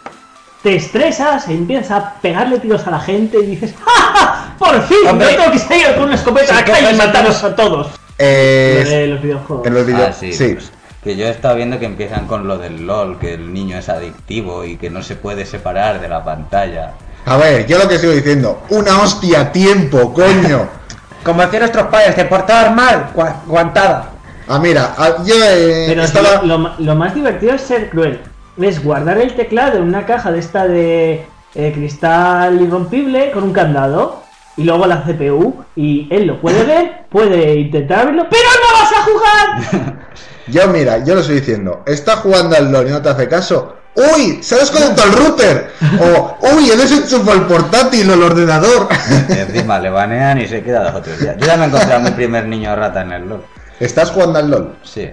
Te 0.63 0.75
estresas 0.75 1.47
e 1.47 1.53
empiezas 1.53 1.91
a 1.91 2.13
pegarle 2.21 2.59
tiros 2.59 2.85
a 2.87 2.91
la 2.91 2.99
gente 2.99 3.37
y 3.39 3.45
dices 3.45 3.73
¡Ja, 3.83 3.91
ja! 3.91 4.55
¡Por 4.57 4.81
fin! 4.83 4.97
Hombre. 5.09 5.31
no 5.31 5.37
tengo 5.37 5.51
que 5.51 5.59
salir 5.59 5.85
con 5.95 6.05
una 6.05 6.15
escopeta 6.15 6.51
a 6.57 6.61
la 6.61 6.65
Si 6.65 6.71
calle 6.71 6.91
y 6.91 6.95
matarlos 6.97 7.43
a 7.43 7.55
todos. 7.55 7.87
Eh, 8.17 8.81
Lo 8.83 8.89
de 8.89 9.07
los 9.07 9.21
videojuegos. 9.21 9.67
en 9.67 9.73
los 9.73 9.85
videos, 9.85 10.09
Ah, 10.09 10.13
sí, 10.19 10.33
sí. 10.33 10.53
pues, 10.55 10.71
que 11.03 11.15
yo 11.15 11.27
he 11.27 11.29
estado 11.29 11.55
viendo 11.55 11.79
que 11.79 11.85
empiezan 11.85 12.25
con 12.27 12.47
lo 12.47 12.57
del 12.57 12.85
LOL, 12.87 13.19
que 13.19 13.35
el 13.35 13.53
niño 13.53 13.77
es 13.77 13.87
adictivo 13.87 14.65
y 14.65 14.77
que 14.77 14.89
no 14.89 15.03
se 15.03 15.15
puede 15.15 15.45
separar 15.45 16.01
de 16.01 16.09
la 16.09 16.23
pantalla. 16.23 16.93
A 17.25 17.37
ver, 17.37 17.67
yo 17.67 17.77
lo 17.77 17.87
que 17.87 17.99
sigo 17.99 18.11
diciendo, 18.13 18.61
una 18.69 18.99
hostia 19.01 19.41
a 19.41 19.51
tiempo, 19.51 20.11
coño. 20.13 20.67
Como 21.23 21.41
hacían 21.43 21.61
nuestros 21.61 21.87
padres, 21.87 22.15
te 22.15 22.25
portabas 22.25 22.73
mal, 22.75 23.09
gua- 23.15 23.35
guantada. 23.45 24.09
Ah, 24.49 24.59
mira, 24.59 24.95
ah, 24.97 25.09
yo 25.25 25.35
eh, 25.37 25.85
Pero 25.87 26.03
estaba... 26.03 26.35
lo, 26.37 26.43
lo 26.45 26.57
ma- 26.57 26.75
lo 26.79 26.95
más 26.95 27.13
divertido 27.13 27.53
es 27.53 27.61
ser 27.61 27.89
cruel. 27.89 28.21
Es 28.59 28.83
guardar 28.83 29.17
el 29.19 29.35
teclado 29.35 29.77
en 29.77 29.83
una 29.83 30.05
caja 30.05 30.31
de 30.31 30.39
esta 30.39 30.67
de 30.67 31.25
eh, 31.55 31.71
cristal 31.73 32.61
irrompible 32.61 33.31
con 33.31 33.43
un 33.43 33.53
candado. 33.53 34.23
Y 34.55 34.63
luego 34.63 34.87
la 34.87 35.03
CPU. 35.03 35.63
Y 35.75 36.07
él 36.09 36.25
lo 36.25 36.41
puede 36.41 36.63
ver, 36.63 37.05
puede 37.09 37.55
intentar 37.55 38.07
verlo, 38.07 38.25
¡pero 38.29 38.49
no 38.63 38.79
vas 38.79 38.91
a 38.91 39.03
jugar! 39.03 40.07
Yo, 40.47 40.65
mira, 40.69 41.03
yo 41.03 41.13
lo 41.13 41.19
estoy 41.19 41.41
diciendo. 41.41 41.83
Está 41.85 42.15
jugando 42.17 42.55
al 42.55 42.71
LOL 42.71 42.87
y 42.87 42.91
no 42.91 43.01
te 43.01 43.09
hace 43.09 43.27
caso. 43.27 43.75
¡Uy! 43.95 44.39
¡Se 44.41 44.55
ha 44.55 44.59
desconectado 44.59 45.09
el 45.09 45.17
router! 45.17 45.71
O 45.99 46.37
¡Uy! 46.55 46.69
He 46.69 46.77
desenchufado 46.77 47.33
el 47.33 47.41
portátil 47.47 48.09
o 48.09 48.13
el 48.13 48.23
ordenador. 48.23 48.87
Y 49.27 49.33
encima 49.39 49.77
le 49.79 49.89
banean 49.89 50.39
y 50.39 50.47
se 50.47 50.63
queda 50.63 50.85
los 50.85 50.95
otros 50.95 51.19
días. 51.19 51.35
Yo 51.37 51.47
ya 51.47 51.57
me 51.57 51.65
encontré 51.65 51.93
a 51.93 51.99
mi 51.99 52.11
primer 52.11 52.45
niño 52.45 52.73
rata 52.75 53.01
en 53.01 53.11
el 53.11 53.27
LOL. 53.27 53.43
¿Estás 53.79 54.11
jugando 54.11 54.39
al 54.39 54.49
LOL? 54.49 54.75
Sí. 54.83 55.09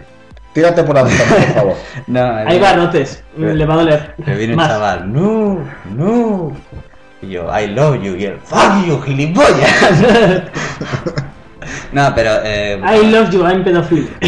Tírate 0.55 0.83
por 0.85 0.95
la 0.95 1.03
ventana, 1.03 1.31
por 1.37 1.55
favor. 1.55 1.75
No, 2.07 2.37
Ahí 2.47 2.59
va, 2.59 2.75
notes. 2.75 3.23
Le 3.37 3.67
va 3.67 3.75
a 3.75 3.77
doler. 3.79 4.15
Me 4.25 4.35
viene 4.37 4.53
un 4.55 4.57
Más. 4.57 4.69
chaval, 4.69 5.13
no, 5.13 5.59
no. 5.95 6.53
Y 7.21 7.29
yo, 7.31 7.47
I 7.59 7.67
love 7.67 8.01
you. 8.03 8.15
Y 8.17 8.25
él, 8.25 8.39
fuck 8.45 8.87
you, 8.87 9.01
gilipollas. 9.03 10.03
No, 11.93 12.13
pero. 12.15 12.31
Eh, 12.45 12.81
I 12.83 13.07
love 13.07 13.31
you, 13.31 13.45
I'm 13.47 13.63
pedophile. 13.65 14.09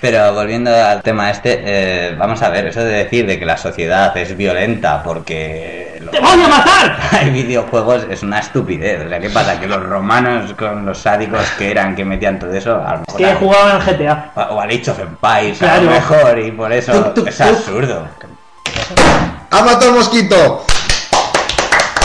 Pero 0.00 0.34
volviendo 0.34 0.74
al 0.74 1.00
tema 1.02 1.30
este, 1.30 1.60
eh, 1.64 2.14
vamos 2.18 2.42
a 2.42 2.50
ver, 2.50 2.66
eso 2.66 2.80
de 2.80 3.04
decir 3.04 3.24
de 3.24 3.38
que 3.38 3.46
la 3.46 3.56
sociedad 3.56 4.16
es 4.16 4.36
violenta 4.36 5.00
porque 5.02 6.02
¡Te 6.10 6.20
voy 6.20 6.42
a 6.42 6.48
matar! 6.48 6.96
hay 7.12 7.30
videojuegos 7.30 8.06
es 8.10 8.22
una 8.22 8.40
estupidez. 8.40 9.06
O 9.06 9.08
sea, 9.08 9.20
¿qué 9.20 9.30
pasa? 9.30 9.60
Que 9.60 9.66
los 9.66 9.82
romanos 9.82 10.52
con 10.58 10.84
los 10.84 10.98
sádicos 10.98 11.42
que 11.56 11.70
eran, 11.70 11.94
que 11.94 12.04
metían 12.04 12.38
todo 12.38 12.52
eso, 12.52 12.74
a 12.84 12.94
lo 12.94 13.00
mejor... 13.00 13.16
Que 13.16 13.34
jugaban 13.36 13.80
al 13.80 13.82
GTA. 13.82 14.32
o 14.50 14.60
al 14.60 14.70
Age 14.70 14.90
of 14.90 14.98
Empires, 14.98 15.62
a 15.62 15.66
Claro. 15.66 15.82
lo 15.84 15.90
mejor, 15.90 16.38
y 16.40 16.50
por 16.50 16.72
eso 16.72 17.14
es 17.26 17.40
absurdo. 17.40 18.08
¡Ha 19.50 19.62
matado 19.62 19.90
al 19.90 19.96
mosquito! 19.96 20.64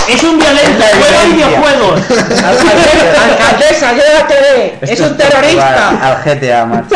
¡Es 0.08 0.24
un 0.24 0.38
violento! 0.40 0.84
¡Juega 1.00 1.26
videojuegos! 1.36 2.02
Alcaldesa, 3.30 3.94
la 3.94 4.28
TV. 4.28 4.80
Es 4.82 5.00
un 5.00 5.18
terrorista. 5.18 5.90
Al 6.02 6.24
GTA, 6.24 6.66
macho. 6.66 6.96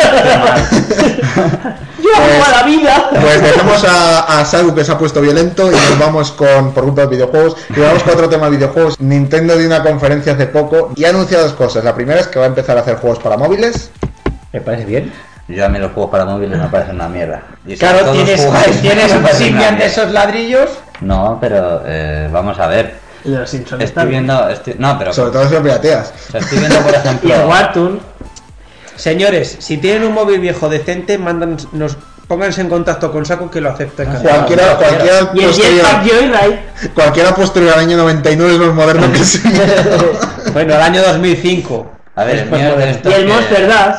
¡Yo 2.02 2.10
juego 2.16 2.44
a 2.44 2.50
la 2.50 2.62
vida! 2.64 3.10
Pues 3.20 3.42
dejamos 3.42 3.84
a, 3.84 4.40
a 4.40 4.44
Sagu 4.44 4.74
que 4.74 4.84
se 4.84 4.92
ha 4.92 4.98
puesto 4.98 5.20
violento 5.20 5.70
y 5.70 5.74
nos 5.74 5.98
vamos 5.98 6.32
con, 6.32 6.72
por 6.72 6.84
culpa 6.84 7.02
de 7.02 7.08
videojuegos, 7.08 7.56
y 7.74 7.80
vamos 7.80 8.02
con 8.02 8.14
otro 8.14 8.28
tema 8.28 8.46
de 8.46 8.56
videojuegos. 8.56 9.00
Nintendo 9.00 9.56
dio 9.56 9.66
una 9.66 9.82
conferencia 9.82 10.32
hace 10.32 10.46
poco 10.46 10.92
y 10.96 11.04
ha 11.04 11.10
anunciado 11.10 11.44
dos 11.44 11.52
cosas. 11.52 11.84
La 11.84 11.94
primera 11.94 12.20
es 12.20 12.26
que 12.26 12.38
va 12.38 12.46
a 12.46 12.48
empezar 12.48 12.76
a 12.76 12.80
hacer 12.80 12.96
juegos 12.96 13.18
para 13.20 13.36
móviles. 13.36 13.90
Me 14.52 14.60
parece 14.60 14.84
bien. 14.84 15.12
Yo 15.48 15.66
a 15.66 15.68
mí 15.68 15.78
los 15.78 15.92
juegos 15.92 16.10
para 16.10 16.24
móviles 16.24 16.58
me 16.58 16.66
parecen 16.68 16.94
una 16.94 17.08
mierda. 17.08 17.42
Y 17.66 17.76
Claro, 17.76 18.10
tienes, 18.12 18.40
un 18.46 19.26
Symbian 19.34 19.76
de 19.78 19.86
esos 19.86 20.10
ladrillos. 20.12 20.70
No, 21.00 21.38
pero 21.40 21.82
eh, 21.84 22.28
vamos 22.32 22.58
a 22.58 22.66
ver. 22.68 22.94
El 23.24 23.32
de 23.34 23.38
los 23.40 23.50
Simpsons 23.50 23.82
está 23.82 24.00
Estoy 24.02 24.10
viendo. 24.12 24.48
estoy- 24.48 24.76
no, 24.78 24.98
pero. 24.98 25.12
Sobre 25.12 25.30
todo 25.32 25.46
si 25.48 25.54
lo 25.54 25.62
pirateas. 25.62 26.12
o 26.28 26.32
sea, 26.32 26.40
estoy 26.40 26.58
viendo, 26.58 26.78
por 26.80 26.94
ejemplo. 26.94 27.28
Y 27.28 27.32
el 27.32 27.44
Wartoon. 27.46 28.00
Señores, 28.96 29.56
si 29.58 29.78
tienen 29.78 30.04
un 30.04 30.12
móvil 30.14 30.40
viejo 30.40 30.68
decente, 30.68 31.18
mandan, 31.18 31.56
nos 31.72 31.96
pónganse 32.28 32.60
en 32.60 32.68
contacto 32.68 33.10
con 33.10 33.26
Saco 33.26 33.50
que 33.50 33.60
lo 33.60 33.70
acepta. 33.70 34.04
encantado. 34.04 34.28
Cualquiera, 34.36 34.76
cualquiera, 34.76 35.30
Y 35.34 35.40
el 35.40 35.46
posterior, 35.46 35.86
cualquiera 36.94 37.34
posterior 37.34 37.72
al 37.74 37.80
año 37.80 37.96
99 37.96 38.54
es 38.54 38.60
más 38.60 38.74
moderno 38.74 39.12
que 39.12 39.18
sí. 39.24 39.40
Bueno, 40.52 40.74
el 40.74 40.80
año 40.80 41.02
2005. 41.02 41.92
A 42.14 42.24
ver, 42.24 42.34
el 42.34 42.40
Después 42.42 42.60
mío 42.62 42.70
es 42.72 42.78
de 42.78 42.90
estos 42.90 43.12
Y 43.12 43.14
el 43.16 43.26
que- 43.26 43.32
Monster 43.32 43.68
Dash. 43.68 43.96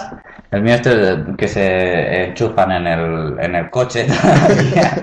El 0.53 0.61
mío 0.61 0.75
este 0.75 0.91
que 1.35 1.47
se 1.47 2.25
enchufan 2.25 2.71
en 2.71 2.85
el, 2.85 3.39
en 3.39 3.55
el 3.55 3.69
coche. 3.71 4.05
todavía. 4.21 5.01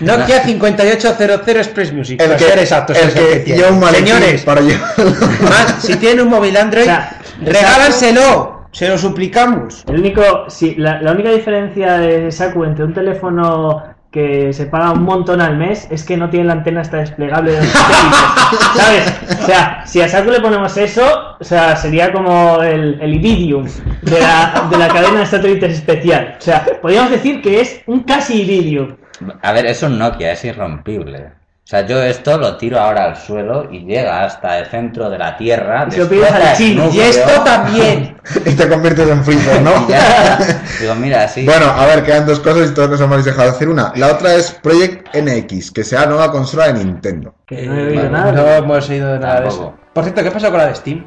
Nokia 0.00 0.42
5800 0.42 1.48
Express 1.48 1.92
Music. 1.92 2.20
El 2.20 2.34
que, 2.36 2.44
ser 2.44 2.58
exactos, 2.58 2.96
el 2.96 3.08
es 3.08 3.14
que 3.14 3.36
tiene. 3.40 3.60
lleva 3.60 3.72
un 3.72 3.80
maletín 3.80 4.14
Señores, 4.14 4.42
para 4.42 4.62
más, 4.62 5.76
si 5.80 5.96
tienen 5.96 6.22
un 6.22 6.30
móvil 6.30 6.56
Android, 6.56 6.84
O 6.84 6.86
sea, 6.86 7.18
regálanselo. 7.42 8.56
Se 8.72 8.88
lo 8.88 8.96
suplicamos. 8.96 9.84
El 9.86 10.00
único, 10.00 10.22
sí, 10.48 10.74
la, 10.76 11.00
la 11.00 11.12
única 11.12 11.30
diferencia 11.30 11.98
de 11.98 12.30
Saku 12.30 12.64
entre 12.64 12.84
un 12.84 12.92
teléfono 12.94 13.95
que 14.16 14.54
se 14.54 14.64
paga 14.64 14.92
un 14.92 15.02
montón 15.02 15.42
al 15.42 15.58
mes 15.58 15.88
es 15.90 16.02
que 16.02 16.16
no 16.16 16.30
tiene 16.30 16.46
la 16.46 16.54
antena 16.54 16.80
esta 16.80 16.96
desplegable 16.96 17.52
de 17.52 17.58
los 17.58 17.66
satélites, 17.70 18.58
¿sabes? 18.74 19.40
O 19.42 19.44
sea, 19.44 19.82
si 19.84 20.00
a 20.00 20.08
Saku 20.08 20.30
le 20.30 20.40
ponemos 20.40 20.74
eso, 20.78 21.36
o 21.38 21.44
sea, 21.44 21.76
sería 21.76 22.10
como 22.14 22.62
el, 22.62 22.98
el 23.02 23.14
Iridium 23.16 23.66
de 24.00 24.18
la, 24.18 24.68
de 24.70 24.78
la 24.78 24.88
cadena 24.88 25.20
de 25.20 25.26
satélites 25.26 25.74
especial. 25.74 26.36
O 26.38 26.40
sea, 26.40 26.64
podríamos 26.80 27.10
decir 27.10 27.42
que 27.42 27.60
es 27.60 27.82
un 27.84 28.04
casi 28.04 28.40
Iridium. 28.40 28.96
A 29.42 29.52
ver, 29.52 29.66
es 29.66 29.82
un 29.82 29.98
Nokia, 29.98 30.32
es 30.32 30.42
irrompible. 30.46 31.32
O 31.66 31.68
sea, 31.68 31.84
yo 31.84 32.00
esto 32.00 32.38
lo 32.38 32.56
tiro 32.56 32.78
ahora 32.78 33.06
al 33.06 33.16
suelo 33.16 33.66
y 33.72 33.80
llega 33.80 34.22
hasta 34.22 34.60
el 34.60 34.66
centro 34.66 35.10
de 35.10 35.18
la 35.18 35.36
Tierra. 35.36 35.88
Y 35.90 35.96
lo 35.96 36.08
pides 36.08 36.32
el 36.32 36.56
chino. 36.56 36.88
Y 36.92 37.00
esto 37.00 37.42
también. 37.42 38.16
y 38.46 38.54
te 38.54 38.68
conviertes 38.68 39.08
en 39.08 39.24
freezer, 39.24 39.62
¿no? 39.62 39.72
y 39.88 39.90
ya 39.90 40.36
está. 40.38 40.62
Digo, 40.80 40.94
mira, 40.94 41.24
así. 41.24 41.44
Bueno, 41.44 41.66
a 41.66 41.84
ver, 41.86 42.04
quedan 42.04 42.24
dos 42.24 42.38
cosas 42.38 42.70
y 42.70 42.74
todos 42.74 42.90
nos 42.90 43.00
hemos 43.00 43.24
dejado 43.24 43.46
de 43.46 43.52
decir 43.54 43.68
una. 43.68 43.92
La 43.96 44.12
otra 44.12 44.36
es 44.36 44.52
Project 44.62 45.08
NX, 45.12 45.72
que 45.72 45.82
será 45.82 46.02
la 46.02 46.06
nueva 46.10 46.30
consola 46.30 46.68
de 46.68 46.84
Nintendo. 46.84 47.34
Que 47.44 47.66
no 47.66 47.76
he 47.76 47.86
oído 47.88 47.96
vale. 47.96 48.10
nada. 48.10 48.30
No 48.30 48.46
hemos 48.46 48.88
oído 48.88 49.12
de 49.14 49.18
nada 49.18 49.40
de 49.40 49.48
eso. 49.48 49.74
Por 49.92 50.04
cierto, 50.04 50.22
¿qué 50.22 50.30
pasó 50.30 50.48
con 50.50 50.58
la 50.58 50.66
de 50.66 50.74
Steam? 50.76 51.04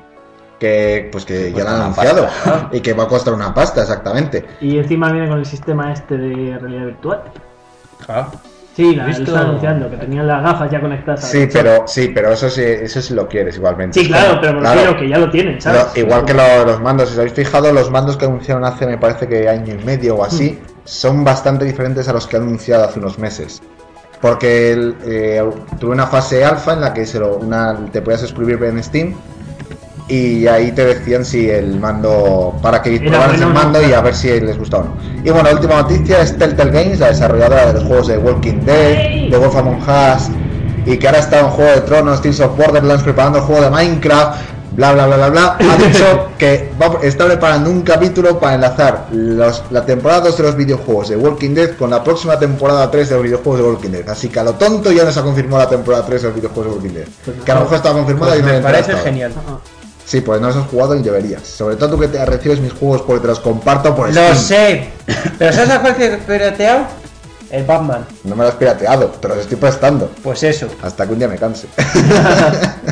Que 0.59 1.07
pues 1.09 1.23
que 1.23 1.51
Pues 1.53 1.55
ya 1.55 1.63
la 1.63 1.69
han 1.69 1.75
una 1.77 1.85
anunciado. 1.85 2.25
pasta, 2.25 2.69
Y 2.73 2.81
que 2.81 2.91
va 2.91 3.05
a 3.05 3.07
costar 3.07 3.33
una 3.33 3.53
pasta, 3.53 3.83
exactamente. 3.83 4.45
Y 4.59 4.77
encima 4.77 5.09
viene 5.09 5.29
con 5.29 5.39
el 5.39 5.45
sistema 5.45 5.93
este 5.93 6.17
de 6.17 6.59
realidad 6.59 6.85
virtual. 6.87 7.21
Claro. 8.05 8.31
Sí, 8.79 8.95
la, 8.95 9.03
lo 9.03 9.07
¿Visto? 9.09 9.23
están 9.23 9.43
anunciando, 9.49 9.89
que 9.89 9.97
tenían 9.97 10.25
las 10.25 10.41
gafas 10.41 10.71
ya 10.71 10.79
conectadas. 10.79 11.29
Sí, 11.29 11.49
pero 11.51 11.85
sí, 11.85 12.11
pero 12.15 12.31
eso 12.31 12.49
sí, 12.49 12.61
eso 12.63 13.01
sí 13.01 13.13
lo 13.13 13.27
quieres 13.27 13.57
igualmente. 13.57 13.99
Sí, 13.99 14.07
claro, 14.07 14.37
pero 14.39 14.53
me 14.53 14.59
claro. 14.61 14.75
refiero 14.79 14.99
que 15.01 15.09
ya 15.09 15.17
lo 15.17 15.29
tienen, 15.29 15.59
¿sabes? 15.61 15.87
Pero 15.93 16.07
igual 16.07 16.23
que 16.23 16.33
lo- 16.33 16.65
los 16.65 16.79
mandos, 16.79 17.09
si 17.09 17.13
os 17.15 17.19
habéis 17.19 17.33
fijado, 17.33 17.73
los 17.73 17.91
mandos 17.91 18.15
que 18.15 18.23
anunciaron 18.23 18.63
hace, 18.63 18.85
me 18.87 18.97
parece 18.97 19.27
que 19.27 19.49
año 19.49 19.75
y 19.77 19.83
medio 19.83 20.15
o 20.15 20.23
así, 20.23 20.57
son 20.85 21.25
bastante 21.25 21.65
diferentes 21.65 22.07
a 22.07 22.13
los 22.13 22.25
que 22.25 22.37
han 22.37 22.43
anunciado 22.43 22.85
hace 22.85 22.99
unos 22.99 23.19
meses. 23.19 23.61
Porque 24.21 24.71
el, 24.71 24.95
eh, 25.05 25.43
tuve 25.77 25.91
una 25.91 26.07
fase 26.07 26.45
alfa 26.45 26.71
en 26.73 26.79
la 26.81 26.93
que 26.93 27.05
se 27.05 27.19
lo- 27.19 27.35
una, 27.35 27.77
te 27.91 28.01
podías 28.01 28.21
suscribir 28.21 28.63
en 28.63 28.81
Steam 28.81 29.13
y 30.09 30.47
ahí 30.47 30.71
te 30.71 30.85
decían 30.85 31.23
si 31.23 31.49
el 31.49 31.79
mando, 31.79 32.55
para 32.61 32.81
que 32.81 32.97
bueno 32.99 33.23
el 33.31 33.45
mando 33.53 33.81
y 33.87 33.93
a 33.93 34.01
ver 34.01 34.15
si 34.15 34.27
les 34.39 34.57
gustaba 34.57 34.83
o 34.83 34.87
no. 34.87 34.93
Y 35.23 35.29
bueno, 35.29 35.43
la 35.49 35.55
última 35.55 35.75
noticia 35.81 36.21
es 36.21 36.37
Telltale 36.37 36.71
Games, 36.71 36.99
la 36.99 37.07
desarrolladora 37.09 37.67
de 37.67 37.73
los 37.73 37.83
juegos 37.83 38.07
de 38.07 38.17
Walking 38.17 38.61
Dead, 38.65 39.29
de 39.29 39.37
Wolf 39.37 39.55
Among 39.55 39.81
Us 39.81 40.29
y 40.85 40.97
que 40.97 41.07
ahora 41.07 41.19
está 41.19 41.41
en 41.41 41.47
Juego 41.47 41.71
de 41.71 41.81
Tronos, 41.81 42.21
Teams 42.21 42.39
of 42.39 42.57
Borderlands, 42.57 43.03
preparando 43.03 43.37
el 43.39 43.43
juego 43.43 43.61
de 43.61 43.69
Minecraft, 43.69 44.39
bla 44.71 44.93
bla 44.93 45.05
bla 45.07 45.17
bla 45.17 45.29
bla, 45.29 45.57
ha 45.59 45.75
dicho 45.75 46.29
que 46.39 46.71
va- 46.81 46.99
está 47.03 47.25
preparando 47.25 47.69
un 47.69 47.81
capítulo 47.81 48.39
para 48.39 48.55
enlazar 48.55 49.07
los- 49.11 49.63
la 49.69 49.85
temporada 49.85 50.21
2 50.21 50.37
de 50.37 50.43
los 50.43 50.55
videojuegos 50.55 51.09
de 51.09 51.17
Walking 51.17 51.53
Dead 51.53 51.71
con 51.77 51.89
la 51.91 52.03
próxima 52.03 52.39
temporada 52.39 52.89
3 52.89 53.09
de 53.09 53.15
los 53.15 53.23
videojuegos 53.25 53.59
de 53.61 53.67
Walking 53.67 53.89
Dead. 53.89 54.09
Así 54.09 54.29
que 54.29 54.39
a 54.39 54.43
lo 54.43 54.53
tonto 54.53 54.91
ya 54.91 55.03
nos 55.03 55.15
ha 55.17 55.21
confirmado 55.21 55.63
la 55.65 55.69
temporada 55.69 56.05
3 56.05 56.21
de 56.21 56.27
los 56.29 56.35
videojuegos 56.35 56.65
de 56.71 56.77
Walking 56.79 56.93
Dead. 56.95 57.07
Pues 57.25 57.37
Que 57.45 57.51
a 57.51 57.55
lo 57.55 57.61
mejor 57.61 57.75
estaba 57.77 57.95
confirmada 57.95 58.37
y 58.37 58.39
no 58.39 58.45
me 58.47 58.53
me 58.53 58.59
parece 58.61 58.93
genial. 58.95 59.33
Sí, 60.09 60.21
pues 60.21 60.41
no 60.41 60.47
los 60.47 60.55
has 60.57 60.65
jugado 60.65 60.95
y 60.95 61.03
deberías. 61.03 61.43
Sobre 61.43 61.75
todo 61.75 61.91
tú 61.91 61.99
que 61.99 62.07
te 62.07 62.25
recibes 62.25 62.59
mis 62.59 62.73
juegos 62.73 63.03
porque 63.03 63.21
te 63.21 63.27
los 63.27 63.39
comparto 63.39 63.95
por 63.95 64.07
Lo 64.11 64.13
Steam. 64.33 64.35
sé. 64.35 64.89
¿Pero 65.37 65.53
sabes 65.53 65.69
a 65.69 65.81
cuál 65.81 65.95
que 65.95 66.05
he 66.07 66.17
pirateado? 66.17 66.85
El 67.51 67.63
Batman. 67.63 68.07
No 68.23 68.35
me 68.35 68.41
lo 68.41 68.49
has 68.49 68.55
pirateado, 68.55 69.05
te 69.07 69.27
los 69.27 69.37
estoy 69.37 69.57
prestando. 69.57 70.09
Pues 70.23 70.41
eso. 70.41 70.67
Hasta 70.81 71.05
que 71.05 71.13
un 71.13 71.19
día 71.19 71.27
me 71.27 71.37
canse. 71.37 71.67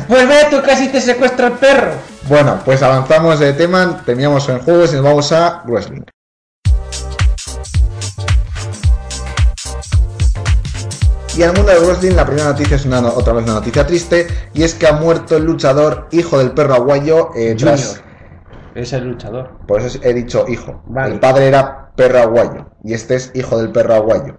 Pues 0.06 0.26
ve, 0.28 0.46
tú 0.48 0.62
casi 0.64 0.88
te 0.88 1.00
secuestra 1.00 1.48
el 1.48 1.52
perro. 1.54 1.90
bueno, 2.28 2.60
pues 2.64 2.82
avanzamos 2.82 3.38
de 3.40 3.52
tema, 3.52 4.00
terminamos 4.06 4.48
en 4.48 4.60
juegos 4.60 4.92
y 4.92 4.94
nos 4.94 5.04
vamos 5.04 5.32
a 5.32 5.62
wrestling. 5.66 6.02
Y 11.38 11.42
el 11.44 11.52
mundo 11.52 11.70
del 11.70 11.84
wrestling 11.84 12.16
la 12.16 12.26
primera 12.26 12.48
noticia 12.48 12.74
es 12.74 12.84
una, 12.84 13.00
otra 13.00 13.32
vez 13.32 13.44
una 13.44 13.54
noticia 13.54 13.86
triste 13.86 14.26
y 14.54 14.64
es 14.64 14.74
que 14.74 14.88
ha 14.88 14.92
muerto 14.94 15.36
el 15.36 15.44
luchador 15.44 16.08
hijo 16.10 16.36
del 16.38 16.50
perro 16.50 16.74
aguayo 16.74 17.30
eh, 17.36 17.54
tras- 17.56 17.98
Junior. 17.98 18.08
Es 18.74 18.92
el 18.92 19.04
luchador. 19.04 19.50
Por 19.68 19.80
eso 19.80 20.00
he 20.02 20.12
dicho 20.14 20.46
hijo. 20.48 20.82
Vale. 20.86 21.14
El 21.14 21.20
padre 21.20 21.46
era 21.46 21.92
perro 21.94 22.18
aguayo 22.18 22.66
y 22.82 22.92
este 22.92 23.14
es 23.14 23.30
hijo 23.34 23.56
del 23.56 23.70
perro 23.70 23.94
aguayo. 23.94 24.36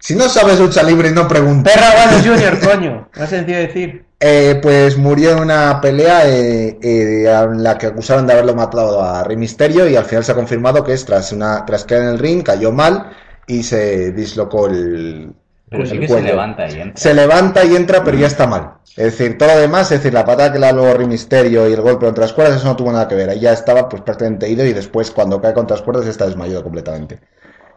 Si 0.00 0.16
no 0.16 0.28
sabes 0.28 0.58
lucha 0.58 0.82
libre, 0.82 1.12
no 1.12 1.28
preguntes. 1.28 1.72
Perra 1.72 1.86
Bueno 2.08 2.24
Junior, 2.34 2.58
coño. 2.58 3.08
Más 3.16 3.30
sencillo 3.30 3.56
de 3.58 3.66
decir. 3.68 4.06
Eh, 4.18 4.58
pues 4.60 4.98
murió 4.98 5.30
en 5.32 5.38
una 5.40 5.80
pelea 5.80 6.28
eh, 6.28 6.78
eh, 6.82 7.24
en 7.44 7.62
la 7.62 7.78
que 7.78 7.86
acusaron 7.86 8.26
de 8.26 8.32
haberlo 8.32 8.56
matado 8.56 9.00
a 9.02 9.22
Rey 9.22 9.36
Misterio 9.36 9.88
y 9.88 9.94
al 9.94 10.04
final 10.04 10.24
se 10.24 10.32
ha 10.32 10.34
confirmado 10.34 10.82
que 10.82 10.94
es 10.94 11.04
tras 11.04 11.30
una 11.32 11.64
tras 11.64 11.84
caer 11.84 12.02
en 12.02 12.08
el 12.08 12.18
ring, 12.18 12.42
cayó 12.42 12.72
mal 12.72 13.10
y 13.46 13.62
se 13.62 14.10
dislocó 14.12 14.66
el, 14.66 15.32
Pero 15.70 15.82
el 15.84 15.88
sí 15.88 15.98
que 16.00 16.08
se 16.08 16.20
levanta 16.22 16.68
y 16.68 16.80
entra. 16.80 16.92
Se 16.96 17.14
levanta 17.14 17.64
y 17.64 17.76
entra, 17.76 18.02
pero 18.04 18.18
ya 18.18 18.26
está 18.26 18.46
mal. 18.46 18.72
Es 18.96 19.16
decir, 19.16 19.38
todo 19.38 19.54
lo 19.54 19.60
demás, 19.60 19.90
es 19.92 19.98
decir, 20.00 20.12
la 20.12 20.24
patada 20.24 20.52
que 20.52 20.58
le 20.58 20.66
da 20.66 20.72
luego 20.72 20.94
Rey 20.94 21.06
Misterio 21.06 21.68
y 21.68 21.72
el 21.72 21.80
golpe 21.80 22.06
contra 22.06 22.24
las 22.24 22.32
cuerdas, 22.32 22.56
eso 22.56 22.66
no 22.66 22.76
tuvo 22.76 22.90
nada 22.92 23.06
que 23.06 23.14
ver. 23.14 23.30
Ahí 23.30 23.40
ya 23.40 23.52
estaba 23.52 23.88
pues 23.88 24.02
prácticamente 24.02 24.48
ido 24.48 24.64
y 24.66 24.72
después 24.72 25.10
cuando 25.12 25.40
cae 25.40 25.54
contra 25.54 25.76
las 25.76 25.84
cuerdas 25.84 26.06
está 26.06 26.26
desmayado 26.26 26.62
completamente. 26.64 27.20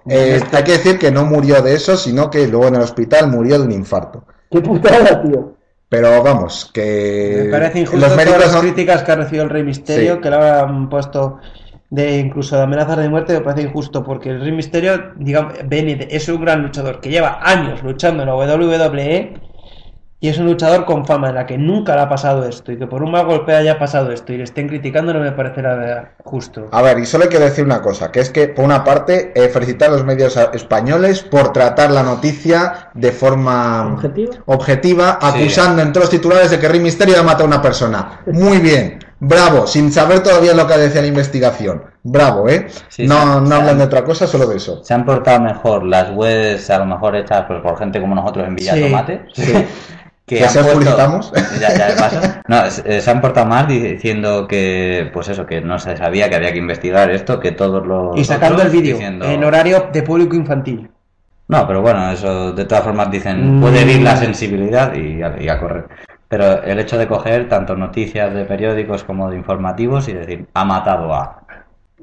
Eh, 0.10 0.41
hay 0.52 0.64
que 0.64 0.72
decir 0.74 1.00
que 1.00 1.12
no 1.12 1.24
murió 1.24 1.62
de 1.62 1.76
eso, 1.76 1.96
sino 1.96 2.30
que 2.30 2.48
luego 2.48 2.68
en 2.68 2.76
el 2.76 2.82
hospital 2.82 3.28
murió 3.30 3.58
de 3.60 3.66
un 3.66 3.72
infarto. 3.72 4.26
Qué 4.52 4.60
putada, 4.60 5.22
tío. 5.22 5.56
Pero 5.88 6.24
vamos, 6.24 6.72
que 6.74 7.44
Me 7.46 7.52
parece 7.52 7.82
injusto 7.82 7.98
los 8.00 8.10
todas 8.10 8.18
médicos 8.26 8.41
las 8.46 8.54
no- 8.56 8.62
críticas 8.62 9.04
que 9.04 9.12
ha 9.12 9.16
recibido 9.16 9.44
el 9.44 9.50
Rey 9.52 9.64
Misterio, 9.64 10.16
Sí. 10.16 10.22
que 10.22 10.30
le 10.32 10.36
han 10.36 10.89
puesto 10.89 11.38
de 11.94 12.18
incluso 12.18 12.56
de 12.58 12.64
amenazas 12.64 12.98
de 12.98 13.08
muerte, 13.08 13.34
me 13.34 13.41
parece 13.41 13.68
injusto, 13.68 14.04
porque 14.04 14.32
el 14.32 14.41
Rey 14.41 14.52
Misterio, 14.52 15.14
digamos, 15.16 15.54
es 15.70 16.28
un 16.28 16.41
gran 16.41 16.64
luchador 16.64 17.00
que 17.00 17.10
lleva 17.10 17.38
años 17.44 17.84
luchando 17.84 18.24
en 18.24 18.30
la 18.30 18.36
WWE 18.36 19.34
y 20.20 20.30
es 20.30 20.39
un 20.39 20.48
luchador 20.48 20.86
con 20.86 21.06
fama 21.06 21.30
en 21.30 21.36
la 21.36 21.46
que 21.46 21.56
nunca 21.56 21.94
le 21.96 22.02
ha 22.02 22.10
pasado 22.10 22.48
esto 22.48 22.72
y 22.72 22.80
que 22.80 22.88
por 22.88 23.04
un 23.04 23.12
mal 23.12 23.28
golpe 23.28 23.54
haya 23.54 23.78
pasado 23.78 24.12
esto 24.12 24.34
y 24.34 24.38
le 24.38 24.46
estén 24.46 24.70
criticando 24.70 25.14
no 25.14 25.20
me 25.20 25.34
parece 25.34 25.62
la 25.62 25.76
verdad 25.76 26.08
justo. 26.24 26.68
A 26.72 26.82
ver, 26.82 26.98
y 26.98 27.06
solo 27.06 27.28
quiero 27.28 27.46
decir 27.46 27.64
una 27.64 27.84
cosa, 27.84 28.12
que 28.12 28.22
es 28.22 28.32
que, 28.32 28.48
por 28.48 28.66
una 28.66 28.84
parte, 28.84 29.32
eh, 29.36 29.50
felicitar 29.50 29.89
a 29.89 29.91
los 29.91 30.04
medios 30.04 30.36
españoles 30.54 31.22
por 31.22 31.54
tratar 31.54 31.91
la 31.91 32.02
noticia 32.02 32.89
de 32.96 33.12
forma 33.12 33.94
¿Objetivo? 33.94 34.34
objetiva, 34.48 35.20
acusando 35.22 35.84
en 35.84 35.94
todos 35.94 36.06
los 36.06 36.10
titulares 36.10 36.50
de 36.50 36.58
que 36.58 36.68
Rey 36.68 36.80
Misterio 36.80 37.20
ha 37.20 37.24
matado 37.24 37.44
a 37.44 37.48
una 37.48 37.62
persona. 37.62 38.22
Muy 38.26 38.58
bien, 38.58 38.98
bravo, 39.24 39.66
sin 39.68 39.92
saber 39.92 40.22
todavía 40.22 40.54
lo 40.54 40.68
que 40.68 40.78
decía 40.78 41.02
la 41.02 41.08
investigación. 41.08 41.84
Bravo, 42.04 42.48
¿eh? 42.50 42.68
Sí, 42.90 43.08
no 43.08 43.16
sí, 43.16 43.26
no 43.42 43.48
sí. 43.48 43.54
hablan 43.54 43.78
de 43.78 43.84
otra 43.86 44.04
cosa, 44.04 44.28
solo 44.28 44.46
de 44.48 44.58
eso. 44.58 44.84
Se 44.84 44.94
han 44.94 45.06
portado 45.06 45.40
mejor 45.42 45.84
las 45.84 46.12
webs, 46.12 46.70
a 46.70 46.80
lo 46.80 46.86
mejor 46.86 47.16
hechas 47.16 47.46
pues, 47.48 47.62
por 47.62 47.78
gente 47.78 48.00
como 48.02 48.14
nosotros 48.16 48.48
en 48.48 48.56
Villa 48.56 48.74
Sí. 48.74 48.82
Tomate. 48.82 49.26
Sí. 49.34 49.54
Que 50.26 50.42
han 50.42 50.50
se 50.52 50.64
publicitamos. 50.64 51.34
Ya, 51.60 51.76
ya. 51.78 52.42
No, 52.48 52.70
se 52.72 53.02
se 53.02 53.12
han 53.12 53.20
portado 53.20 53.46
mal 53.46 53.68
diciendo 53.68 54.48
que, 54.48 55.10
pues 55.14 55.28
eso, 55.28 55.46
que 55.46 55.60
no 55.60 55.78
se 55.80 55.98
sabía 55.98 56.30
que 56.30 56.36
había 56.38 56.54
que 56.54 56.60
investigar 56.60 57.12
esto, 57.12 57.42
que 57.42 57.52
todos 57.52 57.86
los. 57.86 58.18
Y 58.18 58.24
sacando 58.24 58.62
el 58.62 58.70
vídeo 58.70 58.94
diciendo- 58.96 59.26
en 59.26 59.44
horario 59.44 59.90
de 59.92 60.02
público 60.02 60.38
infantil. 60.38 60.90
No, 61.50 61.68
pero 61.68 61.82
bueno, 61.82 62.10
eso 62.10 62.54
de 62.54 62.64
todas 62.64 62.86
formas 62.86 63.12
dicen, 63.12 63.58
Mm. 63.58 63.62
puede 63.62 63.82
herir 63.82 64.02
la 64.02 64.16
sensibilidad 64.16 64.94
y 64.96 65.22
a 65.50 65.60
correr. 65.60 65.88
Pero 66.34 66.64
el 66.64 66.80
hecho 66.80 66.98
de 66.98 67.08
coger 67.08 67.48
tanto 67.48 67.76
noticias 67.76 68.34
de 68.34 68.44
periódicos 68.46 69.04
como 69.04 69.30
de 69.30 69.38
informativos 69.38 70.08
y 70.08 70.14
decir, 70.14 70.48
ha 70.56 70.66
matado 70.66 71.14
a. 71.14 71.44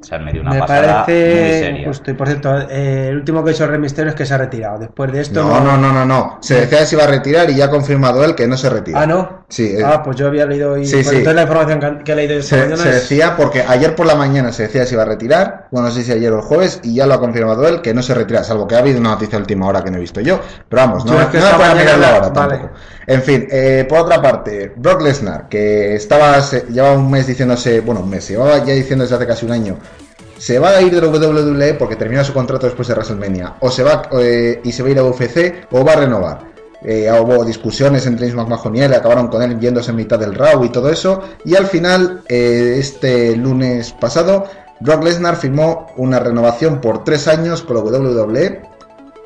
O 0.01 0.05
sea, 0.05 0.20
me 0.20 0.31
dio 0.31 0.43
una 0.43 0.53
me 0.53 0.61
pasada 0.61 0.83
muy 0.83 1.05
parece 1.05 1.59
seria. 1.59 1.89
justo. 1.89 2.12
Y 2.12 2.14
por 2.14 2.28
cierto, 2.28 2.57
eh, 2.70 3.09
el 3.09 3.16
último 3.16 3.43
que 3.43 3.51
hizo 3.51 3.64
el 3.64 3.70
Rey 3.70 3.81
Misterio 3.81 4.11
es 4.11 4.14
que 4.14 4.24
se 4.24 4.33
ha 4.33 4.39
retirado. 4.39 4.78
Después 4.78 5.11
de 5.11 5.22
esto 5.22 5.43
No, 5.43 5.61
no, 5.61 5.76
no, 5.76 5.93
no, 5.93 6.07
no. 6.07 6.39
Se 6.43 6.61
decía 6.61 6.78
que 6.78 6.87
se 6.87 6.95
iba 6.95 7.03
a 7.03 7.09
retirar 7.09 7.51
y 7.51 7.57
ya 7.57 7.64
ha 7.64 7.70
confirmado 7.70 8.24
él 8.24 8.37
que 8.37 8.47
no 8.47 8.57
se 8.57 8.70
retira. 8.70 9.01
Ah, 9.01 9.07
no. 9.07 9.39
Sí, 9.51 9.66
eh, 9.76 9.82
Ah, 9.84 10.01
pues 10.03 10.16
yo 10.16 10.28
había 10.28 10.46
leído 10.46 10.78
y 10.78 10.86
Sí, 10.86 11.03
sí. 11.03 11.09
entonces 11.16 11.34
la 11.34 11.42
información 11.42 12.03
que- 12.05 12.12
he 12.12 12.14
leído 12.14 12.34
esta 12.38 12.57
Se, 12.57 12.62
mañana 12.62 12.76
se 12.84 12.88
es- 12.88 12.94
decía 12.94 13.36
porque 13.36 13.62
ayer 13.66 13.96
por 13.96 14.07
la 14.07 14.14
mañana 14.14 14.53
se 14.53 14.62
decía 14.62 14.82
que 14.82 14.86
se 14.86 14.94
iba 14.94 15.03
a 15.03 15.07
retirar, 15.07 15.66
bueno, 15.72 15.88
no 15.88 15.92
sé 15.94 16.05
si 16.05 16.12
ayer 16.12 16.32
o 16.32 16.36
el 16.36 16.42
jueves, 16.42 16.78
y 16.84 16.94
ya 16.94 17.07
lo 17.07 17.14
ha 17.14 17.20
confirmado 17.20 17.66
él 17.66 17.80
que 17.82 17.92
no 17.92 18.01
se 18.03 18.14
retira, 18.14 18.44
salvo 18.44 18.68
que 18.68 18.76
ha 18.76 18.78
habido 18.78 19.01
una 19.01 19.11
noticia 19.11 19.38
de 19.38 19.42
última 19.42 19.66
hora 19.66 19.82
que 19.82 19.90
no 19.90 19.96
he 19.96 20.01
visto 20.01 20.20
yo. 20.20 20.38
Pero 20.68 20.82
vamos, 20.82 21.05
no, 21.05 21.12
que 21.30 21.38
no 21.38 21.44
me 21.46 21.59
mañana 21.59 21.74
mirarlo 21.74 22.01
la- 22.01 22.14
ahora 22.14 22.28
vale. 22.28 22.51
tampoco. 22.59 22.74
En 23.09 23.22
fin, 23.22 23.48
eh, 23.51 23.86
por 23.88 23.98
otra 23.98 24.22
parte, 24.22 24.72
Brock 24.76 25.03
Lesnar, 25.03 25.48
que 25.48 25.96
estaba 25.96 26.40
se- 26.42 26.66
llevaba 26.70 26.94
un 26.94 27.11
mes 27.11 27.26
diciéndose, 27.26 27.80
bueno, 27.80 28.03
un 28.03 28.09
mes, 28.11 28.28
llevaba 28.28 28.59
ya 28.59 28.72
diciendo 28.72 29.03
desde 29.05 29.16
hace 29.16 29.26
casi 29.26 29.46
un 29.46 29.53
año, 29.53 29.76
se 30.38 30.59
va 30.59 30.70
a 30.70 30.80
ir 30.80 30.94
de 30.94 31.01
la 31.03 31.09
WWE 31.09 31.74
porque 31.74 31.96
termina 31.96 32.22
su 32.24 32.32
contrato 32.32 32.66
después 32.66 32.86
de 32.88 32.94
WrestleMania, 32.94 33.55
o 33.61 33.70
se 33.70 33.82
va 33.82 34.03
eh, 34.12 34.61
y 34.64 34.72
se 34.72 34.82
va 34.82 34.88
a 34.88 34.92
ir 34.92 34.98
a 35.01 35.03
UFC, 35.05 35.66
o 35.72 35.84
va 35.84 35.92
a 35.92 35.96
renovar. 35.96 36.49
Eh, 36.83 37.11
hubo 37.20 37.45
discusiones 37.45 38.07
entre 38.07 38.26
Vince 38.26 38.37
McMahon 38.37 38.76
y 38.76 38.81
él, 38.81 38.95
acabaron 38.95 39.28
con 39.28 39.43
él 39.43 39.59
yéndose 39.61 39.91
en 39.91 39.97
mitad 39.97 40.18
del 40.18 40.35
Raw 40.35 40.64
y 40.64 40.70
todo 40.70 40.91
eso. 40.91 41.20
Y 41.45 41.55
al 41.55 41.66
final, 41.66 42.22
eh, 42.28 42.76
este 42.78 43.37
lunes 43.37 43.93
pasado, 43.93 44.45
Brock 44.81 45.05
Lesnar 45.05 45.37
firmó 45.37 45.89
una 45.97 46.18
renovación 46.18 46.81
por 46.81 47.05
tres 47.05 47.28
años 47.28 47.62
con 47.62 47.76
la 47.76 47.83
WWE. 47.83 48.62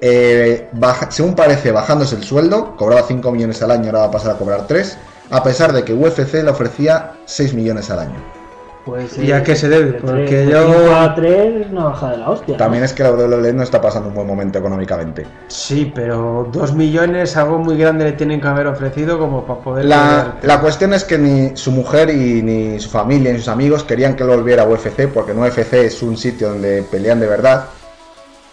eh, 0.01 0.69
según 1.11 1.35
parece, 1.35 1.71
bajándose 1.71 2.17
el 2.17 2.25
sueldo, 2.25 2.77
cobraba 2.77 3.07
5 3.07 3.31
millones 3.31 3.63
al 3.63 3.71
año, 3.71 3.87
ahora 3.87 4.01
va 4.01 4.07
a 4.07 4.11
pasar 4.11 4.33
a 4.33 4.39
cobrar 4.39 4.67
3, 4.67 4.99
a 5.31 5.43
pesar 5.43 5.73
de 5.73 5.85
que 5.85 5.95
UFC 5.95 6.35
le 6.43 6.51
ofrecía 6.51 7.13
6 7.25 7.55
millones 7.55 7.89
al 7.91 8.01
año. 8.01 8.44
Pues, 8.85 9.17
¿Y 9.17 9.33
a 9.33 9.43
qué 9.43 9.57
se 9.57 9.69
debe? 9.71 9.93
de 9.93 9.99
Porque 9.99 10.47
yo- 10.47 10.67
cinco 10.67 10.95
a 10.95 11.15
3 11.15 11.63
es 11.65 11.71
una 11.73 11.85
bajada 11.85 12.13
de 12.13 12.19
la 12.19 12.31
hostia. 12.31 12.57
También 12.59 12.85
es 12.85 12.93
que 12.93 13.03
la 13.03 13.13
WWE 13.13 13.53
no 13.55 13.63
está 13.63 13.81
pasando 13.81 14.11
un 14.11 14.15
buen 14.15 14.27
momento 14.27 14.59
económicamente. 14.59 15.27
Sí, 15.49 15.91
pero 15.95 16.47
dos 16.53 16.75
millones, 16.75 17.35
algo 17.39 17.59
muy 17.59 17.79
grande 17.79 18.05
le 18.05 18.13
tienen 18.13 18.43
que 18.43 18.47
haber 18.49 18.67
ofrecido 18.67 19.19
como 19.19 19.47
para 19.47 19.61
poder... 19.61 19.87
La, 19.87 20.35
la 20.43 20.61
cuestión 20.61 20.93
es 20.93 21.05
que 21.05 21.17
ni 21.17 21.57
su 21.57 21.73
mujer 21.73 22.11
y 22.11 22.43
ni 22.43 22.79
su 22.79 22.91
familia 22.91 23.33
ni 23.33 23.39
sus 23.39 23.49
amigos 23.49 23.85
querían 23.85 24.17
que 24.17 24.23
él 24.25 24.29
volviera 24.29 24.65
a 24.65 24.69
UFC, 24.69 25.09
porque 25.09 25.33
en 25.33 25.39
UFC 25.39 25.73
es 25.73 26.03
un 26.03 26.19
sitio 26.19 26.51
donde 26.51 26.83
pelean 26.83 27.21
de 27.21 27.27
verdad. 27.27 27.65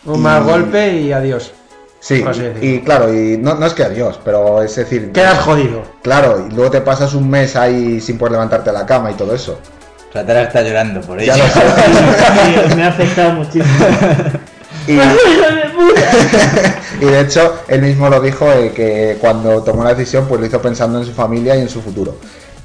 Un 0.06 0.22
mal 0.22 0.44
y- 0.44 0.46
golpe 0.50 0.94
y 0.98 1.12
adiós. 1.12 1.52
Sí, 2.00 2.24
y 2.62 2.80
claro, 2.80 3.14
y 3.14 3.38
no, 3.38 3.54
no 3.56 3.66
es 3.68 3.74
que 3.76 3.84
adiós, 3.84 4.20
pero 4.26 4.64
es 4.64 4.76
decir, 4.76 5.12
Quedas 5.12 5.38
jodido. 5.40 5.84
claro, 6.02 6.48
y 6.50 6.52
luego 6.56 6.72
te 6.72 6.82
pasas 6.82 7.14
un 7.14 7.30
mes 7.30 7.56
ahí 7.56 8.02
sin 8.02 8.18
poder 8.18 8.32
levantarte 8.32 8.72
de 8.72 8.78
la 8.78 8.88
cama 8.88 9.12
y 9.12 9.14
todo 9.14 9.36
eso. 9.36 9.60
O 10.12 10.14
sea, 10.14 10.26
Tara 10.26 10.42
está 10.42 10.62
llorando 10.62 11.00
por 11.00 11.22
ello. 11.22 11.34
Ya 11.34 11.38
lo 11.38 11.48
sé. 11.48 11.62
Sí, 12.70 12.76
me 12.76 12.84
ha 12.84 12.90
afectado 12.90 13.32
muchísimo. 13.32 13.66
Y, 14.86 14.92
y 17.02 17.06
de 17.06 17.22
hecho, 17.22 17.62
él 17.70 17.82
mismo 17.82 18.10
lo 18.10 18.20
dijo 18.20 18.52
eh, 18.52 18.74
que 18.76 19.16
cuando 19.22 19.64
tomó 19.64 19.86
la 19.86 19.94
decisión, 19.94 20.26
pues 20.28 20.42
lo 20.42 20.48
hizo 20.48 20.62
pensando 20.62 21.00
en 21.00 21.06
su 21.06 21.14
familia 21.14 21.56
y 21.56 21.62
en 21.62 21.70
su 21.70 21.82
futuro. 21.82 22.18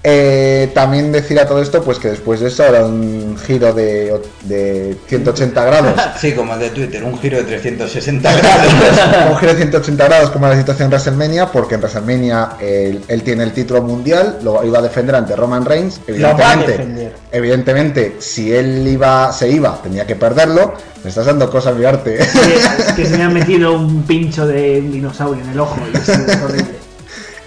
Eh, 0.09 0.71
también 0.73 1.11
decir 1.11 1.37
a 1.41 1.49
todo 1.49 1.61
esto, 1.61 1.83
pues 1.83 1.99
que 1.99 2.07
después 2.09 2.39
de 2.39 2.47
eso 2.47 2.63
habrá 2.63 2.85
un 2.85 3.37
giro 3.45 3.73
de, 3.75 4.15
de 4.45 4.97
180 5.09 5.65
grados. 5.65 6.01
Sí, 6.21 6.33
como 6.33 6.55
el 6.55 6.61
de 6.61 6.71
Twitter, 6.71 7.03
un 7.03 7.19
giro 7.19 7.39
de 7.39 7.43
360 7.43 8.33
grados. 8.37 8.73
un 9.31 9.37
giro 9.37 9.53
de 9.53 9.59
180 9.59 10.05
grados 10.05 10.31
como 10.31 10.47
la 10.47 10.57
situación 10.57 10.87
en 10.87 10.91
WrestleMania, 10.93 11.47
porque 11.51 11.75
en 11.75 11.81
WrestleMania 11.81 12.51
él, 12.61 13.03
él 13.09 13.23
tiene 13.25 13.43
el 13.43 13.53
título 13.53 13.83
mundial, 13.83 14.39
lo 14.45 14.63
iba 14.65 14.79
a 14.79 14.83
defender 14.83 15.17
ante 15.17 15.35
Roman 15.35 15.65
Reigns. 15.65 16.01
Lo 16.07 16.37
va 16.37 16.51
a 16.51 16.55
Evidentemente, 16.55 16.71
defender. 16.73 17.13
evidentemente, 17.33 18.17
si 18.21 18.53
él 18.55 18.87
iba, 18.87 19.33
se 19.33 19.49
iba, 19.49 19.77
tenía 19.83 20.07
que 20.07 20.15
perderlo. 20.15 20.75
Me 21.03 21.11
estás 21.11 21.27
dando 21.27 21.51
cosas, 21.51 21.75
mi 21.75 21.85
arte. 21.85 22.17
Que, 22.19 22.95
que 22.95 23.07
se 23.09 23.19
me 23.19 23.25
ha 23.25 23.29
metido 23.41 23.73
un 23.73 24.05
pincho 24.05 24.47
de 24.47 24.79
un 24.79 24.93
dinosaurio 24.93 25.43
en 25.43 25.51
el 25.51 25.59
ojo 25.59 25.81
y 25.93 25.97
es 25.97 26.09
horrible. 26.09 26.86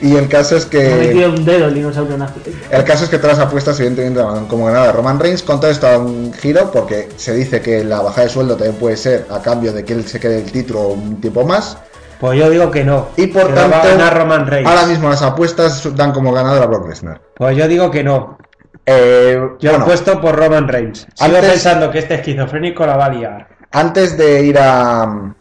Y 0.02 0.16
el 0.16 0.28
caso 0.30 0.56
es 0.56 0.66
Me 0.66 0.70
que. 0.72 0.89
metido 0.95 1.30
un 1.30 1.45
dedo 1.45 1.68
el 1.68 1.74
dinosaurio 1.76 2.18
nazi. 2.18 2.39
El 2.72 2.84
caso 2.84 3.04
es 3.04 3.10
que 3.10 3.18
todas 3.18 3.38
las 3.38 3.47
apuestas, 3.47 3.80
evidentemente, 3.80 4.22
como 4.47 4.66
ganada 4.66 4.91
Roman 4.91 5.20
Reigns. 5.20 5.43
Con 5.43 5.60
todo 5.60 5.70
esto 5.72 5.88
a 5.88 5.97
un 5.97 6.34
giro, 6.34 6.72
porque 6.72 7.10
se 7.18 7.34
dice 7.34 7.62
que 7.62 7.84
la 7.84 8.02
bajada 8.02 8.24
de 8.28 8.30
sueldo 8.34 8.56
también 8.56 8.76
puede 8.78 8.95
ser 8.97 9.26
a 9.30 9.41
cambio 9.41 9.74
de 9.74 9.84
que 9.84 9.93
él 9.93 10.06
se 10.06 10.20
quede 10.20 10.39
el 10.39 10.52
título 10.52 10.88
un 10.89 11.20
tiempo 11.20 11.43
más. 11.45 11.78
Pues 12.20 12.38
yo 12.38 12.50
digo 12.50 12.70
que 12.70 12.84
no. 12.84 13.08
Y 13.16 13.28
por 13.28 13.50
va 13.56 13.66
a 13.66 13.70
tanto, 13.70 13.88
ganar 13.88 14.18
Roman 14.18 14.45
Reigns. 14.47 14.70
ahora 14.70 14.86
mismo 14.88 15.10
las 15.10 15.22
apuestas 15.22 15.95
dan 15.95 16.12
como 16.12 16.32
ganador 16.34 16.64
a 16.64 16.66
Brock 16.66 16.89
Lesnar. 16.89 17.22
Pues 17.36 17.56
yo 17.56 17.68
digo 17.68 17.89
que 17.91 18.04
no. 18.04 18.38
Eh, 18.86 19.39
Yo 19.60 19.70
bueno, 19.72 19.86
he 19.86 19.88
puesto 19.88 20.20
por 20.20 20.36
Roman 20.36 20.68
Reigns. 20.68 21.00
Sigo 21.14 21.36
Antes- 21.38 21.52
pensando 21.52 21.91
que 21.91 22.00
este 22.00 22.16
esquizofrénico 22.16 22.86
la 22.86 22.97
va 22.97 23.06
a 23.06 23.10
liar. 23.10 23.47
antes 23.72 24.18
de 24.18 24.43
ir 24.43 24.58
a 24.58 25.36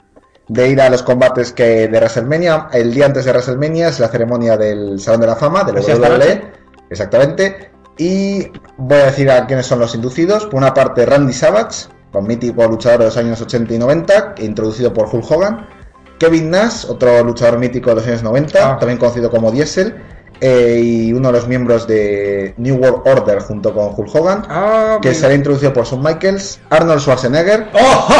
de 0.49 0.69
ir 0.69 0.81
a 0.81 0.89
los 0.89 1.03
combates 1.03 1.53
que 1.53 1.89
de 1.89 1.99
WrestleMania, 1.99 2.69
el 2.73 2.93
día 2.95 3.07
antes 3.07 3.25
de 3.25 3.33
WrestleMania 3.33 3.89
es 3.89 4.01
la 4.01 4.09
ceremonia 4.09 4.57
del 4.57 4.99
Salón 4.99 5.21
de 5.21 5.27
la 5.27 5.37
Fama 5.37 5.65
de 5.65 5.73
la 5.75 5.81
¿O 5.81 5.83
sea, 5.83 5.95
esta 5.95 6.09
WWE. 6.09 6.53
Exactamente. 6.91 7.71
Y 7.99 8.51
voy 8.77 8.99
a 8.99 9.07
decir 9.07 9.31
a 9.31 9.47
quiénes 9.47 9.67
son 9.67 9.81
los 9.81 9.95
inducidos. 9.95 10.47
Por 10.47 10.55
una 10.55 10.73
parte, 10.73 11.05
Randy 11.05 11.33
Savage, 11.33 11.89
con 12.13 12.27
mítico 12.27 12.67
luchador 12.67 13.01
de 13.01 13.05
los 13.07 13.17
años 13.17 13.41
80 13.41 13.75
y 13.75 13.79
90, 13.79 14.35
introducido 14.39 14.93
por 14.95 15.09
Hulk 15.13 15.31
Hogan. 15.31 15.69
Kevin 16.19 16.51
Nash, 16.51 16.87
otro 16.89 17.23
luchador 17.23 17.59
mítico 17.59 17.91
de 17.91 17.97
los 17.97 18.07
años 18.07 18.23
90, 18.23 18.59
Ah. 18.73 18.79
también 18.79 18.99
conocido 18.99 19.31
como 19.31 19.51
Diesel. 19.53 19.95
Eh, 20.41 20.81
y 20.83 21.13
uno 21.13 21.29
de 21.29 21.33
los 21.33 21.49
miembros 21.49 21.87
de 21.87 22.55
New 22.57 22.77
World 22.77 23.03
Order 23.07 23.41
junto 23.41 23.73
con 23.75 23.93
Hulk 23.97 24.15
Hogan. 24.15 24.43
Ah, 24.49 24.99
Que 25.03 25.15
será 25.15 25.35
introducido 25.35 25.73
por 25.73 25.87
Shawn 25.87 26.03
Michaels, 26.03 26.61
Arnold 26.71 27.01
Schwarzenegger, 27.01 27.69
¡Ojo! 27.73 28.15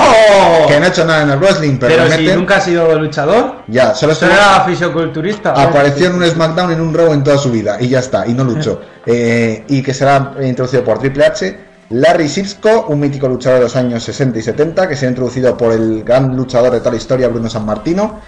que 0.69 0.79
no 0.79 0.87
ha 0.87 0.89
hecho 0.89 1.05
nada 1.05 1.23
en 1.23 1.31
el 1.31 1.39
wrestling, 1.39 1.77
pero, 1.79 1.95
Pero 1.97 2.17
si 2.17 2.27
nunca 2.29 2.57
ha 2.57 2.61
sido 2.61 2.99
luchador, 2.99 3.57
ya, 3.69 3.95
solo 3.95 4.15
era 4.21 4.65
fisioculturista. 4.67 5.53
apareció 5.53 6.09
en 6.09 6.17
un 6.17 6.27
SmackDown 6.27 6.73
en 6.73 6.81
un 6.81 6.95
Raw 6.95 7.13
en 7.13 7.23
toda 7.23 7.39
su 7.39 7.51
vida 7.51 7.77
y 7.81 7.89
ya 7.89 8.01
está, 8.01 8.27
y 8.27 8.35
no 8.35 8.45
luchó. 8.45 8.81
Eh, 9.11 9.65
y 9.69 9.83
que 9.83 9.95
será 9.95 10.35
introducido 10.43 10.85
por 10.85 10.99
Triple 10.99 11.25
H. 11.25 11.68
Larry 11.91 12.29
Sipsko, 12.29 12.87
un 12.89 13.01
mítico 13.01 13.29
luchador 13.29 13.61
de 13.61 13.65
los 13.65 13.77
años 13.77 14.03
60 14.03 14.39
y 14.39 14.43
70, 14.43 14.89
que 14.89 14.95
será 14.95 15.11
introducido 15.11 15.57
por 15.57 15.73
el 15.73 16.05
gran 16.05 16.37
luchador 16.37 16.73
de 16.73 16.81
toda 16.81 16.91
la 16.91 16.99
historia, 16.99 17.29
Bruno 17.29 17.49
San 17.49 17.65
Martino. 17.65 18.21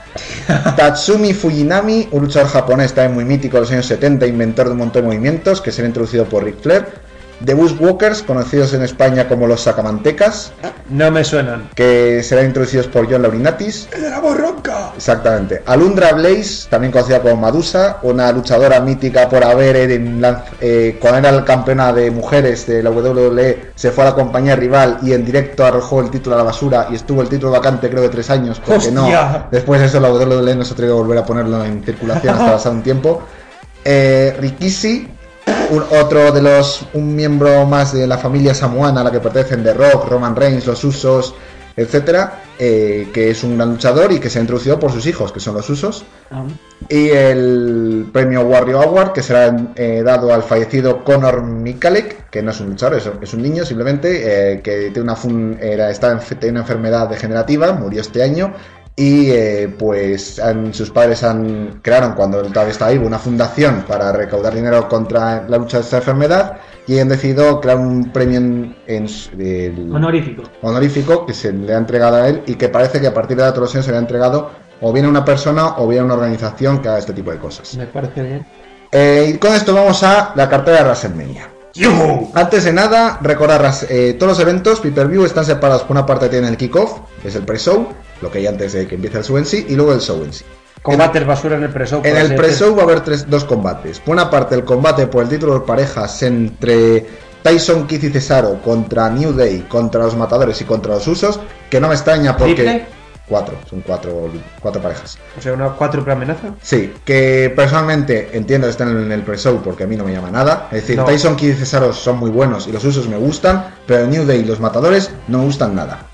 Tatsumi 0.77 1.35
Fujinami, 1.35 2.09
un 2.13 2.23
luchador 2.23 2.49
japonés 2.49 2.95
también 2.95 3.15
muy 3.15 3.25
mítico 3.27 3.59
de 3.59 3.61
los 3.63 3.71
años 3.73 3.85
70, 3.85 4.27
inventor 4.27 4.67
de 4.67 4.73
un 4.73 4.79
montón 4.79 5.03
de 5.03 5.09
movimientos, 5.09 5.61
que 5.61 5.73
será 5.73 5.89
introducido 5.89 6.25
por 6.25 6.45
Ric 6.45 6.61
Flair. 6.63 7.10
The 7.45 7.55
Bushwalkers, 7.55 8.23
conocidos 8.23 8.75
en 8.75 8.83
España 8.83 9.27
como 9.29 9.47
los 9.47 9.63
Sacamantecas, 9.63 10.53
No 10.91 11.11
me 11.11 11.25
suenan. 11.25 11.71
que 11.75 12.23
serán 12.23 12.47
introducidos 12.47 12.87
por 12.89 13.11
John 13.11 13.23
Laurinatis. 13.23 13.89
¡El 13.93 14.03
de 14.03 14.11
la 14.11 14.21
borronca! 14.21 14.93
Exactamente. 14.95 15.63
Alundra 15.67 16.13
Blaze, 16.13 16.69
también 16.69 16.93
conocida 16.93 17.21
como 17.23 17.37
Madusa, 17.37 17.99
una 18.03 18.31
luchadora 18.33 18.81
mítica 18.81 19.29
por 19.29 19.43
haber, 19.43 19.77
en 19.91 20.21
lanz- 20.21 20.43
eh, 20.61 20.99
cuando 21.01 21.19
era 21.21 21.33
la 21.33 21.45
campeona 21.45 21.93
de 21.93 22.11
mujeres 22.11 22.67
de 22.67 22.83
la 22.83 22.91
WWE, 22.91 23.71
se 23.75 23.91
fue 23.91 24.05
a 24.05 24.09
la 24.09 24.15
compañía 24.15 24.55
rival 24.57 24.99
y 25.03 25.13
en 25.13 25.25
directo 25.25 25.65
arrojó 25.65 26.01
el 26.01 26.11
título 26.11 26.35
a 26.37 26.39
la 26.39 26.45
basura 26.45 26.89
y 26.91 26.97
estuvo 26.97 27.23
el 27.23 27.29
título 27.29 27.53
vacante 27.53 27.89
creo 27.89 28.03
de 28.03 28.09
tres 28.11 28.29
años, 28.31 28.61
porque 28.65 28.91
no. 28.91 29.09
Después 29.51 29.81
de 29.81 29.87
eso 29.87 29.99
la 29.99 30.11
WWE 30.13 30.55
no 30.57 30.65
se 30.65 30.75
atrevió 30.75 30.95
a 30.95 30.99
volver 30.99 31.19
a 31.19 31.25
ponerlo 31.25 31.65
en 31.65 31.83
circulación 31.85 32.35
hasta 32.35 32.53
pasado 32.53 32.75
un 32.75 32.83
tiempo. 32.83 33.23
Eh, 33.85 34.37
Rikishi, 34.39 35.09
un- 35.71 35.85
otro 36.01 36.33
de 36.33 36.43
los, 36.43 36.85
un 36.95 37.15
miembro 37.15 37.65
más 37.67 37.93
de 37.93 38.07
la 38.07 38.19
familia 38.19 38.55
samoana 38.55 39.01
a 39.01 39.05
la 39.05 39.11
que 39.11 39.21
pertenecen 39.21 39.63
The 39.63 39.75
Rock, 39.75 40.09
Roman 40.09 40.35
Reigns, 40.37 40.67
los 40.67 40.83
Usos, 40.85 41.35
etcétera, 41.77 42.43
eh, 42.59 43.09
que 43.15 43.31
es 43.31 43.43
un 43.45 43.57
gran 43.57 43.71
luchador 43.71 44.13
y 44.13 44.19
que 44.19 44.29
se 44.29 44.39
ha 44.39 44.43
introducido 44.43 44.79
por 44.79 44.93
sus 44.93 45.07
hijos, 45.07 45.33
que 45.33 45.41
son 45.41 45.55
los 45.55 45.69
Usos. 45.71 46.05
Ah, 46.31 46.43
Y 46.89 47.09
el 47.11 48.09
premio 48.13 48.43
Warrior 48.43 48.85
Award, 48.85 49.13
que 49.13 49.23
será 49.23 49.55
eh, 49.77 50.03
dado 50.05 50.35
al 50.35 50.43
fallecido 50.43 51.05
Conor 51.05 51.43
Mikalek, 51.43 52.29
que 52.31 52.43
no 52.43 52.51
es 52.51 52.61
un 52.61 52.71
luchador, 52.71 52.99
es, 52.99 53.09
es 53.23 53.33
un 53.33 53.43
niño 53.43 53.65
simplemente, 53.65 54.55
eh, 54.55 54.61
que 54.61 54.91
tiene 54.91 55.03
una, 55.03 55.17
fun- 55.17 55.57
era, 55.61 55.91
está 55.91 56.11
en- 56.13 56.19
tiene 56.39 56.51
una 56.53 56.61
enfermedad 56.61 57.09
degenerativa, 57.09 57.73
murió 57.73 58.01
este 58.01 58.23
año. 58.23 58.53
Y 58.97 59.31
eh, 59.31 59.75
pues 59.79 60.39
han- 60.39 60.75
sus 60.75 60.91
padres 60.91 61.23
han 61.25 61.81
crearon 61.83 62.13
cuando 62.13 62.41
él 62.41 62.53
todavía 62.53 62.73
estaba 62.73 62.91
vivo 62.91 63.07
una 63.07 63.19
fundación 63.19 63.85
para 63.89 64.13
recaudar 64.13 64.55
dinero 64.55 64.89
contra 64.89 65.49
la 65.49 65.57
lucha 65.57 65.79
de 65.79 65.85
esta 65.85 65.99
enfermedad 65.99 66.57
y 66.87 66.99
han 66.99 67.09
decidido 67.09 67.61
crear 67.61 67.79
un 67.79 68.11
premio 68.13 68.39
en, 68.39 68.77
en 68.87 69.07
del- 69.39 69.95
honorífico. 69.95 70.43
honorífico 70.61 71.25
que 71.25 71.33
se 71.33 71.53
le 71.53 71.73
ha 71.75 71.79
entregado 71.79 72.17
a 72.17 72.29
él 72.29 72.43
y 72.47 72.57
que 72.57 72.69
parece 72.69 73.01
que 73.01 73.07
a 73.07 73.15
partir 73.15 73.37
de 73.37 73.45
la 73.45 73.49
años 73.51 73.85
se 73.85 73.91
le 73.91 73.97
ha 73.97 74.01
entregado 74.01 74.51
o 74.83 74.93
bien 74.93 75.07
a 75.07 75.09
una 75.09 75.25
persona 75.25 75.77
o 75.79 75.87
bien 75.89 76.03
a 76.03 76.05
una 76.07 76.15
organización 76.15 76.83
que 76.83 76.89
haga 76.89 76.99
este 76.99 77.13
tipo 77.13 77.31
de 77.31 77.39
cosas. 77.39 77.75
Me 77.77 77.87
parece 77.87 78.23
bien. 78.23 78.47
Eh, 78.93 79.33
y 79.35 79.39
con 79.39 79.53
esto 79.55 79.73
vamos 79.73 80.03
a 80.03 80.33
la 80.35 80.49
cartera 80.49 80.79
de 80.79 80.85
WrestleMania. 80.85 81.49
Antes 82.35 82.65
de 82.65 82.73
nada, 82.73 83.19
recordar 83.23 83.71
eh, 83.89 84.17
todos 84.19 84.33
los 84.33 84.41
eventos 84.41 84.81
pay-per-view 84.81 85.25
están 85.25 85.45
separados. 85.45 85.83
Por 85.85 85.93
una 85.97 86.05
parte 86.05 86.29
tienen 86.29 86.51
el 86.51 86.57
kickoff, 86.57 86.99
que 87.23 87.29
es 87.29 87.37
el 87.37 87.45
pre-show, 87.45 87.87
lo 88.21 88.31
que 88.31 88.39
hay 88.39 88.47
antes 88.47 88.73
de 88.73 88.87
que 88.87 88.95
empiece 88.97 89.19
el 89.19 89.25
show 89.25 89.39
en 89.39 89.47
sí, 89.47 89.67
y 89.69 89.75
luego 89.75 89.93
el 89.93 90.01
show 90.01 90.23
en 90.25 90.33
sí. 90.33 90.45
Combates 90.83 91.27
basura 91.27 91.57
en 91.57 91.65
el 91.65 91.71
pre-show. 91.71 92.01
En 92.05 92.17
el 92.17 92.35
pre-show 92.35 92.75
va 92.75 92.83
a 92.83 92.85
haber 92.85 93.01
tres, 93.01 93.29
dos 93.29 93.45
combates. 93.45 94.01
Por 94.01 94.15
una 94.15 94.31
parte, 94.31 94.55
el 94.55 94.65
combate 94.65 95.07
por 95.07 95.23
el 95.23 95.29
título 95.29 95.55
de 95.55 95.61
parejas 95.61 96.23
entre 96.23 97.07
Tyson 97.43 97.87
Kidd 97.87 98.05
y 98.05 98.11
Cesaro 98.11 98.63
contra 98.63 99.11
New 99.11 99.33
Day, 99.33 99.67
contra 99.69 100.03
los 100.05 100.17
matadores 100.17 100.59
y 100.61 100.65
contra 100.65 100.95
los 100.95 101.07
usos, 101.07 101.39
que 101.69 101.81
no 101.81 101.89
me 101.89 101.95
extraña 101.95 102.37
porque... 102.37 102.55
¿Triple? 102.55 103.01
Cuatro, 103.29 103.55
son 103.69 103.81
cuatro, 103.83 104.29
cuatro 104.59 104.83
parejas. 104.83 105.17
O 105.39 105.41
sea, 105.41 105.53
una 105.53 105.69
cuádruple 105.69 106.15
amenaza. 106.15 106.49
Sí, 106.63 106.93
que 107.05 107.53
personalmente 107.55 108.31
entiendo 108.33 108.67
que 108.67 108.73
están 108.73 108.89
en 108.89 109.13
el 109.13 109.23
pre-show 109.23 109.61
porque 109.63 109.85
a 109.85 109.87
mí 109.87 109.95
no 109.97 110.03
me 110.03 110.13
llama 110.13 110.33
nada. 110.33 110.67
Es 110.73 110.81
decir, 110.81 110.97
No. 110.97 111.05
Tyson 111.05 111.37
Kidd 111.37 111.51
y 111.51 111.55
Cesaro 111.55 111.93
son 111.93 112.19
muy 112.19 112.31
buenos 112.31 112.67
y 112.67 112.73
los 112.73 112.85
usos 112.85 113.07
me 113.07 113.17
gustan, 113.17 113.73
pero 113.87 114.05
New 114.09 114.25
Day 114.25 114.41
y 114.41 114.45
los 114.45 114.59
matadores 114.59 115.13
no 115.29 115.39
me 115.39 115.45
gustan 115.45 115.77
nada. 115.77 116.09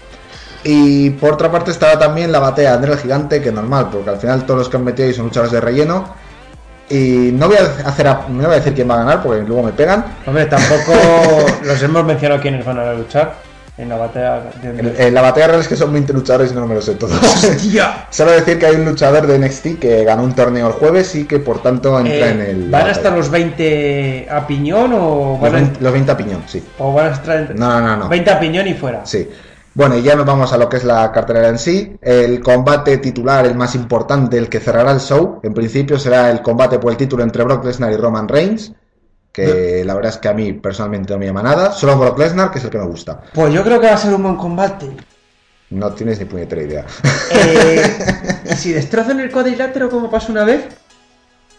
Y 0.68 1.10
por 1.10 1.34
otra 1.34 1.50
parte 1.50 1.70
estaba 1.70 1.98
también 1.98 2.32
la 2.32 2.40
batalla 2.40 2.70
de 2.70 2.74
André 2.76 2.92
el 2.92 2.98
Gigante, 2.98 3.40
que 3.40 3.52
normal, 3.52 3.88
porque 3.92 4.10
al 4.10 4.18
final 4.18 4.44
todos 4.44 4.58
los 4.60 4.68
que 4.68 4.76
han 4.76 4.84
metido 4.84 5.06
ahí 5.08 5.14
son 5.14 5.26
luchadores 5.26 5.52
de 5.52 5.60
relleno. 5.60 6.04
Y 6.88 7.30
no 7.32 7.48
voy 7.48 7.56
a 7.56 7.88
hacer 7.88 8.06
a- 8.08 8.26
no 8.28 8.44
voy 8.44 8.52
a 8.52 8.56
decir 8.58 8.72
quién 8.74 8.88
va 8.88 8.94
a 8.94 8.98
ganar 8.98 9.22
porque 9.22 9.42
luego 9.42 9.62
me 9.62 9.72
pegan. 9.72 10.04
Hombre, 10.26 10.46
tampoco 10.46 10.92
los 11.64 11.82
hemos 11.82 12.04
mencionado 12.04 12.40
quiénes 12.40 12.64
van 12.64 12.78
a 12.78 12.92
luchar 12.94 13.34
en 13.78 13.88
la 13.88 13.96
batalla 13.96 14.40
de... 14.62 14.68
En, 14.70 14.94
en 14.96 15.14
la 15.14 15.20
batalla 15.20 15.48
real 15.48 15.60
es 15.60 15.68
que 15.68 15.76
son 15.76 15.92
20 15.92 16.12
luchadores 16.12 16.52
y 16.52 16.54
no 16.54 16.66
me 16.66 16.74
los 16.76 16.84
sé 16.84 16.94
todos. 16.94 17.12
¡Hostia! 17.22 18.06
Solo 18.10 18.30
decir 18.32 18.58
que 18.58 18.66
hay 18.66 18.76
un 18.76 18.84
luchador 18.84 19.26
de 19.26 19.38
NXT 19.38 19.78
que 19.80 20.04
ganó 20.04 20.22
un 20.22 20.32
torneo 20.34 20.68
el 20.68 20.72
jueves 20.74 21.14
y 21.16 21.24
que 21.26 21.40
por 21.40 21.60
tanto 21.60 21.98
entra 21.98 22.14
Eh, 22.28 22.30
en 22.30 22.40
el. 22.40 22.70
¿Van 22.70 22.82
a 22.82 22.92
batalla. 22.92 23.16
los 23.16 23.30
20 23.30 24.28
a 24.30 24.46
piñón 24.46 24.92
o 24.94 25.32
Los 25.32 25.40
van 25.40 25.50
a, 25.52 25.54
20, 25.56 25.80
los 25.80 25.92
20 25.92 26.12
a 26.12 26.16
piñón, 26.16 26.42
sí. 26.46 26.64
o 26.78 26.92
van 26.92 27.06
a 27.06 27.10
estar 27.12 27.54
No, 27.56 27.80
no, 27.80 27.96
no. 27.96 28.08
20 28.08 28.30
a 28.30 28.38
piñón 28.40 28.66
y 28.68 28.74
fuera? 28.74 29.04
Sí. 29.04 29.28
Bueno, 29.76 29.94
y 29.98 30.02
ya 30.02 30.16
nos 30.16 30.24
vamos 30.24 30.54
a 30.54 30.56
lo 30.56 30.70
que 30.70 30.78
es 30.78 30.84
la 30.84 31.12
cartelera 31.12 31.48
en 31.48 31.58
sí. 31.58 31.98
El 32.00 32.40
combate 32.40 32.96
titular, 32.96 33.44
el 33.44 33.56
más 33.56 33.74
importante, 33.74 34.38
el 34.38 34.48
que 34.48 34.58
cerrará 34.58 34.90
el 34.90 35.00
show, 35.00 35.38
en 35.42 35.52
principio 35.52 35.98
será 35.98 36.30
el 36.30 36.40
combate 36.40 36.78
por 36.78 36.92
el 36.92 36.96
título 36.96 37.22
entre 37.22 37.44
Brock 37.44 37.62
Lesnar 37.62 37.92
y 37.92 37.96
Roman 37.98 38.26
Reigns. 38.26 38.72
Que 39.30 39.84
la 39.84 39.94
verdad 39.94 40.12
es 40.12 40.16
que 40.16 40.28
a 40.28 40.32
mí 40.32 40.54
personalmente 40.54 41.12
no 41.12 41.18
me 41.18 41.26
llama 41.26 41.42
nada. 41.42 41.72
Solo 41.72 41.98
Brock 41.98 42.18
Lesnar, 42.18 42.50
que 42.50 42.58
es 42.58 42.64
el 42.64 42.70
que 42.70 42.78
me 42.78 42.86
gusta. 42.86 43.20
Pues 43.34 43.52
yo 43.52 43.62
creo 43.62 43.78
que 43.78 43.88
va 43.88 43.92
a 43.92 43.98
ser 43.98 44.14
un 44.14 44.22
buen 44.22 44.36
combate. 44.36 44.96
No 45.68 45.92
tienes 45.92 46.20
ni 46.20 46.24
puñetera 46.24 46.62
idea. 46.62 46.86
Eh, 47.32 47.82
¿Y 48.50 48.54
si 48.54 48.72
destrozan 48.72 49.20
el 49.20 49.30
cuadrilátero 49.30 49.90
como 49.90 50.10
pasó 50.10 50.32
una 50.32 50.44
vez? 50.44 50.64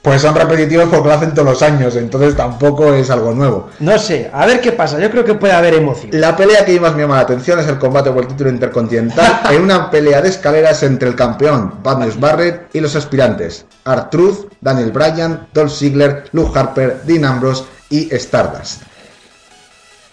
Pues 0.02 0.22
son 0.22 0.36
repetitivos 0.36 0.88
porque 0.90 1.10
lo 1.10 1.14
hacen 1.16 1.34
todos 1.34 1.50
los 1.50 1.62
años, 1.62 1.96
entonces 1.96 2.36
tampoco 2.36 2.94
es 2.94 3.10
algo 3.10 3.34
nuevo. 3.34 3.70
No 3.80 3.98
sé, 3.98 4.30
a 4.32 4.46
ver 4.46 4.62
qué 4.62 4.72
pasa. 4.72 5.00
Yo 5.00 5.12
creo 5.12 5.26
que 5.26 5.34
puede 5.34 5.54
haber 5.54 5.74
emoción. 5.74 6.12
La 6.14 6.36
pelea 6.38 6.64
que 6.64 6.80
más 6.80 6.96
me 6.96 7.02
llama 7.02 7.16
la 7.16 7.22
atención 7.22 7.60
es 7.60 7.68
el 7.68 7.78
combate 7.78 8.12
por 8.12 8.24
el 8.24 8.28
título 8.30 8.50
intercontinental 8.50 9.42
en 9.52 9.62
una 9.62 9.92
pelea 9.92 10.22
de 10.22 10.30
escaleras 10.30 10.82
entre 10.84 11.10
el 11.10 11.16
campeón 11.16 11.74
Bad 11.84 11.98
News 11.98 12.20
Barrett 12.20 12.70
y 12.74 12.80
los 12.80 12.96
aspirantes 12.96 13.66
Truth, 14.12 14.52
Daniel 14.62 14.92
Bryan, 14.92 15.48
Dolph 15.54 15.72
Ziggler, 15.72 16.26
Luke 16.34 16.58
Harper, 16.58 17.02
Dean 17.04 17.26
Ambrose 17.26 17.64
y 17.90 18.14
Stardust. 18.14 18.84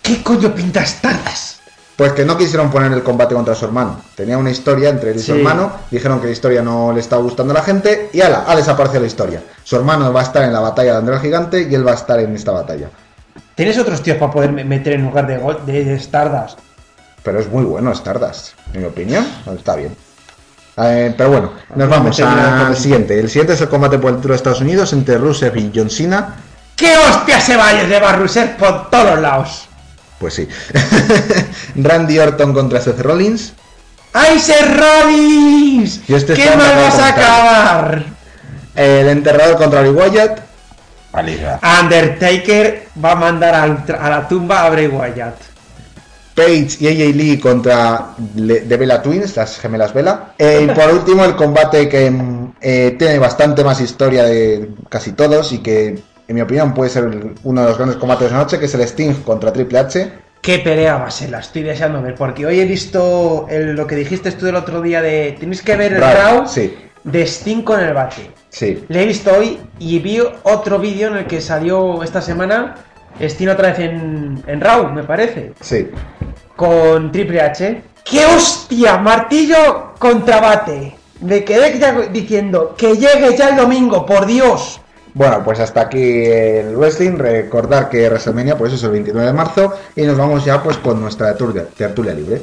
¿Qué 0.03 0.23
coño 0.23 0.55
pintas 0.55 1.01
tardas? 1.01 1.54
Pues 1.97 2.13
que 2.13 2.25
no 2.25 2.37
quisieron 2.37 2.71
poner 2.71 2.91
el 2.93 3.03
combate 3.05 3.35
contra 3.35 3.55
su 3.55 3.65
hermano. 3.67 4.01
Tenía 4.17 4.37
una 4.37 4.51
historia 4.51 4.89
entre 4.89 5.11
él 5.13 5.17
y 5.17 5.21
su 5.21 5.35
hermano. 5.35 5.71
Dijeron 5.91 6.19
que 6.21 6.27
la 6.27 6.33
historia 6.33 6.61
no 6.61 6.93
le 6.93 6.99
estaba 7.01 7.23
gustando 7.23 7.53
a 7.53 7.59
la 7.59 7.63
gente. 7.63 8.11
Y 8.13 8.21
ala, 8.21 8.45
ha 8.49 8.57
desaparecido 8.57 9.01
la 9.03 9.07
historia. 9.07 9.43
Su 9.63 9.77
hermano 9.77 10.13
va 10.13 10.21
a 10.21 10.25
estar 10.25 10.43
en 10.43 10.53
la 10.53 10.59
batalla 10.61 10.93
de 10.93 10.99
André 10.99 11.15
el 11.17 11.21
Gigante 11.21 11.63
y 11.71 11.75
él 11.75 11.87
va 11.87 11.93
a 11.93 11.95
estar 11.95 12.19
en 12.19 12.35
esta 12.35 12.51
batalla. 12.51 12.91
Tienes 13.55 13.79
otros 13.79 14.03
tíos 14.03 14.17
para 14.19 14.33
poder 14.33 14.51
me- 14.51 14.65
meter 14.65 14.95
en 14.95 15.05
lugar 15.05 15.27
de, 15.29 15.39
de, 15.73 15.85
de 15.85 15.95
Stardust. 15.95 16.59
Pero 17.23 17.39
es 17.39 17.49
muy 17.49 17.65
bueno 17.65 17.93
Stardust, 17.93 18.55
en 18.73 18.81
mi 18.81 18.87
opinión. 18.89 19.25
Está 19.57 19.77
bien. 19.77 19.95
Eh, 20.77 21.15
pero 21.17 21.31
bueno, 21.31 21.53
nos 21.77 21.89
vamos 21.89 22.19
al 22.19 22.77
siguiente. 22.77 23.21
El 23.21 23.29
siguiente 23.29 23.53
es 23.53 23.61
el 23.61 23.69
combate 23.69 23.99
por 23.99 24.11
el 24.11 24.17
título 24.17 24.33
de 24.35 24.39
Estados 24.39 24.61
Unidos 24.61 24.93
entre 24.93 25.17
Rusev 25.19 25.57
y 25.57 25.71
John 25.73 25.89
Cena. 25.89 26.35
¡Qué 26.75 26.97
hostia 26.97 27.41
se 27.41 27.57
va 27.57 27.69
a 27.69 27.85
llevar 27.85 28.19
Rusev 28.19 28.57
por 28.57 28.91
todos 28.91 29.21
lados! 29.21 29.69
Pues 30.19 30.35
sí. 30.35 30.49
Randy 31.77 32.19
Orton 32.19 32.53
contra 32.53 32.81
Seth 32.81 33.01
Rollins. 33.01 33.53
¡Ay, 34.13 34.39
Seth 34.39 34.77
Rollins! 34.77 36.01
Y 36.09 36.15
este 36.15 36.35
¿Qué 36.35 36.51
mal 36.57 36.77
vas 36.77 36.99
a 36.99 37.09
acabar? 37.09 38.05
El 38.75 39.09
enterrador 39.09 39.57
contra 39.57 39.81
Bray 39.81 39.93
Wyatt. 39.93 40.41
Paliza. 41.11 41.61
Undertaker 41.81 42.89
va 43.03 43.13
a 43.13 43.17
mandar 43.17 43.55
a 43.55 44.11
la 44.11 44.29
tumba 44.29 44.65
a 44.65 44.71
Bray 44.71 44.87
Wyatt. 44.87 45.55
Paige 46.35 46.77
y 46.81 46.89
AJ 46.89 47.15
Lee 47.15 47.39
contra 47.39 48.15
The 48.37 48.77
Bella 48.77 49.01
Twins, 49.01 49.37
las 49.37 49.59
gemelas 49.59 49.95
Bella. 49.95 50.35
Eh, 50.39 50.67
y 50.69 50.75
por 50.75 50.93
último, 50.93 51.25
el 51.25 51.37
combate 51.37 51.89
que 51.89 52.11
mm, 52.11 52.55
eh, 52.61 52.97
tiene 52.99 53.19
bastante 53.19 53.63
más 53.63 53.81
historia 53.81 54.25
de 54.25 54.71
casi 54.89 55.13
todos 55.13 55.53
y 55.53 55.59
que, 55.59 56.03
en 56.29 56.35
mi 56.35 56.41
opinión, 56.41 56.73
puede 56.75 56.91
ser 56.91 57.05
el- 57.05 57.35
uno 57.45 57.63
de 57.63 57.69
los 57.69 57.77
grandes 57.77 57.97
combates 57.99 58.29
de 58.29 58.33
la 58.35 58.43
noche, 58.43 58.59
que 58.59 58.67
es 58.67 58.75
el 58.75 58.81
Sting 58.83 59.15
contra 59.25 59.53
Triple 59.53 59.79
H. 59.79 60.13
¿Qué 60.41 60.59
pelea 60.59 60.97
va 60.99 61.07
a 61.07 61.11
ser? 61.11 61.31
La 61.31 61.39
estoy 61.39 61.63
deseando 61.63 62.03
ver. 62.03 62.15
Porque 62.15 62.45
hoy 62.45 62.61
he 62.61 62.65
visto 62.67 63.47
el- 63.49 63.75
lo 63.75 63.87
que 63.87 63.97
dijiste 63.97 64.31
tú 64.33 64.47
el 64.47 64.57
otro 64.57 64.83
día 64.83 65.01
de. 65.01 65.37
Tenéis 65.41 65.63
que 65.63 65.75
ver 65.77 65.95
el 65.95 66.01
Raw, 66.01 66.15
Raw 66.41 66.47
sí. 66.47 66.75
de 67.03 67.23
Sting 67.27 67.63
con 67.63 67.81
el 67.81 67.95
bate. 67.95 68.31
Sí, 68.51 68.85
Le 68.89 69.03
he 69.03 69.07
visto 69.07 69.33
hoy 69.37 69.59
y 69.79 69.99
vi 69.99 70.21
otro 70.45 70.79
vídeo 70.79 71.09
en 71.09 71.17
el 71.17 71.27
que 71.27 71.41
salió 71.41 72.03
esta 72.05 72.21
semana 72.23 72.77
Sting 73.19 73.49
otra 73.49 73.71
vez 73.71 73.79
en, 73.81 74.43
en 74.47 74.61
Raw, 74.61 74.93
me 74.93 75.03
parece. 75.03 75.53
sí. 75.61 75.89
Con 76.57 77.11
Triple 77.11 77.41
H. 77.41 77.83
¡Qué 78.05 78.25
hostia! 78.27 78.99
Martillo 78.99 79.95
contra 79.99 80.41
bate. 80.41 80.95
Me 81.21 81.43
quedé 81.43 81.79
ya 81.79 81.93
diciendo 82.13 82.75
que 82.77 82.95
llegue 82.97 83.35
ya 83.37 83.49
el 83.49 83.57
domingo, 83.57 84.05
por 84.05 84.27
Dios. 84.27 84.81
Bueno, 85.15 85.45
pues 85.45 85.61
hasta 85.61 85.83
aquí 85.83 86.25
el 86.25 86.77
wrestling. 86.77 87.17
Recordar 87.17 87.89
que 87.89 88.09
WrestleMania 88.09 88.59
pues 88.59 88.73
es 88.73 88.83
el 88.83 88.91
29 88.91 89.29
de 89.29 89.33
marzo 89.33 89.73
y 89.95 90.03
nos 90.03 90.19
vamos 90.19 90.45
ya 90.45 90.61
pues 90.61 90.77
con 90.79 91.01
nuestra 91.01 91.29
tertulia, 91.29 91.67
tertulia 91.77 92.13
libre. 92.13 92.43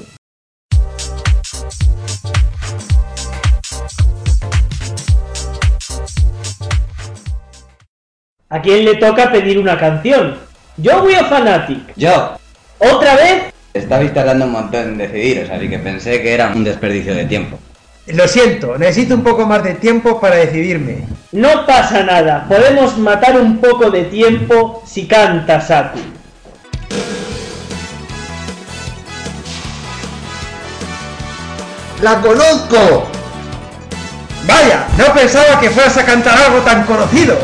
¿A 8.47 8.61
quién 8.61 8.85
le 8.85 8.95
toca 8.95 9.31
pedir 9.31 9.59
una 9.59 9.77
canción? 9.77 10.37
Yo 10.77 11.01
voy 11.01 11.15
a 11.15 11.25
Fanatic. 11.25 11.93
Yo. 11.97 12.37
¿Otra 12.79 13.15
vez? 13.15 13.53
Estabais 13.73 14.13
tardando 14.13 14.45
un 14.45 14.51
montón 14.51 14.81
en 14.81 14.97
decidiros, 14.97 15.49
así 15.49 15.69
que 15.69 15.79
pensé 15.79 16.21
que 16.21 16.33
era 16.33 16.51
un 16.53 16.63
desperdicio 16.63 17.15
de 17.15 17.25
tiempo. 17.25 17.59
Lo 18.07 18.27
siento, 18.27 18.77
necesito 18.77 19.15
un 19.15 19.23
poco 19.23 19.45
más 19.45 19.63
de 19.63 19.75
tiempo 19.75 20.19
para 20.19 20.37
decidirme. 20.37 21.05
No 21.31 21.65
pasa 21.65 22.03
nada. 22.03 22.45
Podemos 22.49 22.97
matar 22.97 23.39
un 23.39 23.59
poco 23.59 23.89
de 23.89 24.03
tiempo 24.03 24.83
si 24.85 25.07
canta 25.07 25.61
Saku. 25.61 25.99
¡La 32.01 32.19
conozco! 32.19 33.07
Vaya, 34.45 34.87
no 34.97 35.13
pensaba 35.13 35.59
que 35.59 35.69
fueras 35.69 35.95
a 35.97 36.05
cantar 36.05 36.37
algo 36.37 36.59
tan 36.61 36.83
conocido. 36.83 37.37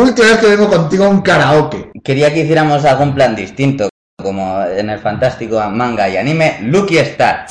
Última 0.00 0.28
vez 0.28 0.38
que 0.38 0.46
vengo 0.46 0.70
contigo 0.70 1.04
a 1.04 1.08
un 1.10 1.20
karaoke. 1.20 1.92
Quería 2.02 2.32
que 2.32 2.40
hiciéramos 2.40 2.86
algún 2.86 3.14
plan 3.14 3.36
distinto, 3.36 3.90
como 4.16 4.64
en 4.64 4.88
el 4.88 4.98
fantástico 4.98 5.60
manga 5.68 6.08
y 6.08 6.16
anime 6.16 6.58
Lucky 6.62 6.96
Star. 6.96 7.46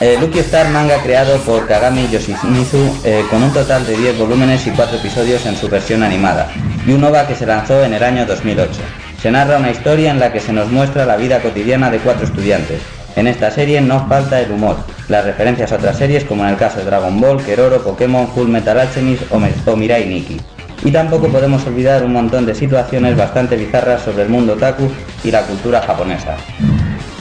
Eh, 0.00 0.18
Lucky 0.20 0.38
Star 0.38 0.68
manga 0.68 1.02
creado 1.02 1.40
por 1.40 1.66
Kagami 1.66 2.08
Yoshimitsu 2.10 3.00
eh, 3.04 3.26
con 3.28 3.42
un 3.42 3.52
total 3.52 3.84
de 3.84 3.96
10 3.96 4.18
volúmenes 4.18 4.64
y 4.68 4.70
4 4.70 4.98
episodios 4.98 5.44
en 5.46 5.56
su 5.56 5.68
versión 5.68 6.04
animada, 6.04 6.52
y 6.86 6.92
un 6.92 7.02
OVA 7.02 7.26
que 7.26 7.34
se 7.34 7.44
lanzó 7.44 7.82
en 7.82 7.94
el 7.94 8.04
año 8.04 8.24
2008. 8.24 9.03
Se 9.24 9.30
narra 9.30 9.56
una 9.56 9.70
historia 9.70 10.10
en 10.10 10.20
la 10.20 10.30
que 10.30 10.38
se 10.38 10.52
nos 10.52 10.70
muestra 10.70 11.06
la 11.06 11.16
vida 11.16 11.40
cotidiana 11.40 11.90
de 11.90 11.96
cuatro 11.96 12.26
estudiantes. 12.26 12.82
En 13.16 13.26
esta 13.26 13.50
serie 13.50 13.80
no 13.80 14.06
falta 14.06 14.38
el 14.38 14.52
humor, 14.52 14.76
las 15.08 15.24
referencias 15.24 15.72
a 15.72 15.76
otras 15.76 15.96
series 15.96 16.24
como 16.24 16.44
en 16.44 16.50
el 16.50 16.58
caso 16.58 16.80
de 16.80 16.84
Dragon 16.84 17.18
Ball, 17.18 17.42
Keroro, 17.42 17.82
Pokémon, 17.82 18.28
Full 18.28 18.48
Metal 18.48 18.78
Alchemist 18.78 19.22
o, 19.30 19.76
Mirai 19.76 20.04
Nikki. 20.04 20.36
Y 20.84 20.90
tampoco 20.90 21.28
podemos 21.28 21.66
olvidar 21.66 22.04
un 22.04 22.12
montón 22.12 22.44
de 22.44 22.54
situaciones 22.54 23.16
bastante 23.16 23.56
bizarras 23.56 24.02
sobre 24.02 24.24
el 24.24 24.28
mundo 24.28 24.52
otaku 24.52 24.90
y 25.24 25.30
la 25.30 25.40
cultura 25.40 25.80
japonesa. 25.80 26.36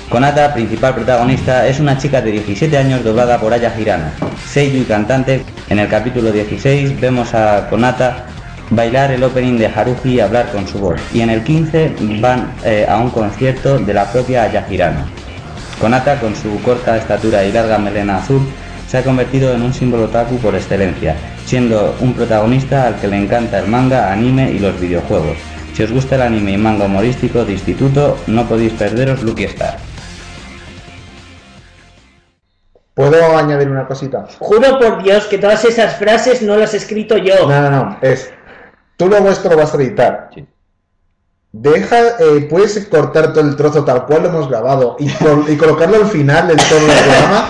Konata, 0.09 0.53
principal 0.53 0.95
protagonista, 0.95 1.65
es 1.65 1.79
una 1.79 1.97
chica 1.97 2.21
de 2.21 2.31
17 2.31 2.77
años 2.77 3.01
doblada 3.01 3.39
por 3.39 3.53
Aya 3.53 3.73
Hirano, 3.79 4.11
seiyuu 4.45 4.81
y 4.81 4.83
cantante. 4.85 5.45
En 5.69 5.79
el 5.79 5.87
capítulo 5.87 6.33
16 6.33 6.99
vemos 6.99 7.33
a 7.33 7.69
Konata 7.69 8.25
bailar 8.75 9.11
el 9.11 9.23
opening 9.23 9.57
de 9.57 9.67
Haruhi 9.67 10.15
y 10.15 10.19
hablar 10.19 10.51
con 10.51 10.67
su 10.67 10.79
voz. 10.79 10.99
Y 11.13 11.21
en 11.21 11.29
el 11.29 11.43
15 11.43 11.95
van 12.19 12.53
eh, 12.63 12.85
a 12.87 12.97
un 12.97 13.09
concierto 13.09 13.79
de 13.79 13.93
la 13.93 14.11
propia 14.11 14.43
Aya 14.43 14.65
Hirano. 14.69 15.05
Konata, 15.79 16.19
con 16.19 16.35
su 16.35 16.61
corta 16.61 16.97
estatura 16.97 17.43
y 17.43 17.51
larga 17.51 17.77
melena 17.77 18.17
azul, 18.17 18.41
se 18.87 18.97
ha 18.99 19.03
convertido 19.03 19.53
en 19.53 19.61
un 19.63 19.73
símbolo 19.73 20.05
otaku 20.05 20.37
por 20.37 20.55
excelencia, 20.55 21.15
siendo 21.45 21.95
un 21.99 22.13
protagonista 22.13 22.87
al 22.87 22.95
que 22.99 23.07
le 23.07 23.17
encanta 23.17 23.59
el 23.59 23.67
manga, 23.67 24.11
anime 24.11 24.51
y 24.51 24.59
los 24.59 24.79
videojuegos. 24.79 25.37
Si 25.73 25.81
os 25.81 25.91
gusta 25.91 26.15
el 26.15 26.21
anime 26.21 26.51
y 26.51 26.57
manga 26.57 26.85
humorístico 26.85 27.43
de 27.43 27.53
instituto, 27.53 28.17
no 28.27 28.47
podéis 28.47 28.73
perderos 28.73 29.23
Lucky 29.23 29.45
Star. 29.45 29.77
¿Puedo 32.93 33.35
añadir 33.35 33.69
una 33.69 33.87
cosita? 33.87 34.27
Juro 34.37 34.77
por 34.77 35.01
Dios 35.01 35.25
que 35.25 35.39
todas 35.39 35.65
esas 35.65 35.95
frases 35.95 36.43
no 36.43 36.55
las 36.57 36.75
he 36.75 36.77
escrito 36.77 37.17
yo. 37.17 37.49
No, 37.49 37.61
no, 37.61 37.71
no. 37.71 37.97
Es. 38.01 38.31
Tú 39.03 39.09
lo 39.09 39.21
vuestro 39.21 39.51
lo 39.51 39.57
vas 39.57 39.73
a 39.73 39.77
editar. 39.77 40.29
Sí. 40.33 40.45
Deja, 41.51 41.99
eh, 42.19 42.47
puedes 42.49 42.87
cortar 42.87 43.31
todo 43.31 43.47
el 43.47 43.55
trozo 43.55 43.83
tal 43.85 44.05
cual 44.07 44.23
lo 44.23 44.29
hemos 44.29 44.49
grabado 44.49 44.95
y, 44.97 45.07
col- 45.11 45.45
y 45.47 45.55
colocarlo 45.55 45.97
al 45.97 46.07
final 46.07 46.47
del 46.47 46.57
todo 46.57 46.79
el 46.79 46.85
programa. 46.85 47.49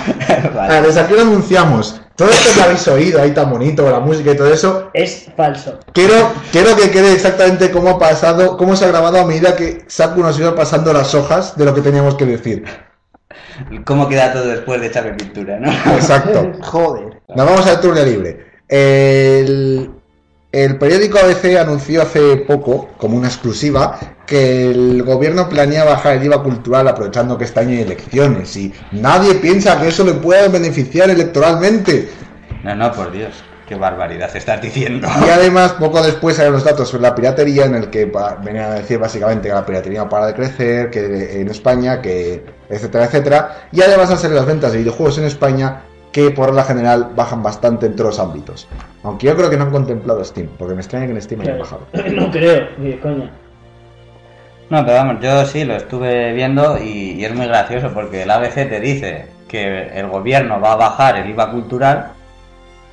Vale. 0.55 0.73
Ah, 0.73 0.81
desde 0.81 0.99
aquí 0.99 1.13
lo 1.13 1.21
anunciamos. 1.21 2.01
Todo 2.15 2.29
esto 2.29 2.49
lo 2.57 2.63
habéis 2.65 2.87
oído, 2.89 3.21
ahí 3.21 3.31
tan 3.31 3.49
bonito, 3.49 3.89
la 3.89 3.99
música 4.01 4.31
y 4.31 4.35
todo 4.37 4.53
eso. 4.53 4.89
Es 4.93 5.27
falso. 5.37 5.79
Quiero, 5.93 6.13
quiero 6.51 6.75
que 6.75 6.91
quede 6.91 7.13
exactamente 7.13 7.71
cómo 7.71 7.91
ha 7.91 7.99
pasado, 7.99 8.57
cómo 8.57 8.75
se 8.75 8.85
ha 8.85 8.89
grabado 8.89 9.19
a 9.19 9.25
medida 9.25 9.55
que 9.55 9.83
Saku 9.87 10.19
nos 10.21 10.37
iba 10.37 10.53
pasando 10.53 10.91
las 10.93 11.15
hojas 11.15 11.55
de 11.57 11.63
lo 11.65 11.73
que 11.73 11.81
teníamos 11.81 12.15
que 12.15 12.25
decir. 12.25 12.65
¿Cómo 13.85 14.09
queda 14.09 14.33
todo 14.33 14.45
después 14.47 14.81
de 14.81 14.87
echarle 14.87 15.13
pintura, 15.13 15.59
no? 15.59 15.71
Exacto. 15.95 16.51
Joder. 16.61 17.21
Nos 17.29 17.45
vamos 17.47 17.65
al 17.67 17.79
turno 17.79 18.03
libre. 18.03 18.45
El, 18.67 19.89
El 20.53 20.77
periódico 20.77 21.17
ABC 21.17 21.57
anunció 21.57 22.03
hace 22.03 22.37
poco, 22.37 22.91
como 22.97 23.17
una 23.17 23.27
exclusiva, 23.27 23.97
que 24.27 24.69
el 24.69 25.01
gobierno 25.01 25.49
planea 25.49 25.83
bajar 25.83 26.17
el 26.17 26.25
IVA 26.25 26.43
cultural 26.43 26.87
aprovechando 26.87 27.39
que 27.39 27.45
este 27.45 27.61
año 27.61 27.71
hay 27.71 27.81
elecciones 27.81 28.55
y 28.55 28.71
nadie 28.91 29.33
piensa 29.33 29.81
que 29.81 29.87
eso 29.87 30.03
le 30.03 30.13
pueda 30.13 30.47
beneficiar 30.49 31.09
electoralmente. 31.09 32.07
No, 32.63 32.75
no, 32.75 32.91
por 32.91 33.11
Dios. 33.11 33.43
Qué 33.67 33.73
barbaridad 33.73 34.29
estás 34.35 34.61
diciendo. 34.61 35.07
Y 35.25 35.29
además, 35.31 35.71
poco 35.71 36.03
después 36.03 36.37
hay 36.37 36.51
los 36.51 36.63
datos 36.63 36.87
sobre 36.87 37.01
la 37.01 37.15
piratería, 37.15 37.65
en 37.65 37.73
el 37.73 37.89
que 37.89 38.11
venían 38.43 38.73
a 38.73 38.75
decir 38.75 38.99
básicamente 38.99 39.47
que 39.47 39.55
la 39.55 39.65
piratería 39.65 40.03
no 40.03 40.09
para 40.09 40.27
de 40.27 40.35
crecer, 40.35 40.91
que 40.91 41.41
en 41.41 41.49
España, 41.49 41.99
que 41.99 42.45
etcétera, 42.69 43.05
etcétera. 43.05 43.67
Y 43.71 43.81
además 43.81 44.11
han 44.11 44.19
salido 44.19 44.39
las 44.39 44.47
ventas 44.47 44.71
de 44.71 44.77
videojuegos 44.77 45.17
en 45.17 45.23
España, 45.23 45.81
que 46.13 46.29
por 46.29 46.47
regla 46.47 46.63
general 46.63 47.11
bajan 47.15 47.43
bastante 47.43 47.87
en 47.87 47.95
todos 47.97 48.11
los 48.11 48.19
ámbitos. 48.19 48.67
Aunque 49.03 49.27
yo 49.27 49.35
creo 49.35 49.49
que 49.49 49.57
no 49.57 49.63
han 49.63 49.71
contemplado 49.71 50.23
Steam, 50.23 50.47
porque 50.57 50.75
me 50.75 50.81
extraña 50.81 51.07
que 51.07 51.11
en 51.11 51.21
Steam 51.21 51.41
hayan 51.41 51.59
bajado. 51.59 51.81
No 52.13 52.31
creo, 52.31 52.69
ni 52.77 52.91
de 52.91 52.99
coña. 52.99 53.31
No, 54.69 54.85
pero 54.85 54.97
vamos, 54.97 55.17
yo 55.21 55.45
sí 55.45 55.65
lo 55.65 55.75
estuve 55.75 56.31
viendo 56.33 56.77
y, 56.77 57.11
y 57.11 57.25
es 57.25 57.35
muy 57.35 57.47
gracioso 57.47 57.91
porque 57.93 58.23
el 58.23 58.31
ABC 58.31 58.69
te 58.69 58.79
dice 58.79 59.25
que 59.47 59.87
el 59.99 60.07
gobierno 60.07 60.61
va 60.61 60.73
a 60.73 60.77
bajar 60.77 61.17
el 61.17 61.29
IVA 61.29 61.51
cultural 61.51 62.11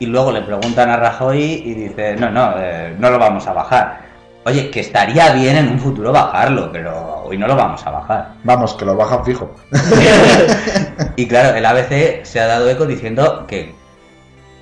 y 0.01 0.07
luego 0.07 0.33
le 0.33 0.43
preguntan 0.43 0.89
a 0.89 0.97
Rajoy 0.97 1.63
y 1.65 1.75
dice, 1.75 2.17
no, 2.17 2.31
no, 2.31 2.55
eh, 2.59 2.95
no 2.99 3.11
lo 3.11 3.19
vamos 3.19 3.47
a 3.47 3.53
bajar. 3.53 4.10
Oye, 4.45 4.71
que 4.71 4.81
estaría 4.81 5.33
bien 5.33 5.57
en 5.57 5.69
un 5.69 5.79
futuro 5.79 6.13
bajarlo, 6.13 6.73
pero 6.73 7.25
hoy 7.25 7.37
no 7.37 7.47
lo 7.47 7.57
vamos 7.57 7.87
a 7.87 7.91
bajar. 7.91 8.35
Vamos, 8.43 8.75
que 8.75 8.85
lo 8.85 8.97
bajan 8.97 9.25
fijo. 9.25 9.55
Y 11.17 11.27
claro, 11.27 11.55
el 11.55 11.67
ABC 11.67 12.25
se 12.25 12.41
ha 12.41 12.47
dado 12.47 12.71
eco 12.71 12.87
diciendo 12.87 13.45
que 13.47 13.75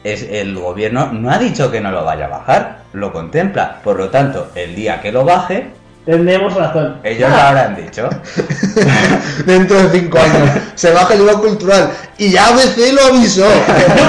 es 0.03 0.23
el 0.23 0.59
gobierno 0.59 1.13
no 1.13 1.31
ha 1.31 1.39
dicho 1.39 1.71
que 1.71 1.81
no 1.81 1.93
lo 1.93 2.05
vaya 2.05 2.27
a 2.27 2.29
bajar, 2.29 2.79
lo 2.93 3.13
contempla. 3.13 3.81
Por 3.85 3.97
lo 3.97 4.11
tanto, 4.11 4.51
el 4.55 4.75
día 4.75 5.01
que 5.01 5.13
lo 5.13 5.25
baje, 5.25 5.71
Tendremos 6.09 6.55
razón. 6.55 6.97
ellos 7.05 7.29
lo 7.29 7.37
habrán 7.37 7.77
dicho. 7.77 8.09
Dentro 9.45 9.77
de 9.83 10.01
cinco 10.01 10.19
años 10.19 10.49
se 10.75 10.91
baja 10.91 11.13
el 11.13 11.21
IVA 11.21 11.35
cultural 11.35 11.91
y 12.17 12.31
ya 12.31 12.47
ABC 12.47 12.93
lo 12.95 13.15
avisó. 13.15 13.47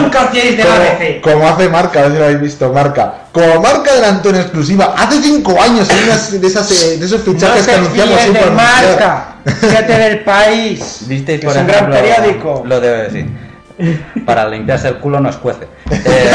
Nunca 0.01 0.23
os 0.27 0.31
de 0.31 0.57
Como, 0.63 0.73
ABC. 0.75 1.21
como 1.21 1.49
hace 1.49 1.67
marca, 1.67 1.99
a 1.99 2.03
ver 2.03 2.11
si 2.13 2.17
lo 2.19 2.23
habéis 2.23 2.39
visto, 2.39 2.71
marca. 2.71 3.13
Como 3.33 3.59
marca 3.59 3.91
adelantó 3.91 4.29
en 4.29 4.37
exclusiva, 4.37 4.95
hace 4.97 5.21
cinco 5.21 5.61
años 5.61 5.89
hay 5.89 6.03
unas 6.05 6.39
de, 6.39 6.47
esas, 6.47 6.71
eh, 6.71 6.97
de 6.99 7.05
esos 7.05 7.27
No 7.27 7.33
fichajes 7.33 7.65
que 7.65 7.71
te 7.73 7.77
anunciamos 7.77 8.21
siempre 8.21 8.41
de 8.43 8.47
anunciar. 8.47 8.81
marca. 8.95 9.25
Fíjate 9.59 9.97
del 9.97 10.19
país. 10.21 10.99
¿Visteis, 11.05 11.41
Que 11.41 11.47
por 11.47 11.55
es 11.57 11.61
un 11.61 11.67
gran 11.67 11.91
ejemplo, 11.91 11.99
periódico. 12.15 12.63
Lo 12.65 12.79
de 12.79 13.09
sí. 13.11 14.21
Para 14.25 14.47
limpiarse 14.47 14.87
el 14.87 14.99
culo 14.99 15.19
no 15.19 15.29
escuece. 15.29 15.67
Eh, 15.91 16.31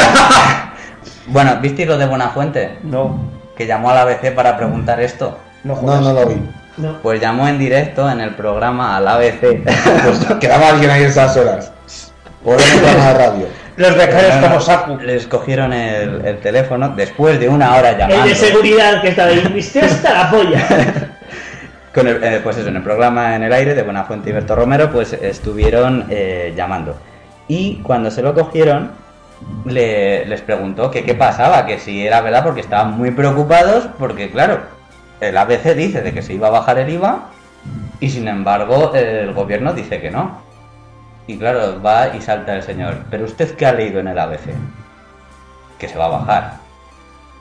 bueno, 1.25 1.57
¿visteis 1.59 1.87
lo 1.87 1.97
de 1.97 2.05
Buenafuente? 2.05 2.77
No, 2.83 3.31
Que 3.57 3.65
llamó 3.65 3.89
al 3.89 3.97
ABC 3.97 4.31
para 4.35 4.57
preguntar 4.57 4.99
esto. 5.01 5.39
No 5.65 5.81
No, 5.81 6.13
lo 6.13 6.25
vi. 6.27 6.35
No. 6.77 7.01
Pues 7.01 7.19
llamó 7.21 7.47
en 7.47 7.57
directo 7.57 8.09
en 8.09 8.19
el 8.21 8.31
programa 8.35 8.97
al 8.97 9.07
ABC. 9.07 9.61
Pues 9.63 10.25
quedaba 10.39 10.69
alguien 10.69 10.89
ahí 10.91 11.03
esas 11.03 11.35
horas. 11.37 11.71
Era 12.45 12.55
un 12.57 12.79
programa 12.79 13.07
de 13.07 13.13
radio. 13.13 13.47
Los 13.77 13.95
becarios 13.97 14.35
como 14.35 14.61
Saku. 14.61 14.97
Les 14.99 15.25
cogieron 15.27 15.73
el, 15.73 16.23
el 16.25 16.37
teléfono 16.39 16.89
después 16.89 17.39
de 17.39 17.49
una 17.49 17.75
hora 17.75 17.91
llamando. 17.97 18.23
El 18.23 18.29
de 18.29 18.35
seguridad 18.35 19.01
que 19.01 19.09
estaba 19.09 19.29
ahí, 19.29 19.41
viste 19.53 19.81
hasta 19.81 20.13
la 20.13 20.29
polla. 20.31 20.67
Con 21.93 22.07
el- 22.07 22.21
eh, 22.23 22.39
pues 22.43 22.57
eso, 22.57 22.67
en 22.69 22.75
el 22.75 22.83
programa 22.83 23.35
En 23.35 23.43
el 23.43 23.53
Aire 23.53 23.73
de 23.73 23.81
Buenafuente 23.83 24.29
y 24.29 24.33
Berto 24.33 24.53
Romero, 24.55 24.91
pues 24.91 25.13
estuvieron 25.13 26.05
eh, 26.09 26.53
llamando. 26.55 26.97
Y 27.47 27.77
cuando 27.83 28.11
se 28.11 28.21
lo 28.21 28.33
cogieron, 28.33 28.91
le- 29.65 30.25
les 30.25 30.41
preguntó 30.41 30.91
que 30.91 31.03
qué 31.03 31.13
pasaba, 31.15 31.65
que 31.65 31.79
si 31.79 32.05
era 32.05 32.19
verdad, 32.21 32.43
porque 32.43 32.61
estaban 32.61 32.91
muy 32.97 33.11
preocupados, 33.11 33.87
porque 33.97 34.29
claro, 34.29 34.59
el 35.21 35.37
ABC 35.37 35.75
dice 35.75 36.01
de 36.01 36.13
que 36.13 36.21
se 36.21 36.33
iba 36.33 36.47
a 36.47 36.51
bajar 36.51 36.77
el 36.79 36.89
IVA, 36.89 37.29
y 37.99 38.09
sin 38.09 38.27
embargo 38.27 38.93
el 38.93 39.33
gobierno 39.33 39.73
dice 39.73 40.01
que 40.01 40.11
no. 40.11 40.43
Y 41.27 41.37
claro, 41.37 41.81
va 41.81 42.15
y 42.15 42.21
salta 42.21 42.55
el 42.55 42.63
señor, 42.63 42.97
pero 43.09 43.25
usted 43.25 43.55
qué 43.55 43.65
ha 43.65 43.73
leído 43.73 43.99
en 43.99 44.07
el 44.07 44.19
ABC? 44.19 44.49
Que 45.79 45.87
se 45.87 45.97
va 45.97 46.05
a 46.05 46.09
bajar. 46.09 46.53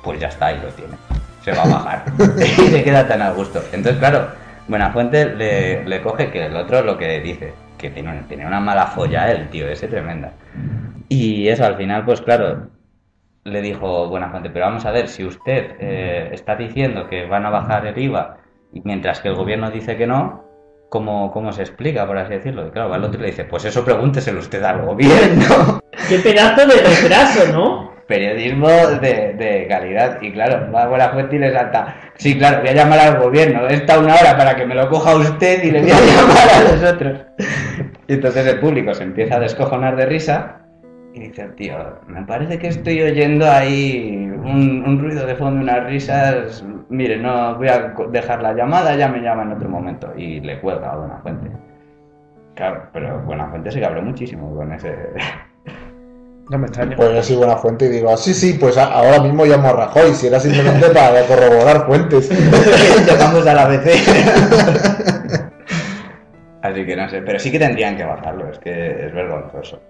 Pues 0.02 0.20
ya 0.20 0.28
está, 0.28 0.46
ahí 0.46 0.60
lo 0.62 0.68
tiene. 0.68 0.94
Se 1.44 1.52
va 1.52 1.62
a 1.62 1.68
bajar. 1.68 2.04
y 2.38 2.68
se 2.68 2.82
queda 2.82 3.06
tan 3.06 3.20
a 3.20 3.30
gusto. 3.30 3.62
Entonces, 3.72 3.98
claro, 3.98 4.28
Buenafuente 4.68 5.26
le, 5.34 5.84
le 5.84 6.00
coge 6.00 6.30
que 6.30 6.46
el 6.46 6.56
otro 6.56 6.82
lo 6.82 6.96
que 6.96 7.20
dice, 7.20 7.52
que 7.76 7.90
tiene, 7.90 8.22
tiene 8.28 8.46
una 8.46 8.60
mala 8.60 8.86
folla 8.86 9.30
el 9.30 9.48
tío 9.50 9.68
ese 9.68 9.88
tremenda. 9.88 10.32
Y 11.08 11.48
eso 11.48 11.66
al 11.66 11.76
final, 11.76 12.04
pues 12.06 12.22
claro, 12.22 12.68
le 13.44 13.60
dijo 13.60 14.08
Buenafuente, 14.08 14.50
pero 14.50 14.66
vamos 14.66 14.84
a 14.86 14.90
ver, 14.90 15.08
si 15.08 15.24
usted 15.24 15.76
eh, 15.78 16.30
está 16.32 16.56
diciendo 16.56 17.08
que 17.08 17.26
van 17.26 17.44
a 17.46 17.50
bajar 17.50 17.86
el 17.86 17.98
IVA, 17.98 18.38
mientras 18.84 19.20
que 19.20 19.28
el 19.28 19.34
gobierno 19.34 19.70
dice 19.70 19.96
que 19.96 20.06
no, 20.06 20.44
¿cómo, 20.88 21.30
cómo 21.30 21.52
se 21.52 21.62
explica, 21.62 22.06
por 22.06 22.16
así 22.16 22.34
decirlo? 22.34 22.66
Y 22.66 22.70
claro, 22.70 22.94
el 22.94 23.04
otro 23.04 23.20
le 23.20 23.26
dice, 23.26 23.44
pues 23.44 23.64
eso 23.66 23.84
pregúnteselo 23.84 24.40
usted 24.40 24.62
al 24.62 24.86
gobierno. 24.86 25.80
Qué 26.08 26.18
pedazo 26.18 26.66
de 26.66 26.74
retraso, 26.76 27.52
¿no? 27.52 27.92
Periodismo 28.06 28.68
de, 28.68 29.34
de 29.34 29.66
calidad. 29.68 30.20
Y 30.20 30.32
claro, 30.32 30.70
va 30.72 30.84
a 30.84 30.88
Buenafuente 30.88 31.36
y 31.36 31.38
le 31.38 31.52
salta. 31.52 31.96
Sí, 32.16 32.36
claro, 32.36 32.60
voy 32.60 32.68
a 32.68 32.74
llamar 32.74 32.98
al 32.98 33.22
gobierno. 33.22 33.66
Está 33.68 33.98
una 33.98 34.14
hora 34.14 34.36
para 34.36 34.56
que 34.56 34.66
me 34.66 34.74
lo 34.74 34.88
coja 34.88 35.16
usted 35.16 35.64
y 35.64 35.70
le 35.70 35.80
voy 35.82 35.90
a 35.90 35.94
llamar 36.00 36.48
a 36.48 36.72
los 36.72 36.92
otros. 36.92 37.20
Y 38.06 38.14
entonces 38.14 38.46
el 38.46 38.60
público 38.60 38.92
se 38.92 39.04
empieza 39.04 39.36
a 39.36 39.40
descojonar 39.40 39.96
de 39.96 40.06
risa. 40.06 40.63
Y 41.16 41.20
dice, 41.20 41.44
tío, 41.56 41.76
me 42.08 42.22
parece 42.24 42.58
que 42.58 42.66
estoy 42.68 43.00
oyendo 43.00 43.48
ahí 43.48 44.28
un, 44.36 44.82
un 44.84 44.98
ruido 45.00 45.24
de 45.24 45.36
fondo, 45.36 45.60
unas 45.62 45.84
risas. 45.84 46.64
Mire, 46.88 47.18
no 47.18 47.54
voy 47.56 47.68
a 47.68 47.94
dejar 48.10 48.42
la 48.42 48.52
llamada, 48.52 48.96
ya 48.96 49.06
me 49.08 49.20
llama 49.20 49.44
en 49.44 49.52
otro 49.52 49.68
momento. 49.68 50.12
Y 50.16 50.40
le 50.40 50.60
cuelga 50.60 50.90
a 50.92 50.96
Buenafuente. 50.96 51.50
Claro, 52.56 52.88
pero 52.92 53.20
Buenafuente 53.20 53.70
se 53.70 53.80
cabró 53.80 54.02
muchísimo 54.02 54.54
con 54.56 54.72
ese. 54.72 54.94
No 56.50 56.58
me 56.58 56.66
extraña. 56.66 56.94
Pues 56.94 57.10
yo 57.14 57.22
soy 57.22 57.36
buena 57.36 57.56
fuente 57.56 57.86
y 57.86 57.88
digo, 57.88 58.10
"Ah, 58.10 58.18
sí, 58.18 58.34
sí, 58.34 58.58
pues 58.60 58.76
a- 58.76 58.92
ahora 58.92 59.18
mismo 59.22 59.46
llamo 59.46 59.66
a 59.66 59.72
Rajoy, 59.72 60.12
si 60.12 60.26
era 60.26 60.38
simplemente 60.38 60.88
para 60.94 61.22
corroborar 61.26 61.86
fuentes. 61.86 62.28
Llamamos 63.06 63.46
a 63.46 63.54
la 63.54 63.66
BC. 63.68 63.90
Así 66.60 66.84
que 66.84 66.96
no 66.96 67.08
sé, 67.08 67.22
pero 67.22 67.38
sí 67.38 67.50
que 67.50 67.58
tendrían 67.58 67.96
que 67.96 68.04
bajarlo, 68.04 68.50
es 68.50 68.58
que 68.58 69.06
es 69.06 69.14
vergonzoso. 69.14 69.80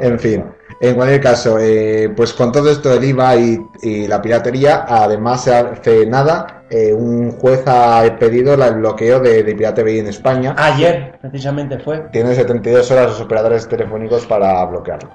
En 0.00 0.18
fin, 0.18 0.44
en 0.80 0.94
cualquier 0.94 1.20
caso, 1.20 1.58
eh, 1.58 2.12
pues 2.16 2.32
con 2.32 2.52
todo 2.52 2.70
esto 2.70 2.90
del 2.90 3.04
IVA 3.04 3.36
y, 3.36 3.58
y 3.82 4.06
la 4.06 4.22
piratería, 4.22 4.84
además 4.86 5.48
hace 5.48 6.06
nada, 6.06 6.64
eh, 6.70 6.92
un 6.92 7.32
juez 7.32 7.62
ha 7.66 8.02
pedido 8.18 8.54
el 8.54 8.74
bloqueo 8.74 9.20
de, 9.20 9.42
de 9.42 9.54
Pirate 9.54 9.82
Bay 9.82 9.98
en 9.98 10.08
España. 10.08 10.54
Ayer, 10.58 11.18
precisamente 11.20 11.78
fue. 11.78 12.00
Tiene 12.12 12.34
72 12.34 12.90
horas 12.90 13.06
los 13.06 13.20
operadores 13.20 13.66
telefónicos 13.66 14.26
para 14.26 14.64
bloquearlo. 14.66 15.10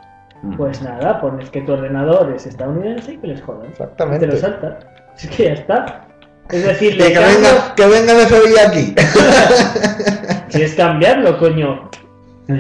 Pues 0.58 0.82
nada, 0.82 1.22
pones 1.22 1.50
que 1.50 1.62
tu 1.62 1.72
ordenador 1.74 2.34
es 2.36 2.46
estadounidense 2.46 3.14
y 3.14 3.18
que 3.18 3.28
les 3.28 3.42
jodan. 3.42 3.70
Exactamente. 3.70 4.26
Te 4.26 4.34
lo 4.34 4.38
saltas. 4.38 4.86
Es 5.18 5.28
que 5.30 5.44
ya 5.46 5.54
está. 5.54 6.08
Es 6.50 6.66
decir, 6.66 6.98
Que, 6.98 7.14
que 7.14 7.20
venga, 7.20 7.76
que 7.76 7.86
venga 7.88 8.14
FBI 8.14 8.58
aquí. 8.68 8.96
si 10.50 10.64
es 10.64 10.76
cambiarlo, 10.76 11.38
coño. 11.38 11.90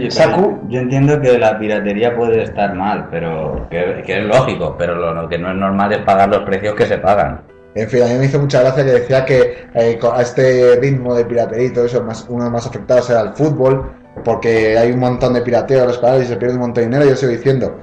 Saku. 0.09 0.59
Yo 0.69 0.79
entiendo 0.79 1.19
que 1.19 1.37
la 1.37 1.59
piratería 1.59 2.15
puede 2.15 2.43
estar 2.43 2.73
mal, 2.73 3.07
pero 3.11 3.67
que, 3.69 4.01
que 4.05 4.19
es 4.19 4.23
lógico, 4.25 4.75
pero 4.77 4.95
lo, 4.95 5.13
lo 5.13 5.27
que 5.27 5.37
no 5.37 5.49
es 5.51 5.57
normal 5.57 5.91
es 5.91 5.99
pagar 5.99 6.29
los 6.29 6.39
precios 6.39 6.73
que 6.75 6.85
se 6.85 6.97
pagan. 6.97 7.41
En 7.75 7.89
fin, 7.89 8.03
a 8.03 8.05
mí 8.05 8.13
me 8.19 8.25
hizo 8.25 8.39
mucha 8.39 8.61
gracia 8.61 8.85
que 8.85 8.91
decía 8.91 9.25
que 9.25 9.65
eh, 9.73 9.99
a 10.13 10.21
este 10.21 10.77
ritmo 10.79 11.15
de 11.15 11.25
piratería 11.25 11.67
y 11.67 11.73
todo 11.73 11.85
eso, 11.85 12.03
más, 12.03 12.25
uno 12.29 12.43
de 12.45 12.49
los 12.49 12.53
más 12.53 12.67
afectados 12.67 13.09
era 13.09 13.21
el 13.21 13.33
fútbol, 13.33 13.91
porque 14.23 14.77
hay 14.77 14.91
un 14.91 14.99
montón 14.99 15.33
de 15.33 15.41
pirateo 15.41 15.81
en 15.81 15.87
los 15.87 15.97
canales 15.97 16.25
y 16.25 16.27
se 16.27 16.37
pierde 16.37 16.53
un 16.55 16.61
montón 16.61 16.83
de 16.83 16.89
dinero. 16.89 17.09
Yo 17.09 17.15
sigo 17.17 17.31
diciendo 17.31 17.79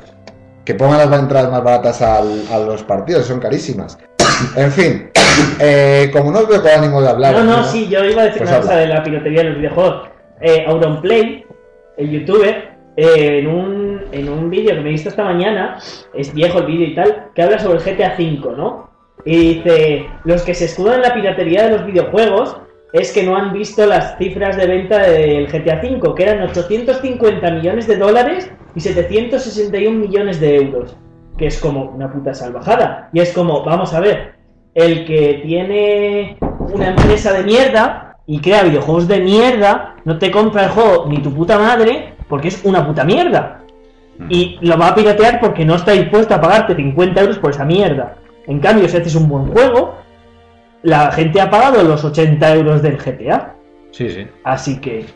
que 0.65 0.75
pongan 0.75 1.11
las 1.11 1.21
entradas 1.21 1.51
más 1.51 1.63
baratas 1.65 2.01
al- 2.03 2.45
a 2.53 2.59
los 2.61 2.83
partidos, 2.85 3.27
son 3.27 3.41
carísimas. 3.41 3.99
En 4.57 4.71
fin, 4.73 5.11
eh, 5.61 6.09
como 6.15 6.31
no 6.31 6.39
os 6.39 6.49
veo 6.49 6.63
con 6.63 6.71
ánimo 6.71 7.03
de 7.03 7.09
hablar. 7.11 7.35
No, 7.35 7.45
no, 7.45 7.65
sí, 7.65 7.89
yo 7.89 8.03
iba 8.05 8.23
a 8.23 8.25
decir 8.27 8.39
Pues 8.39 8.49
una 8.51 8.59
habla. 8.59 8.71
cosa 8.71 8.81
de 8.81 8.87
la 8.87 9.03
piratería 9.03 9.41
en 9.43 9.49
los 9.49 9.57
videojuegos. 9.59 10.09
Eh, 10.41 10.65
Auronplay, 10.67 11.45
el 12.01 12.11
youtuber, 12.11 12.71
eh, 12.97 13.39
en 13.41 13.47
un, 13.47 14.03
en 14.11 14.29
un 14.29 14.51
vídeo 14.51 14.75
que 14.75 14.81
me 14.81 14.89
he 14.89 14.93
visto 14.93 15.11
esta 15.11 15.25
mañana, 15.25 15.79
es 16.15 16.33
viejo 16.33 16.59
el 16.59 16.67
vídeo 16.67 16.87
y 16.89 16.95
tal, 16.95 17.27
que 17.35 17.43
habla 17.43 17.59
sobre 17.59 17.79
el 17.79 17.85
GTA 17.85 18.15
V, 18.19 18.57
¿no? 18.57 18.91
Y 19.25 19.55
dice, 19.55 20.07
los 20.25 20.43
que 20.43 20.55
se 20.55 20.65
escudan 20.65 20.97
en 20.97 21.03
la 21.03 21.15
piratería 21.15 21.65
de 21.65 21.77
los 21.77 21.87
videojuegos 21.87 22.57
es 22.93 23.13
que 23.13 23.23
no 23.23 23.37
han 23.37 23.53
visto 23.53 23.87
las 23.87 24.17
cifras 24.17 24.57
de 24.57 24.67
venta 24.67 24.99
del 24.99 25.47
GTA 25.47 25.81
V, 25.83 26.15
que 26.17 26.23
eran 26.23 26.43
850 26.49 27.51
millones 27.51 27.87
de 27.87 27.97
dólares 27.97 28.51
y 28.75 28.81
761 28.81 29.99
millones 29.99 30.41
de 30.41 30.57
euros, 30.57 30.97
que 31.37 31.47
es 31.47 31.59
como 31.61 31.85
una 31.91 32.11
puta 32.11 32.33
salvajada. 32.33 33.11
Y 33.13 33.21
es 33.21 33.33
como, 33.33 33.63
vamos 33.63 33.93
a 33.93 34.01
ver, 34.01 34.35
el 34.75 35.05
que 35.05 35.43
tiene 35.45 36.39
una 36.73 36.89
empresa 36.89 37.33
de 37.35 37.45
mierda 37.45 38.10
y 38.31 38.39
crea 38.39 38.63
videojuegos 38.63 39.09
de 39.09 39.21
mierda, 39.21 39.97
no 40.05 40.17
te 40.17 40.31
compra 40.31 40.63
el 40.63 40.71
juego 40.71 41.07
ni 41.09 41.19
tu 41.19 41.35
puta 41.35 41.59
madre 41.59 42.15
porque 42.29 42.47
es 42.47 42.65
una 42.65 42.87
puta 42.87 43.03
mierda. 43.03 43.63
Y 44.29 44.57
lo 44.61 44.79
va 44.79 44.89
a 44.89 44.95
piratear 44.95 45.41
porque 45.41 45.65
no 45.65 45.75
está 45.75 45.93
dispuesto 45.93 46.33
a 46.33 46.41
pagarte 46.41 46.77
50 46.77 47.21
euros 47.23 47.39
por 47.41 47.51
esa 47.51 47.65
mierda. 47.65 48.19
En 48.47 48.61
cambio, 48.61 48.89
si 48.89 48.99
haces 48.99 49.17
un 49.17 49.29
buen 49.29 49.47
juego, 49.47 49.97
la 50.83 51.11
gente 51.11 51.41
ha 51.41 51.51
pagado 51.51 51.83
los 51.83 52.05
80 52.05 52.55
euros 52.55 52.83
del 52.83 52.99
GTA. 52.99 53.57
Sí, 53.91 54.09
sí. 54.11 54.29
Así 54.45 54.81
que 54.81 55.07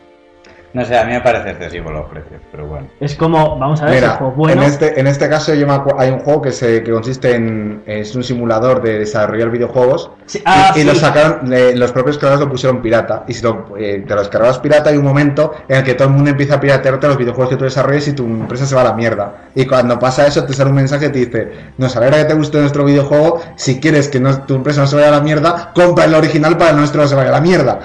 No 0.75 0.83
sé, 0.85 0.97
a 0.97 1.05
mí 1.05 1.13
me 1.13 1.21
parece 1.21 1.51
excesivo 1.51 1.89
los 1.89 2.09
precios, 2.09 2.41
pero 2.51 2.67
bueno. 2.67 2.87
es 2.99 3.15
como, 3.15 3.57
vamos 3.57 3.81
a 3.81 3.85
ver, 3.85 3.95
Mira, 3.95 4.07
si 4.07 4.11
el 4.11 4.17
juego 4.19 4.33
bueno. 4.33 4.61
en, 4.61 4.67
este, 4.67 4.99
en 4.99 5.07
este 5.07 5.29
caso 5.29 5.53
yo 5.53 5.65
me 5.65 5.79
hay 5.97 6.09
un 6.11 6.19
juego 6.19 6.41
que, 6.41 6.51
se, 6.51 6.83
que 6.83 6.91
consiste 6.91 7.33
en 7.33 7.81
es 7.85 8.13
un 8.13 8.23
simulador 8.23 8.81
de 8.81 8.99
desarrollar 8.99 9.49
videojuegos 9.49 10.11
Sí, 10.27 10.41
ah, 10.43 10.71
y, 10.75 10.79
y 10.79 10.81
sí. 10.81 10.87
lo 10.87 10.95
sacaron, 10.95 11.53
eh, 11.53 11.73
los 11.75 11.91
propios 11.91 12.17
creadores 12.17 12.43
lo 12.45 12.51
pusieron 12.51 12.81
pirata 12.81 13.23
y 13.27 13.33
si 13.33 13.43
lo, 13.43 13.67
eh, 13.77 14.03
te 14.07 14.13
lo 14.15 14.19
descargabas 14.19 14.59
pirata 14.59 14.89
hay 14.89 14.97
un 14.97 15.05
momento 15.05 15.53
en 15.69 15.77
el 15.77 15.83
que 15.83 15.93
todo 15.93 16.07
el 16.09 16.13
mundo 16.15 16.31
empieza 16.31 16.55
a 16.55 16.59
piratearte 16.59 17.07
los 17.07 17.17
videojuegos 17.17 17.49
que 17.51 17.57
tú 17.57 17.63
desarrolles 17.63 18.07
y 18.09 18.13
tu 18.13 18.25
empresa 18.25 18.65
se 18.65 18.75
va 18.75 18.81
a 18.81 18.85
la 18.85 18.93
mierda 18.93 19.45
y 19.55 19.65
cuando 19.67 19.97
pasa 19.99 20.27
eso 20.27 20.43
te 20.43 20.51
sale 20.53 20.71
un 20.71 20.75
mensaje 20.77 21.05
que 21.05 21.11
te 21.11 21.19
dice 21.25 21.51
nos 21.77 21.95
alegra 21.95 22.17
que 22.17 22.25
te 22.25 22.33
guste 22.33 22.59
nuestro 22.59 22.83
videojuego 22.83 23.39
si 23.55 23.79
quieres 23.79 24.09
que 24.09 24.19
no- 24.19 24.41
tu 24.45 24.55
empresa 24.55 24.81
no 24.81 24.87
se 24.87 24.95
vaya 24.97 25.07
a 25.07 25.11
la 25.11 25.21
mierda 25.21 25.71
compra 25.73 26.05
el 26.05 26.15
original 26.15 26.57
para 26.57 26.71
que 26.71 26.73
el 26.73 26.77
nuestro 26.79 27.01
no 27.03 27.07
se 27.07 27.15
vaya 27.15 27.29
a 27.29 27.33
la 27.33 27.41
mierda 27.41 27.79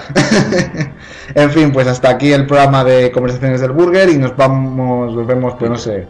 en 1.35 1.51
fin 1.51 1.71
pues 1.71 1.87
hasta 1.87 2.09
aquí 2.09 2.33
el 2.33 2.45
programa 2.47 2.80
de 2.83 3.11
conversaciones 3.11 3.61
del 3.61 3.71
burger 3.71 4.09
y 4.09 4.17
nos 4.17 4.35
vamos 4.35 5.13
nos 5.13 5.27
vemos 5.27 5.55
pues 5.57 5.69
no 5.71 5.77
sé 5.77 6.07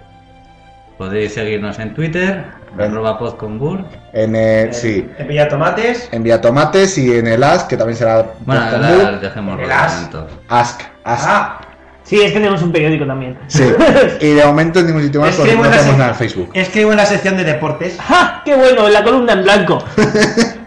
Podéis 0.97 1.33
seguirnos 1.33 1.79
en 1.79 1.95
Twitter, 1.95 2.45
Ven. 2.75 2.91
arroba 2.91 3.17
podconbur. 3.17 3.83
En 4.13 4.35
el, 4.35 4.71
sí, 4.71 5.09
En 5.17 5.27
Villa 5.29 5.47
Tomates. 5.47 6.07
en 6.11 6.21
Vía 6.21 6.39
Tomates 6.39 6.95
y 6.99 7.15
en 7.17 7.25
el 7.25 7.43
Ask, 7.43 7.67
que 7.67 7.75
también 7.75 7.97
será 7.97 8.33
Bueno, 8.45 8.61
ahora 8.61 9.17
dejemos 9.19 9.59
El. 9.59 9.71
Ask, 9.71 10.13
Ask. 10.47 10.81
Ah, 11.03 11.61
Sí, 12.03 12.17
es 12.21 12.27
que 12.33 12.39
tenemos 12.39 12.61
un 12.61 12.71
periódico 12.71 13.07
también. 13.07 13.35
Sí. 13.47 13.63
Y 14.21 14.33
de 14.33 14.45
momento 14.45 14.79
en 14.79 14.87
ningún 14.87 15.01
sitio 15.01 15.21
más 15.21 15.35
porque 15.35 15.55
no 15.55 15.65
en, 15.65 15.71
tenemos 15.71 15.97
nada 15.97 16.09
en 16.11 16.15
Facebook. 16.15 16.49
escribo 16.53 16.91
en 16.91 16.97
la 16.97 17.05
sección 17.05 17.35
de 17.37 17.45
deportes. 17.45 17.97
¡Ja! 17.99 18.43
¡Qué 18.45 18.53
bueno! 18.55 18.85
En 18.85 18.93
la 18.93 19.03
columna 19.03 19.33
en 19.33 19.43
blanco. 19.43 19.83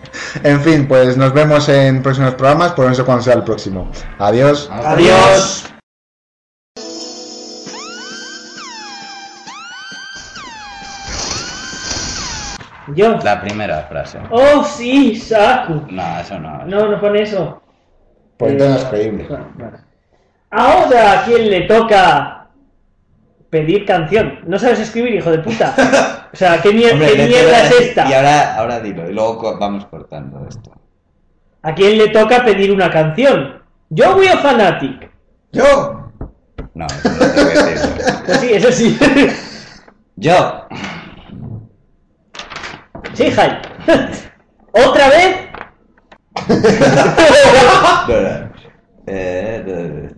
En 0.44 0.60
fin, 0.60 0.86
pues 0.86 1.16
nos 1.16 1.32
vemos 1.32 1.68
en 1.68 2.00
próximos 2.02 2.34
programas, 2.34 2.72
por 2.72 2.86
no 2.86 2.94
sé 2.94 3.02
cuándo 3.02 3.22
sea 3.22 3.34
el 3.34 3.42
próximo. 3.42 3.90
Adiós. 4.18 4.70
Adiós. 4.72 5.73
Yo. 12.94 13.16
La 13.24 13.40
primera 13.40 13.82
frase. 13.82 14.18
Oh, 14.30 14.62
sí, 14.64 15.16
Saku. 15.16 15.82
No, 15.90 16.18
eso 16.20 16.38
no. 16.38 16.64
No, 16.66 16.88
no 16.88 17.00
pone 17.00 17.22
eso. 17.22 17.62
Pues 18.36 18.52
entonces 18.52 18.74
no 18.76 18.82
es 18.82 18.84
creíble. 18.90 19.26
Ah, 19.30 19.46
vale. 19.54 19.76
Ahora, 20.50 21.20
¿a 21.20 21.24
quién 21.24 21.50
le 21.50 21.62
toca 21.62 22.48
pedir 23.50 23.84
canción? 23.86 24.40
No 24.46 24.58
sabes 24.58 24.80
escribir, 24.80 25.14
hijo 25.14 25.30
de 25.30 25.38
puta. 25.38 25.74
O 26.32 26.36
sea, 26.36 26.60
¿qué, 26.60 26.70
mier- 26.70 26.92
Hombre, 26.94 27.12
qué 27.14 27.26
mierda 27.26 27.60
es 27.64 27.80
esta? 27.80 28.08
Y 28.08 28.12
ahora, 28.12 28.54
ahora 28.56 28.80
dilo, 28.80 29.08
y 29.08 29.14
luego 29.14 29.38
co- 29.38 29.58
vamos 29.58 29.86
cortando 29.86 30.46
esto. 30.48 30.70
¿A 31.62 31.74
quién 31.74 31.96
le 31.96 32.08
toca 32.08 32.44
pedir 32.44 32.70
una 32.72 32.90
canción? 32.90 33.62
¿Yo 33.88 34.14
voy 34.14 34.26
a 34.28 34.36
Fanatic? 34.38 35.10
¡Yo! 35.52 36.10
No, 36.74 36.86
eso 36.86 37.08
no 37.08 37.26
tengo 37.32 37.48
que 37.50 37.62
decir. 37.70 37.90
Pues 38.26 38.38
sí, 38.40 38.52
eso 38.52 38.72
sí. 38.72 38.98
Yo. 40.16 40.66
Sí, 43.14 43.30
Jai. 43.30 43.58
¿Otra 44.72 45.08
vez? 45.08 45.36
Eh. 49.06 50.10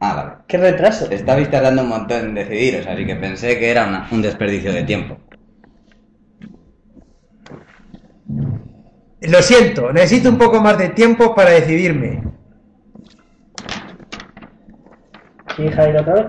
Ah, 0.00 0.14
vale. 0.14 0.32
¡Qué 0.46 0.58
retraso! 0.58 1.10
Estabais 1.10 1.50
tardando 1.50 1.82
un 1.82 1.88
montón 1.88 2.18
en 2.20 2.34
decidiros, 2.34 2.86
así 2.86 3.06
que 3.06 3.16
pensé 3.16 3.58
que 3.58 3.70
era 3.70 3.86
una- 3.86 4.06
un 4.10 4.20
desperdicio 4.22 4.72
de 4.72 4.82
tiempo. 4.82 5.16
Lo 9.22 9.40
siento, 9.40 9.90
necesito 9.92 10.28
un 10.28 10.36
poco 10.36 10.60
más 10.60 10.76
de 10.76 10.90
tiempo 10.90 11.34
para 11.34 11.50
decidirme. 11.50 12.22
Sí, 15.56 15.68
Jai, 15.68 15.96
otra 15.96 16.14
vez. 16.14 16.26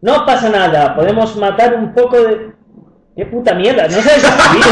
No 0.00 0.24
pasa 0.24 0.48
nada, 0.48 0.94
podemos 0.94 1.36
matar 1.36 1.74
un 1.74 1.92
poco 1.92 2.16
de... 2.22 2.53
¡Qué 3.16 3.26
puta 3.26 3.54
mierda! 3.54 3.84
No 3.84 4.02
sabes 4.02 4.24
escribir. 4.24 4.64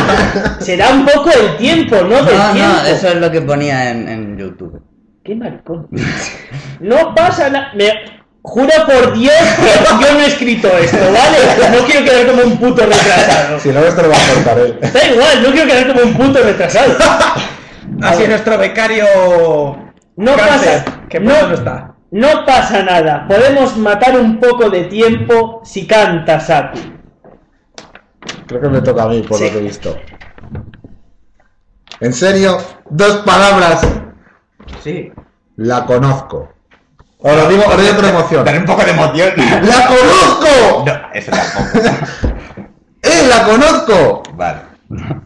Será 0.61 0.91
un 0.91 1.07
poco 1.07 1.31
el 1.31 1.57
tiempo, 1.59 1.97
no 2.03 2.23
del 2.25 2.37
No, 2.39 2.53
tiempo. 2.53 2.73
no, 2.83 2.87
eso 2.87 3.09
es 3.09 3.17
lo 3.17 3.31
que 3.31 3.41
ponía 3.43 3.91
en, 3.91 4.09
en 4.09 4.37
YouTube. 4.39 4.83
¡Qué 5.25 5.37
maricón! 5.37 5.89
No 6.81 7.15
pasa 7.15 7.49
nada. 7.49 7.71
Me 7.77 7.93
juro 8.43 8.73
por 8.87 9.13
Dios 9.17 9.33
que 9.57 10.05
yo 10.05 10.13
no 10.15 10.21
he 10.21 10.27
escrito 10.27 10.67
esto, 10.79 10.97
¿vale? 10.99 11.79
No 11.79 11.85
quiero 11.87 12.05
quedar 12.05 12.27
como 12.27 12.43
un 12.43 12.57
puto 12.59 12.83
retrasado. 12.85 13.61
Si 13.61 13.69
no, 13.69 13.79
esto 13.81 14.03
lo 14.03 14.09
va 14.11 14.17
a 14.17 14.35
cortar 14.35 14.59
él. 14.59 14.79
Da 14.93 15.05
igual, 15.07 15.43
no 15.45 15.51
quiero 15.53 15.69
quedar 15.69 15.87
como 15.95 16.01
un 16.03 16.15
puto 16.15 16.43
retrasado. 16.43 16.93
Así 18.03 18.23
es 18.25 18.29
nuestro 18.29 18.59
becario. 18.59 19.05
No 20.17 20.35
Cáncer, 20.35 20.83
pasa. 20.85 21.01
Que 21.09 21.21
no, 21.21 21.53
está. 21.53 21.95
no 22.11 22.45
pasa 22.45 22.83
nada. 22.83 23.27
Podemos 23.29 23.77
matar 23.77 24.19
un 24.19 24.41
poco 24.41 24.69
de 24.69 24.85
tiempo 24.85 25.61
si 25.65 25.87
canta 25.87 26.41
Saku. 26.41 26.79
Creo 28.53 28.61
que 28.61 28.69
me 28.69 28.83
toca 28.83 29.05
a 29.05 29.09
mí, 29.09 29.23
por 29.23 29.39
Sí. 29.39 29.45
lo 29.47 29.51
que 29.51 29.57
he 29.59 29.61
visto. 29.63 29.97
En 32.01 32.13
serio, 32.13 32.59
dos 32.91 33.17
palabras. 33.19 33.81
Sí. 34.83 35.11
La 35.57 35.87
conozco. 35.87 36.53
Os 37.19 37.35
lo 37.35 37.49
digo, 37.49 37.63
os 37.67 37.81
digo 37.81 37.97
con 37.97 38.05
emoción. 38.05 38.45
Dale 38.45 38.59
un 38.59 38.65
poco 38.67 38.85
de 38.85 38.91
emoción. 38.91 39.31
¡La 39.37 39.87
conozco! 39.87 40.85
No, 40.85 40.93
eso 41.15 41.31
tampoco. 41.31 41.79
¡Eh, 43.03 43.27
la 43.29 43.45
conozco! 43.45 44.23
Vale. 44.35 44.61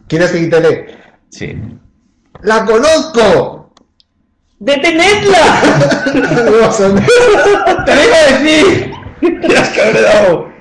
¿Quieres 0.07 0.31
que 0.31 0.39
quítele? 0.39 0.97
Sí. 1.29 1.61
¡La 2.43 2.63
conozco! 2.63 3.73
¡Detenedla! 4.59 5.61
¡Te 6.13 6.13
lo 7.95 8.03
iba 8.03 8.15
a 8.15 8.31
decir! 8.31 8.91
¡Ya 9.49 9.61
has 9.61 9.69
cabrón! 9.69 10.53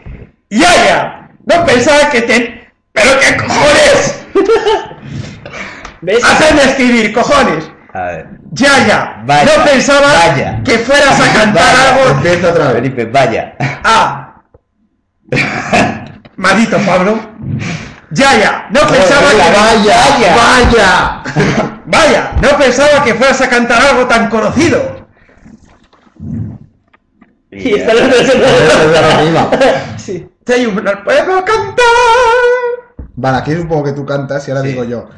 ¡Yaya! 0.50 1.12
No 1.46 1.64
pensaba 1.64 2.10
que 2.10 2.22
te. 2.22 2.55
¿Pero 2.96 3.20
qué 3.20 3.36
cojones! 3.36 4.24
¿Ves? 6.00 6.24
¡Hacedme 6.24 6.62
escribir, 6.64 7.12
cojones! 7.12 7.70
A 7.92 8.02
ver. 8.02 8.26
¡Yaya! 8.52 9.22
Vaya, 9.24 9.56
no 9.56 9.64
pensaba 9.64 10.12
vaya. 10.12 10.62
que 10.64 10.78
fueras 10.78 11.20
a 11.20 11.32
cantar 11.32 11.64
Vaya. 11.64 11.88
algo. 11.88 12.10
Empieza 12.10 12.48
otra 12.48 12.64
vez. 12.64 12.74
Felipe, 12.74 13.04
vaya. 13.06 13.54
¡Ah! 13.84 14.42
Maldito 16.36 16.78
Pablo. 16.78 17.18
¡Yaya! 18.10 18.66
No 18.70 18.80
pensaba 18.80 19.30
que. 19.30 19.36
¡Vaya! 19.36 19.96
¡Vaya! 20.36 21.22
¡Vaya! 21.86 22.32
No 22.42 22.58
pensaba 22.58 23.02
que 23.04 23.14
fueras 23.14 23.40
a 23.40 23.48
cantar 23.48 23.82
algo 23.82 24.06
tan 24.06 24.28
conocido. 24.28 25.06
Y 27.50 27.74
está 27.74 27.92
Eso 27.92 28.32
es 28.32 29.12
lo 29.12 29.18
que 29.18 29.24
iba. 29.26 29.50
Sí. 29.96 30.28
¡Te 30.44 30.64
no 30.64 31.04
puedo 31.04 31.44
cantar! 31.44 32.45
Vale, 33.16 33.38
aquí 33.38 33.54
supongo 33.54 33.84
que 33.84 33.92
tú 33.92 34.04
cantas 34.04 34.46
y 34.46 34.50
ahora 34.50 34.62
Sí. 34.62 34.68
digo 34.68 34.84
yo. 34.84 35.08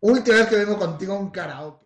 Última 0.00 0.38
vez 0.38 0.46
que 0.48 0.56
vengo 0.56 0.78
contigo 0.78 1.14
a 1.14 1.18
un 1.18 1.30
karaoke. 1.30 1.81